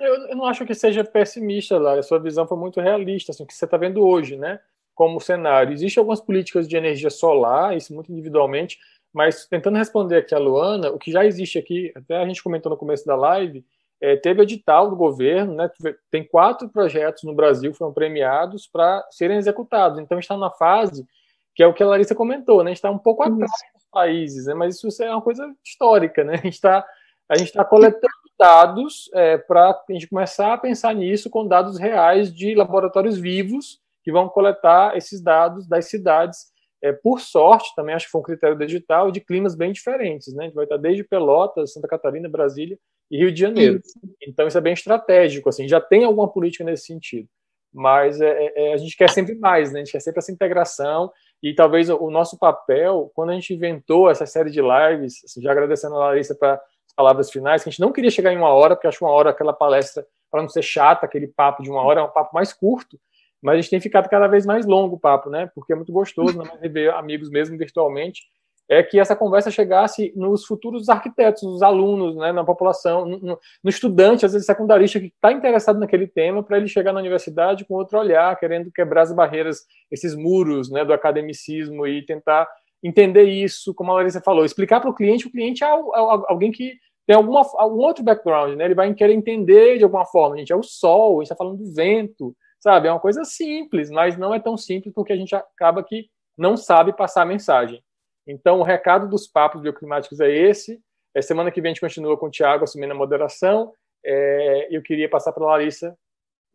Eu, 0.01 0.29
eu, 0.29 0.37
não 0.37 0.45
acho 0.45 0.65
que 0.67 0.75
seja 0.75 1.05
pessimista 1.05 1.79
lá, 1.79 1.99
a 1.99 2.03
sua 2.03 2.19
visão 2.19 2.47
foi 2.47 2.57
muito 2.59 2.81
realista, 2.81 3.33
assim, 3.33 3.45
o 3.45 3.47
que 3.47 3.55
você 3.55 3.65
está 3.65 3.77
vendo 3.77 4.07
hoje, 4.07 4.37
né, 4.37 4.61
como 4.95 5.21
cenário. 5.21 5.73
Existem 5.73 6.01
algumas 6.01 6.21
políticas 6.21 6.69
de 6.69 6.77
energia 6.77 7.11
solar, 7.11 7.77
isso 7.77 7.95
muito 7.95 8.13
individualmente, 8.13 8.79
mas 9.13 9.47
tentando 9.47 9.79
responder 9.79 10.19
aqui 10.19 10.35
a 10.35 10.39
Luana, 10.39 10.91
o 10.91 10.99
que 10.99 11.11
já 11.11 11.25
existe 11.25 11.59
aqui, 11.59 11.93
até 11.95 12.17
a 12.17 12.27
gente 12.27 12.43
comentou 12.43 12.71
no 12.71 12.77
começo 12.77 13.07
da 13.07 13.17
live, 13.17 13.65
é, 14.01 14.15
teve 14.17 14.43
edital 14.43 14.91
do 14.91 14.97
governo, 14.97 15.55
né, 15.55 15.71
tem 16.11 16.23
quatro 16.23 16.69
projetos 16.69 17.23
no 17.23 17.35
Brasil 17.35 17.73
que 17.73 17.79
foram 17.79 17.95
premiados 17.95 18.67
para 18.67 19.07
serem 19.11 19.39
executados, 19.39 19.99
então 19.99 20.19
está 20.19 20.37
na 20.37 20.51
fase 20.51 21.07
que 21.55 21.63
é 21.63 21.67
o 21.67 21.73
que 21.73 21.83
a 21.83 21.87
Larissa 21.87 22.15
comentou, 22.15 22.63
né, 22.63 22.69
a 22.69 22.75
gente 22.75 22.77
está 22.79 22.91
um 22.91 22.99
pouco 22.99 23.23
atrás 23.23 23.39
dos 23.39 23.87
países, 23.91 24.45
né, 24.45 24.53
mas 24.53 24.77
isso 24.77 25.03
é 25.03 25.11
uma 25.11 25.23
coisa 25.23 25.51
histórica, 25.65 26.23
né, 26.23 26.35
a 26.35 26.37
gente 26.37 26.55
está 26.55 26.87
a 27.29 27.37
gente 27.37 27.49
está 27.49 27.65
coletando 27.65 28.26
dados 28.39 29.11
é, 29.15 29.39
para 29.39 29.71
a 29.71 29.93
gente 29.93 30.09
começar 30.09 30.53
a 30.53 30.59
pensar 30.59 30.95
nisso 30.95 31.31
com 31.31 31.47
dados 31.47 31.79
reais 31.79 32.33
de 32.33 32.55
laboratórios 32.55 33.19
vivos 33.19 33.81
que 34.03 34.13
vão 34.13 34.29
coletar 34.29 34.97
esses 34.97 35.21
dados 35.21 35.67
das 35.67 35.87
cidades. 35.87 36.55
É, 36.83 36.93
por 36.93 37.21
sorte, 37.21 37.75
também 37.75 37.95
acho 37.95 38.07
que 38.07 38.13
foi 38.13 38.21
um 38.21 38.25
critério 38.25 38.57
digital 38.57 39.11
de 39.11 39.21
climas 39.21 39.57
bem 39.57 39.73
diferentes. 39.73 40.33
Né? 40.35 40.45
A 40.45 40.47
gente 40.47 40.55
vai 40.55 40.65
estar 40.65 40.77
desde 40.77 41.03
Pelotas, 41.03 41.73
Santa 41.73 41.89
Catarina, 41.89 42.29
Brasília 42.29 42.79
e 43.11 43.19
Rio 43.19 43.33
de 43.33 43.41
Janeiro. 43.41 43.81
Isso. 43.85 43.99
Então, 44.23 44.47
isso 44.47 44.59
é 44.59 44.61
bem 44.61 44.75
estratégico. 44.75 45.49
Assim, 45.49 45.67
já 45.67 45.81
tem 45.81 46.05
alguma 46.05 46.31
política 46.31 46.63
nesse 46.63 46.87
sentido. 46.87 47.29
Mas 47.73 48.21
é, 48.21 48.31
é, 48.31 48.53
é, 48.69 48.73
a 48.75 48.77
gente 48.77 48.97
quer 48.97 49.11
sempre 49.11 49.35
mais, 49.35 49.73
né? 49.73 49.81
a 49.81 49.85
gente 49.85 49.93
quer 49.93 50.01
sempre 50.01 50.21
essa 50.21 50.33
integração. 50.33 51.11
E 51.43 51.55
talvez 51.55 51.91
o 51.91 52.11
nosso 52.11 52.39
papel, 52.39 53.11
quando 53.15 53.31
a 53.31 53.35
gente 53.35 53.55
inventou 53.55 54.09
essa 54.09 54.25
série 54.25 54.51
de 54.51 54.61
lives, 54.61 55.23
assim, 55.25 55.43
já 55.43 55.53
agradecendo 55.53 55.95
a 55.97 55.99
Larissa 55.99 56.35
para 56.35 56.61
palavras 56.97 57.31
finais, 57.31 57.63
que 57.63 57.69
a 57.69 57.71
gente 57.71 57.81
não 57.81 57.93
queria 57.93 58.11
chegar 58.11 58.33
em 58.33 58.37
uma 58.39 58.49
hora, 58.49 58.75
porque 58.75 58.89
acho 58.89 59.05
uma 59.05 59.13
hora 59.13 59.31
aquela 59.31 59.53
palestra, 59.53 60.07
para 60.31 60.43
não 60.43 60.49
ser 60.49 60.63
chata, 60.63 61.07
aquele 61.07 61.29
papo 61.29 61.63
de 61.63 61.71
uma 61.71 61.83
hora, 61.83 62.01
é 62.01 62.05
um 62.05 62.11
papo 62.11 62.35
mais 62.35 62.53
curto, 62.53 62.99
mas 63.43 63.55
a 63.55 63.61
gente 63.61 63.71
tem 63.71 63.81
ficado 63.81 64.09
cada 64.09 64.27
vez 64.27 64.47
mais 64.47 64.67
longo 64.67 64.97
o 64.97 64.99
papo, 64.99 65.31
né? 65.31 65.51
Porque 65.55 65.73
é 65.73 65.77
muito 65.77 65.93
gostoso, 65.93 66.39
né? 66.39 66.51
rever 66.61 66.93
amigos 66.95 67.31
mesmo 67.31 67.57
virtualmente, 67.57 68.23
é 68.69 68.83
que 68.83 68.99
essa 68.99 69.15
conversa 69.15 69.51
chegasse 69.51 70.13
nos 70.17 70.45
futuros 70.45 70.89
arquitetos, 70.89 71.43
nos 71.43 71.63
alunos, 71.63 72.17
né, 72.17 72.33
na 72.33 72.45
população, 72.45 73.07
no, 73.07 73.39
no 73.63 73.71
estudante, 73.71 74.27
às 74.27 74.33
vezes 74.33 74.47
secundarista, 74.47 74.99
que 74.99 75.07
está 75.07 75.33
interessado 75.33 75.79
naquele 75.79 76.07
tema, 76.07 76.43
para 76.43 76.57
ele 76.57 76.67
chegar 76.67 76.93
na 76.93 76.99
universidade 76.99 77.65
com 77.65 77.75
outro 77.75 77.99
olhar, 77.99 78.37
querendo 78.39 78.73
quebrar 78.73 79.03
as 79.03 79.13
barreiras, 79.13 79.65
esses 79.91 80.17
muros 80.17 80.71
né, 80.71 80.85
do 80.85 80.93
academicismo 80.93 81.87
e 81.87 82.05
tentar 82.05 82.49
entender 82.83 83.25
isso, 83.25 83.75
como 83.75 83.93
a 83.93 83.95
Larissa 83.95 84.21
falou, 84.21 84.45
explicar 84.45 84.81
para 84.81 84.91
o 84.91 84.95
cliente, 84.95 85.27
o 85.27 85.31
cliente 85.31 85.65
é 85.65 85.67
alguém 85.67 86.51
que 86.51 86.75
tem 87.07 87.15
alguma, 87.15 87.43
algum 87.55 87.79
outro 87.79 88.03
background, 88.03 88.57
né? 88.57 88.65
Ele 88.65 88.75
vai 88.75 88.93
querer 88.93 89.13
entender 89.13 89.79
de 89.79 89.85
alguma 89.85 90.05
forma. 90.05 90.35
A 90.35 90.39
gente 90.39 90.53
é 90.53 90.57
o 90.57 90.63
sol, 90.63 91.13
a 91.13 91.23
gente 91.23 91.33
está 91.33 91.37
falando 91.37 91.59
do 91.59 91.73
vento, 91.73 92.37
sabe? 92.59 92.89
É 92.89 92.93
uma 92.93 93.01
coisa 93.01 93.25
simples, 93.25 93.91
mas 93.91 94.19
não 94.19 94.35
é 94.35 94.41
tão 94.41 94.57
simples 94.57 94.93
porque 94.93 95.13
a 95.13 95.17
gente 95.17 95.35
acaba 95.35 95.85
que 95.85 96.11
não 96.37 96.57
sabe 96.57 96.93
passar 96.93 97.23
a 97.23 97.27
mensagem. 97.27 97.83
Então, 98.27 98.59
o 98.59 98.65
recado 98.65 99.09
dos 99.09 99.29
papos 99.29 99.61
bioclimáticos 99.61 100.19
é 100.21 100.31
esse. 100.31 100.81
É, 101.15 101.23
semana 101.23 101.51
que 101.51 101.61
vem 101.61 101.71
a 101.71 101.73
gente 101.73 101.81
continua 101.81 102.19
com 102.19 102.27
o 102.27 102.31
Tiago 102.31 102.65
assumindo 102.65 102.93
a 102.93 102.97
moderação. 102.97 103.73
É, 104.05 104.69
eu 104.71 104.83
queria 104.83 105.09
passar 105.09 105.33
para 105.33 105.45
a 105.45 105.47
Larissa, 105.47 105.97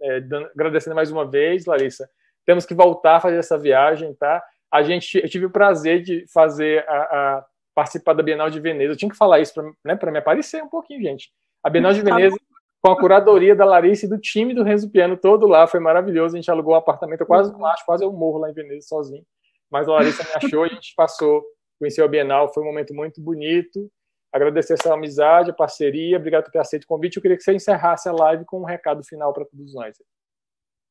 é, 0.02 0.20
dando, 0.20 0.48
agradecendo 0.48 0.96
mais 0.96 1.12
uma 1.12 1.26
vez, 1.26 1.66
Larissa. 1.66 2.10
Temos 2.46 2.66
que 2.66 2.74
voltar 2.74 3.16
a 3.16 3.20
fazer 3.22 3.38
essa 3.38 3.58
viagem, 3.58 4.14
tá? 4.16 4.44
A 4.72 4.84
gente, 4.84 5.18
eu 5.18 5.30
tive 5.30 5.46
o 5.46 5.52
prazer 5.52 6.02
de 6.02 6.26
fazer 6.32 6.86
a, 6.88 6.96
a 6.96 7.46
participar 7.74 8.14
da 8.14 8.24
Bienal 8.24 8.50
de 8.50 8.60
Veneza. 8.60 8.94
Eu 8.94 8.98
tinha 8.98 9.10
que 9.10 9.18
falar 9.18 9.40
isso 9.40 9.54
para 9.54 9.64
né, 9.84 10.12
me 10.12 10.18
aparecer 10.18 10.64
um 10.64 10.70
pouquinho, 10.70 11.02
gente. 11.02 11.32
A 11.64 11.70
Bienal 11.70 11.94
de 11.94 12.04
tá 12.04 12.16
Veneza, 12.16 12.38
com 12.82 12.92
a 12.92 13.00
curadoria 13.00 13.56
da 13.56 13.66
Larissa 13.66 14.06
e 14.06 14.10
do 14.10 14.18
time 14.18 14.54
do 14.54 14.64
Renzo 14.64 14.90
Piano 14.90 15.16
todo 15.16 15.48
lá, 15.48 15.68
foi 15.68 15.80
maravilhoso. 15.80 16.36
A 16.36 16.40
gente 16.40 16.50
alugou 16.50 16.74
um 16.74 16.78
apartamento, 16.78 17.22
eu 17.22 17.28
quase 17.28 17.52
não 17.52 17.66
acho, 17.66 17.86
quase 17.86 18.04
eu 18.04 18.12
morro 18.12 18.40
lá 18.40 18.50
em 18.50 18.54
Veneza 18.54 18.88
sozinho. 18.88 19.24
Mas 19.70 19.88
a 19.88 19.94
Larissa 19.94 20.24
me 20.24 20.46
achou 20.46 20.66
e 20.66 20.72
a 20.72 20.74
gente 20.74 20.94
passou, 20.96 21.44
conheceu 21.80 22.04
a 22.04 22.08
Bienal, 22.08 22.52
foi 22.54 22.64
um 22.64 22.66
momento 22.66 22.94
muito 22.94 23.22
bonito. 23.22 23.90
Agradecer 24.34 24.74
essa 24.74 24.94
amizade, 24.94 25.52
a 25.52 25.54
parceria, 25.54 26.18
obrigado 26.18 26.46
por 26.46 26.52
ter 26.52 26.60
aceito 26.60 26.86
o 26.86 26.88
convite. 26.88 27.18
Eu 27.18 27.22
queria 27.22 27.38
que 27.38 27.44
você 27.44 27.54
encerrasse 27.54 28.08
a 28.08 28.14
live 28.14 28.46
com 28.46 28.62
um 28.62 28.66
recado 28.66 29.04
final 29.04 29.34
para 29.34 29.46
todos 29.46 29.74
nós. 29.74 29.98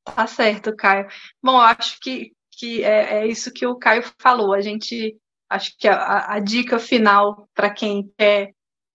Tá 0.04 0.26
certo, 0.26 0.74
Caio. 0.76 1.06
Bom, 1.42 1.56
eu 1.56 1.62
acho 1.62 1.98
que, 2.00 2.32
que 2.52 2.84
é, 2.84 3.20
é 3.20 3.26
isso 3.26 3.52
que 3.52 3.66
o 3.66 3.76
Caio 3.76 4.02
falou. 4.18 4.52
A 4.52 4.60
gente 4.60 5.18
acho 5.50 5.76
que 5.76 5.88
a, 5.88 6.32
a 6.34 6.38
dica 6.38 6.78
final 6.78 7.48
para 7.54 7.70
quem 7.70 8.10
quer 8.16 8.52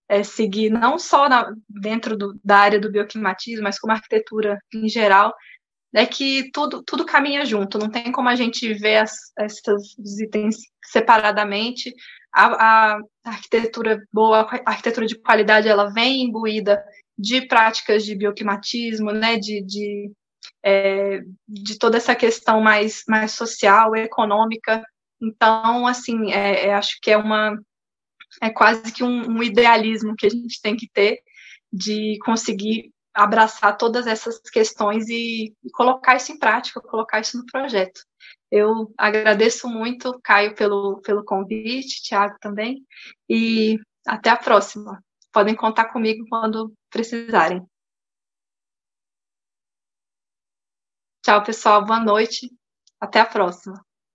é, 0.08 0.24
seguir 0.24 0.70
não 0.70 0.97
só 0.97 1.28
na, 1.28 1.53
dentro 1.68 2.16
do, 2.18 2.39
da 2.43 2.58
área 2.58 2.80
do 2.80 2.91
bioclimatismo, 2.91 3.64
mas 3.64 3.80
como 3.80 3.93
arquitetura 3.93 4.60
em 4.74 4.88
geral, 4.88 5.34
é 5.93 6.06
que 6.06 6.51
tudo, 6.51 6.84
tudo 6.84 7.06
caminha 7.06 7.45
junto, 7.45 7.78
não 7.78 7.89
tem 7.89 8.12
como 8.12 8.28
a 8.30 8.36
gente 8.36 8.74
ver 8.74 8.97
as, 8.97 9.32
esses 9.39 10.20
itens 10.20 10.58
separadamente. 10.84 11.93
A, 12.34 12.95
a, 12.95 12.99
arquitetura 13.24 14.01
boa, 14.12 14.41
a 14.41 14.72
arquitetura 14.72 15.06
de 15.08 15.18
qualidade, 15.18 15.70
ela 15.70 15.91
vem 15.91 16.24
imbuída 16.24 16.84
de 17.18 17.47
práticas 17.47 18.03
de 18.03 18.14
bioclimatismo, 18.14 19.12
né, 19.12 19.38
de, 19.38 19.62
de, 19.64 20.12
é, 20.62 21.22
de 21.47 21.80
toda 21.80 21.95
essa 21.95 22.14
questão 22.14 22.60
mais, 22.60 23.03
mais 23.08 23.32
social, 23.32 23.95
econômica, 23.95 24.84
então, 25.26 25.88
assim, 25.88 26.32
é, 26.32 26.67
é, 26.67 26.73
acho 26.73 26.99
que 27.01 27.11
é 27.11 27.17
uma 27.17 27.57
é 28.41 28.49
quase 28.49 28.91
que 28.91 29.03
um, 29.03 29.38
um, 29.38 29.43
idealismo 29.43 30.15
que 30.15 30.26
a 30.26 30.30
gente 30.30 30.61
tem 30.61 30.76
que 30.76 30.89
ter 30.89 31.21
de 31.71 32.17
conseguir 32.19 32.91
abraçar 33.13 33.78
todas 33.78 34.07
essas 34.07 34.39
questões 34.41 35.07
e, 35.07 35.55
e 35.63 35.71
colocar 35.71 36.17
isso 36.17 36.34
em 36.34 36.39
prática, 36.39 36.82
colocar 36.82 37.21
isso 37.21 37.38
no 37.38 37.45
projeto. 37.45 38.01
Eu 38.51 38.93
agradeço 38.97 39.69
muito, 39.69 40.19
Caio, 40.21 40.53
pelo, 40.53 41.01
pelo 41.01 41.23
convite, 41.23 42.03
Tiago 42.03 42.36
também, 42.41 42.86
e 43.30 43.80
até 44.05 44.30
a 44.30 44.38
próxima. 44.38 45.01
Podem 45.32 45.55
contar 45.55 45.86
comigo 45.86 46.26
quando 46.30 46.73
precisarem. 46.89 47.65
Tchau, 51.23 51.43
pessoal. 51.43 51.86
Boa 51.86 51.99
noite. 51.99 52.49
Até 52.99 53.19
a 53.19 53.26
próxima. 53.26 53.84